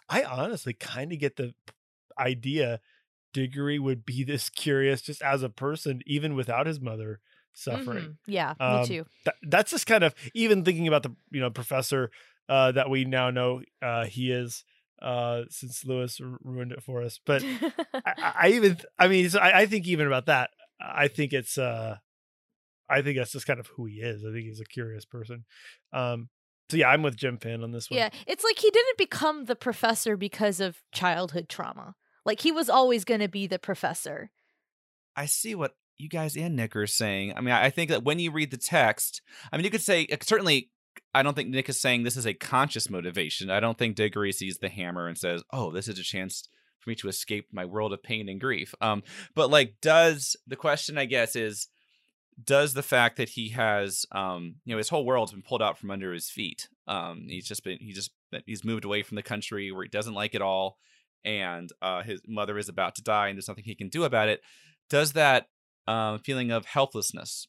I 0.07 0.23
honestly 0.23 0.73
kind 0.73 1.11
of 1.11 1.19
get 1.19 1.35
the 1.35 1.53
idea 2.19 2.79
Diggory 3.37 3.77
would 3.77 4.03
be 4.03 4.23
this 4.23 4.49
curious 4.49 4.99
just 5.03 5.21
as 5.21 5.43
a 5.43 5.49
person, 5.49 6.01
even 6.07 6.33
without 6.33 6.65
his 6.65 6.81
mother 6.81 7.19
suffering. 7.53 8.05
Mhm. 8.05 8.17
Yeah, 8.25 8.53
Um, 8.59 8.81
me 8.81 8.87
too. 8.87 9.05
That, 9.25 9.35
that's 9.43 9.69
just 9.69 9.85
kind 9.85 10.03
of 10.03 10.15
even 10.33 10.65
thinking 10.65 10.87
about 10.87 11.03
the 11.03 11.15
you 11.29 11.39
know 11.39 11.51
professor 11.51 12.09
uh, 12.49 12.71
that 12.71 12.89
we 12.89 13.05
now 13.05 13.29
know 13.29 13.61
uh, 13.79 14.05
he 14.05 14.31
is 14.31 14.63
uh, 15.03 15.43
since 15.49 15.85
Lewis 15.85 16.19
r- 16.19 16.39
ruined 16.43 16.71
it 16.71 16.81
for 16.81 17.03
us. 17.03 17.19
But 17.23 17.43
I, 17.93 18.13
I 18.41 18.47
even 18.53 18.79
I 18.97 19.07
mean 19.07 19.29
so 19.29 19.37
I, 19.39 19.59
I 19.61 19.65
think 19.67 19.85
even 19.87 20.07
about 20.07 20.25
that 20.25 20.49
I 20.81 21.07
think 21.07 21.31
it's 21.31 21.59
uh 21.59 21.97
I 22.89 23.01
think 23.03 23.17
that's 23.17 23.33
just 23.33 23.45
kind 23.45 23.59
of 23.59 23.67
who 23.67 23.85
he 23.85 23.97
is. 23.97 24.23
I 24.25 24.31
think 24.31 24.45
he's 24.45 24.61
a 24.61 24.65
curious 24.65 25.05
person. 25.05 25.45
Um 25.93 26.29
so 26.71 26.77
yeah, 26.77 26.89
I'm 26.89 27.03
with 27.03 27.15
Gymfan 27.17 27.63
on 27.63 27.71
this 27.71 27.91
one. 27.91 27.99
yeah, 27.99 28.09
it's 28.25 28.43
like 28.43 28.57
he 28.57 28.71
didn't 28.71 28.97
become 28.97 29.45
the 29.45 29.55
professor 29.55 30.17
because 30.17 30.59
of 30.59 30.81
childhood 30.91 31.49
trauma. 31.49 31.93
Like 32.27 32.41
he 32.41 32.51
was 32.51 32.69
always 32.69 33.05
going 33.05 33.21
to 33.21 33.29
be 33.29 33.47
the 33.47 33.57
professor. 33.57 34.29
I 35.15 35.25
see 35.25 35.55
what 35.55 35.75
you 35.97 36.09
guys 36.09 36.35
and 36.35 36.55
Nick 36.55 36.75
are 36.75 36.85
saying. 36.85 37.33
I 37.35 37.41
mean, 37.41 37.55
I 37.55 37.71
think 37.71 37.89
that 37.89 38.03
when 38.03 38.19
you 38.19 38.31
read 38.31 38.51
the 38.51 38.57
text, 38.57 39.21
I 39.51 39.57
mean, 39.57 39.63
you 39.63 39.71
could 39.71 39.81
say 39.81 40.05
certainly. 40.21 40.69
I 41.13 41.23
don't 41.23 41.35
think 41.35 41.49
Nick 41.49 41.69
is 41.69 41.79
saying 41.79 42.03
this 42.03 42.17
is 42.17 42.25
a 42.25 42.33
conscious 42.33 42.89
motivation. 42.89 43.49
I 43.49 43.59
don't 43.59 43.77
think 43.77 43.95
Diggory 43.95 44.31
sees 44.31 44.57
the 44.57 44.69
hammer 44.69 45.07
and 45.07 45.17
says, 45.17 45.43
"Oh, 45.51 45.71
this 45.71 45.87
is 45.87 45.97
a 45.97 46.03
chance 46.03 46.49
for 46.79 46.89
me 46.89 46.95
to 46.97 47.07
escape 47.07 47.47
my 47.51 47.65
world 47.65 47.93
of 47.93 48.03
pain 48.03 48.27
and 48.29 48.41
grief." 48.41 48.75
Um, 48.81 49.03
but 49.33 49.49
like, 49.49 49.75
does 49.81 50.35
the 50.45 50.55
question 50.55 50.97
I 50.97 51.05
guess 51.05 51.35
is, 51.35 51.67
does 52.43 52.73
the 52.73 52.83
fact 52.83 53.17
that 53.17 53.29
he 53.29 53.49
has 53.49 54.05
um 54.11 54.55
you 54.65 54.73
know 54.73 54.77
his 54.77 54.89
whole 54.89 55.05
world's 55.05 55.31
been 55.31 55.41
pulled 55.41 55.61
out 55.61 55.77
from 55.77 55.89
under 55.89 56.13
his 56.13 56.29
feet 56.29 56.69
um 56.87 57.25
he's 57.27 57.47
just 57.47 57.63
been 57.63 57.79
he 57.79 57.93
just 57.93 58.11
he's 58.45 58.63
moved 58.63 58.85
away 58.85 59.01
from 59.01 59.15
the 59.15 59.23
country 59.23 59.71
where 59.71 59.81
he 59.81 59.89
doesn't 59.89 60.13
like 60.13 60.35
it 60.35 60.41
all 60.41 60.77
and 61.27 61.69
uh 61.81 62.01
his 62.01 62.21
mother 62.25 62.57
is 62.57 62.69
about 62.69 62.95
to 62.95 63.03
die 63.03 63.27
and 63.27 63.37
there's 63.37 63.49
nothing 63.49 63.65
he 63.65 63.75
can 63.75 63.89
do 63.89 64.05
about 64.05 64.29
it 64.29 64.41
does 64.89 65.11
that 65.11 65.47
um 65.85 66.17
feeling 66.19 66.51
of 66.51 66.65
helplessness 66.65 67.47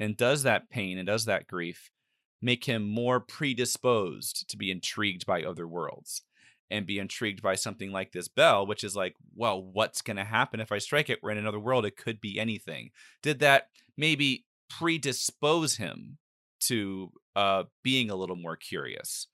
and 0.00 0.16
does 0.16 0.42
that 0.42 0.68
pain 0.68 0.98
and 0.98 1.06
does 1.06 1.24
that 1.26 1.46
grief 1.46 1.90
make 2.42 2.64
him 2.64 2.82
more 2.82 3.20
predisposed 3.20 4.48
to 4.48 4.56
be 4.56 4.70
intrigued 4.70 5.24
by 5.24 5.42
other 5.42 5.66
worlds 5.66 6.22
and 6.70 6.86
be 6.86 6.98
intrigued 6.98 7.42
by 7.42 7.54
something 7.54 7.92
like 7.92 8.12
this 8.12 8.28
bell 8.28 8.66
which 8.66 8.82
is 8.82 8.96
like 8.96 9.14
well 9.36 9.62
what's 9.62 10.02
going 10.02 10.16
to 10.16 10.24
happen 10.24 10.60
if 10.60 10.72
i 10.72 10.78
strike 10.78 11.08
it? 11.08 11.20
We're 11.22 11.30
in 11.30 11.38
another 11.38 11.60
world. 11.60 11.84
It 11.84 11.96
could 11.96 12.20
be 12.20 12.38
anything. 12.38 12.90
Did 13.22 13.40
that 13.40 13.68
maybe 13.96 14.46
predispose 14.68 15.76
him 15.76 16.18
to 16.60 17.12
uh 17.36 17.64
being 17.84 18.10
a 18.10 18.16
little 18.16 18.36
more 18.36 18.56
curious 18.56 19.26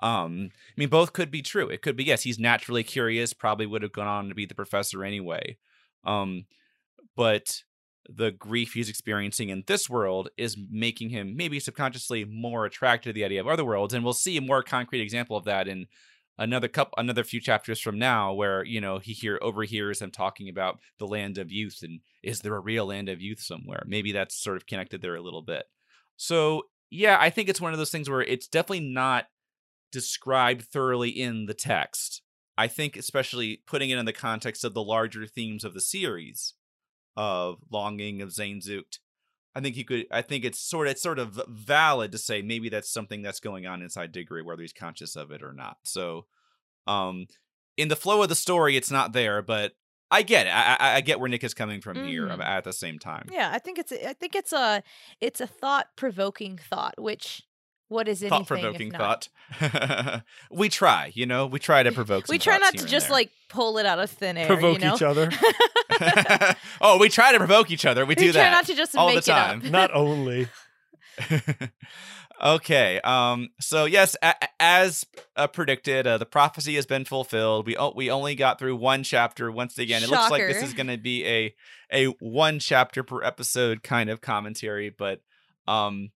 um 0.00 0.50
i 0.52 0.72
mean 0.76 0.88
both 0.88 1.12
could 1.12 1.30
be 1.30 1.42
true 1.42 1.68
it 1.68 1.82
could 1.82 1.96
be 1.96 2.04
yes 2.04 2.22
he's 2.22 2.38
naturally 2.38 2.82
curious 2.82 3.32
probably 3.32 3.66
would 3.66 3.82
have 3.82 3.92
gone 3.92 4.06
on 4.06 4.28
to 4.28 4.34
be 4.34 4.46
the 4.46 4.54
professor 4.54 5.04
anyway 5.04 5.56
um 6.04 6.44
but 7.16 7.62
the 8.08 8.30
grief 8.30 8.72
he's 8.74 8.90
experiencing 8.90 9.48
in 9.48 9.64
this 9.66 9.88
world 9.88 10.28
is 10.36 10.56
making 10.70 11.10
him 11.10 11.36
maybe 11.36 11.58
subconsciously 11.58 12.24
more 12.24 12.66
attracted 12.66 13.10
to 13.10 13.12
the 13.12 13.24
idea 13.24 13.40
of 13.40 13.48
other 13.48 13.64
worlds 13.64 13.94
and 13.94 14.04
we'll 14.04 14.12
see 14.12 14.36
a 14.36 14.42
more 14.42 14.62
concrete 14.62 15.00
example 15.00 15.36
of 15.36 15.44
that 15.44 15.68
in 15.68 15.86
another 16.36 16.68
couple 16.68 16.94
another 16.98 17.24
few 17.24 17.40
chapters 17.40 17.80
from 17.80 17.98
now 17.98 18.32
where 18.32 18.64
you 18.64 18.80
know 18.80 18.98
he 18.98 19.12
here 19.12 19.38
overhears 19.40 20.00
them 20.00 20.10
talking 20.10 20.48
about 20.48 20.80
the 20.98 21.06
land 21.06 21.38
of 21.38 21.52
youth 21.52 21.78
and 21.82 22.00
is 22.22 22.40
there 22.40 22.56
a 22.56 22.60
real 22.60 22.86
land 22.86 23.08
of 23.08 23.20
youth 23.20 23.40
somewhere? 23.40 23.84
Maybe 23.86 24.10
that's 24.12 24.42
sort 24.42 24.56
of 24.56 24.66
connected 24.66 25.00
there 25.00 25.14
a 25.14 25.22
little 25.22 25.42
bit. 25.42 25.64
So 26.16 26.64
yeah 26.94 27.16
i 27.20 27.28
think 27.28 27.48
it's 27.48 27.60
one 27.60 27.72
of 27.72 27.78
those 27.78 27.90
things 27.90 28.08
where 28.08 28.22
it's 28.22 28.46
definitely 28.46 28.80
not 28.80 29.26
described 29.94 30.62
thoroughly 30.62 31.08
in 31.08 31.46
the 31.46 31.54
text 31.54 32.20
i 32.58 32.66
think 32.66 32.96
especially 32.96 33.62
putting 33.66 33.88
it 33.90 33.98
in 33.98 34.04
the 34.04 34.12
context 34.12 34.64
of 34.64 34.74
the 34.74 34.82
larger 34.82 35.26
themes 35.26 35.64
of 35.64 35.72
the 35.72 35.80
series 35.80 36.54
of 37.16 37.58
longing 37.70 38.20
of 38.20 38.30
Sehnsucht. 38.30 38.98
I 39.54 39.60
think 39.60 39.76
you 39.76 39.84
could. 39.84 40.06
I 40.10 40.20
think 40.20 40.44
it's 40.44 40.58
sort 40.58 40.88
of 40.88 40.90
it's 40.90 41.02
sort 41.02 41.20
of 41.20 41.40
valid 41.48 42.10
to 42.10 42.18
say 42.18 42.42
maybe 42.42 42.68
that's 42.68 42.90
something 42.92 43.22
that's 43.22 43.38
going 43.38 43.66
on 43.66 43.82
inside 43.82 44.10
Diggory, 44.10 44.42
whether 44.42 44.62
he's 44.62 44.72
conscious 44.72 45.14
of 45.14 45.30
it 45.30 45.44
or 45.44 45.52
not. 45.52 45.76
So, 45.84 46.26
um, 46.88 47.26
in 47.76 47.86
the 47.86 47.94
flow 47.94 48.20
of 48.24 48.28
the 48.28 48.34
story, 48.34 48.76
it's 48.76 48.90
not 48.90 49.12
there, 49.12 49.42
but 49.42 49.74
I 50.10 50.22
get 50.22 50.48
it. 50.48 50.50
I, 50.50 50.76
I, 50.80 50.94
I 50.96 51.00
get 51.02 51.20
where 51.20 51.28
Nick 51.28 51.44
is 51.44 51.54
coming 51.54 51.80
from 51.80 52.04
here. 52.04 52.26
Mhm. 52.26 52.44
At 52.44 52.64
the 52.64 52.72
same 52.72 52.98
time, 52.98 53.28
Yeah, 53.30 53.50
I 53.52 53.60
think 53.60 53.78
it's 53.78 53.92
I 53.92 54.12
think 54.12 54.34
it's 54.34 54.52
a 54.52 54.82
it's 55.20 55.40
a 55.40 55.46
thought 55.46 55.86
provoking 55.94 56.58
thought. 56.58 56.94
Which 57.00 57.42
what 57.88 58.08
is 58.08 58.22
it? 58.22 58.30
thought 58.30 58.46
provoking 58.46 58.90
thought. 58.90 59.28
we 60.50 60.68
try, 60.68 61.12
you 61.14 61.26
know, 61.26 61.46
we 61.46 61.58
try 61.58 61.82
to 61.82 61.92
provoke. 61.92 62.28
We 62.28 62.38
try 62.38 62.58
not 62.58 62.74
to 62.74 62.86
just 62.86 63.08
there. 63.08 63.14
like 63.14 63.30
pull 63.48 63.78
it 63.78 63.86
out 63.86 63.98
of 63.98 64.10
thin 64.10 64.36
air. 64.36 64.46
Provoke 64.46 64.78
you 64.80 64.86
know? 64.86 64.94
each 64.94 65.02
other. 65.02 65.30
oh, 66.80 66.98
we 66.98 67.08
try 67.08 67.32
to 67.32 67.38
provoke 67.38 67.70
each 67.70 67.86
other. 67.86 68.04
We 68.04 68.10
We 68.10 68.14
do 68.16 68.32
try 68.32 68.42
that 68.42 68.50
not 68.50 68.66
to 68.66 68.74
just 68.74 68.96
all 68.96 69.08
make 69.08 69.16
the 69.24 69.30
time. 69.30 69.60
it 69.60 69.66
up. 69.66 69.72
Not 69.72 69.94
only. 69.94 70.48
okay. 72.42 73.00
Um. 73.02 73.50
So 73.60 73.84
yes, 73.84 74.16
a- 74.22 74.34
a- 74.42 74.48
as 74.60 75.04
uh, 75.36 75.46
predicted, 75.46 76.06
uh, 76.06 76.18
the 76.18 76.26
prophecy 76.26 76.74
has 76.76 76.86
been 76.86 77.04
fulfilled. 77.04 77.66
We 77.66 77.76
o- 77.76 77.92
we 77.94 78.10
only 78.10 78.34
got 78.34 78.58
through 78.58 78.76
one 78.76 79.02
chapter 79.02 79.50
once 79.52 79.78
again. 79.78 80.02
It 80.02 80.10
looks 80.10 80.30
like 80.30 80.46
this 80.46 80.62
is 80.62 80.74
going 80.74 80.88
to 80.88 80.98
be 80.98 81.26
a 81.26 81.54
a 81.92 82.06
one 82.18 82.58
chapter 82.58 83.02
per 83.02 83.22
episode 83.22 83.82
kind 83.82 84.10
of 84.10 84.20
commentary, 84.20 84.90
but 84.90 85.20
um. 85.68 86.10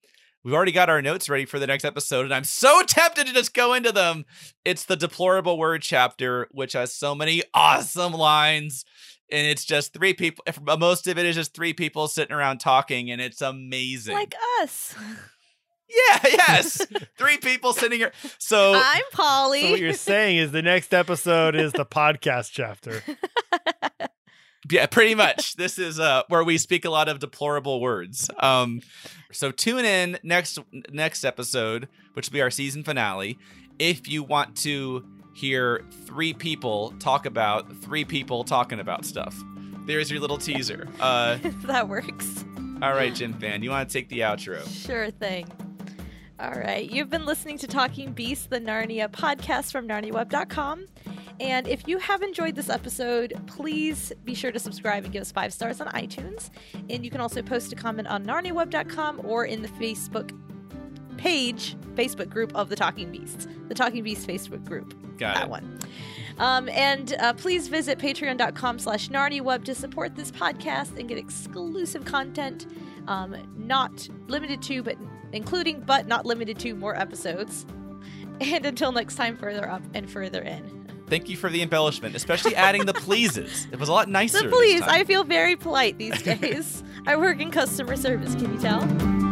We've 0.45 0.55
already 0.55 0.73
got 0.73 0.89
our 0.89 1.03
notes 1.03 1.29
ready 1.29 1.45
for 1.45 1.59
the 1.59 1.67
next 1.67 1.85
episode, 1.85 2.25
and 2.25 2.33
I'm 2.35 2.45
so 2.45 2.83
tempted 2.87 3.27
to 3.27 3.33
just 3.33 3.55
go 3.55 3.75
into 3.75 3.93
them. 3.93 4.25
It's 4.65 4.85
the 4.85 4.97
deplorable 4.97 5.59
word 5.59 5.83
chapter, 5.83 6.49
which 6.53 6.73
has 6.75 6.95
so 6.95 7.15
many 7.15 7.43
awesome 7.55 8.13
lines, 8.13 8.85
and 9.31 9.47
it's 9.47 9.65
just 9.65 9.93
three 9.93 10.15
people. 10.15 10.45
if- 10.47 10.61
uh, 10.67 10.77
Most 10.77 11.07
of 11.07 11.19
it 11.19 11.27
is 11.27 11.35
just 11.37 11.55
three 11.55 11.73
people 11.73 12.09
sitting 12.09 12.35
around 12.35 12.59
talking, 12.59 13.11
and 13.11 13.21
it's 13.21 13.43
amazing. 13.43 14.15
like 14.15 14.35
us. 14.63 14.95
Yeah, 15.91 16.21
yes. 16.25 16.87
Three 17.17 17.39
people 17.39 17.73
sitting 17.73 17.99
here. 17.99 18.13
So 18.37 18.75
I'm 18.77 19.03
Polly. 19.11 19.63
So 19.63 19.71
what 19.71 19.81
you're 19.81 19.93
saying 19.95 20.37
is 20.37 20.53
the 20.53 20.61
next 20.61 20.93
episode 20.93 21.55
is 21.55 21.73
the 21.73 21.87
podcast 21.87 22.51
chapter. 22.53 23.03
Yeah, 24.71 24.87
pretty 24.87 25.15
much. 25.15 25.57
This 25.57 25.79
is 25.79 25.99
uh 26.01 26.23
where 26.29 26.45
we 26.45 26.59
speak 26.59 26.85
a 26.85 26.91
lot 26.91 27.09
of 27.09 27.19
deplorable 27.19 27.81
words. 27.81 28.29
Um 28.39 28.81
so 29.33 29.51
tune 29.51 29.85
in 29.85 30.19
next 30.23 30.59
next 30.91 31.25
episode, 31.25 31.89
which 32.15 32.29
will 32.29 32.35
be 32.35 32.43
our 32.43 32.51
season 32.51 32.85
finale, 32.85 33.39
if 33.79 34.09
you 34.09 34.23
want 34.23 34.57
to 34.59 35.05
hear 35.35 35.85
three 36.07 36.33
people 36.35 36.93
talk 36.99 37.25
about 37.27 37.73
three 37.83 38.05
people 38.05 38.43
talking 38.45 38.81
about 38.81 39.05
stuff. 39.05 39.37
There's 39.87 40.11
your 40.11 40.21
little 40.21 40.39
teaser. 40.39 40.89
Uh 41.01 41.39
that 41.65 41.89
works. 41.89 42.45
all 42.83 42.93
right, 42.93 43.13
Gymfan, 43.13 43.63
you 43.63 43.71
want 43.71 43.89
to 43.89 43.93
take 43.93 44.09
the 44.09 44.21
outro? 44.21 44.67
Sure 44.87 45.11
thing. 45.11 45.47
All 46.41 46.53
right. 46.53 46.89
You've 46.89 47.11
been 47.11 47.27
listening 47.27 47.59
to 47.59 47.67
Talking 47.67 48.13
Beasts, 48.13 48.47
the 48.47 48.61
Narnia 48.61 49.09
podcast 49.11 49.73
from 49.73 49.89
narniaweb.com. 49.89 50.87
And 51.41 51.69
if 51.69 51.87
you 51.87 51.99
have 51.99 52.23
enjoyed 52.23 52.57
this 52.57 52.69
episode, 52.69 53.41
please 53.47 54.13
be 54.25 54.35
sure 54.35 54.51
to 54.51 54.59
subscribe 54.59 55.05
and 55.05 55.13
give 55.13 55.23
us 55.23 55.31
five 55.31 55.53
stars 55.53 55.81
on 55.81 55.87
iTunes. 55.89 56.51
And 56.91 57.05
you 57.05 57.11
can 57.11 57.21
also 57.21 57.43
post 57.43 57.73
a 57.73 57.77
comment 57.77 58.09
on 58.09 58.25
narniaweb.com 58.25 59.21
or 59.25 59.45
in 59.45 59.63
the 59.63 59.69
Facebook 59.69 60.37
page, 61.17 61.77
Facebook 61.95 62.29
group 62.29 62.55
of 62.55 62.69
the 62.69 62.77
Talking 62.77 63.13
Beasts, 63.13 63.47
the 63.69 63.75
Talking 63.75 64.03
Beasts 64.03 64.27
Facebook 64.27 64.65
group. 64.65 64.95
Got 65.19 65.35
that 65.35 65.45
it. 65.45 65.51
one. 65.51 65.79
Um, 66.39 66.69
and 66.69 67.15
uh, 67.19 67.33
please 67.35 67.69
visit 67.69 67.99
patreon.com 67.99 68.79
slash 68.79 69.09
narniaweb 69.09 69.65
to 69.65 69.75
support 69.75 70.15
this 70.15 70.31
podcast 70.31 70.97
and 70.99 71.09
get 71.09 71.19
exclusive 71.19 72.05
content, 72.05 72.67
um, 73.09 73.37
not 73.57 74.09
limited 74.29 74.63
to, 74.63 74.83
but 74.83 74.97
including, 75.33 75.81
but 75.81 76.07
not 76.07 76.25
limited 76.27 76.59
to, 76.61 76.75
more 76.75 76.97
episodes. 76.97 77.67
And 78.41 78.65
until 78.65 78.93
next 78.93 79.17
time, 79.17 79.37
further 79.37 79.69
up 79.69 79.83
and 79.95 80.09
further 80.09 80.43
in. 80.43 80.78
Thank 81.09 81.29
you 81.29 81.37
for 81.37 81.51
the 81.51 81.63
embellishment, 81.63 82.15
especially 82.15 82.55
adding 82.55 82.87
the 82.87 82.95
pleases. 82.95 83.67
It 83.73 83.79
was 83.79 83.89
a 83.89 83.93
lot 83.93 84.09
nicer. 84.09 84.43
This 84.43 84.53
please. 84.53 84.83
I 84.83 85.05
feel 85.05 85.25
very 85.25 85.57
polite 85.57 85.99
these 85.99 86.21
days. 86.23 86.83
I 87.07 87.17
work 87.17 87.41
in 87.41 87.51
customer 87.51 87.97
service, 87.97 88.35
can 88.35 88.53
you 88.53 88.61
tell? 88.61 89.28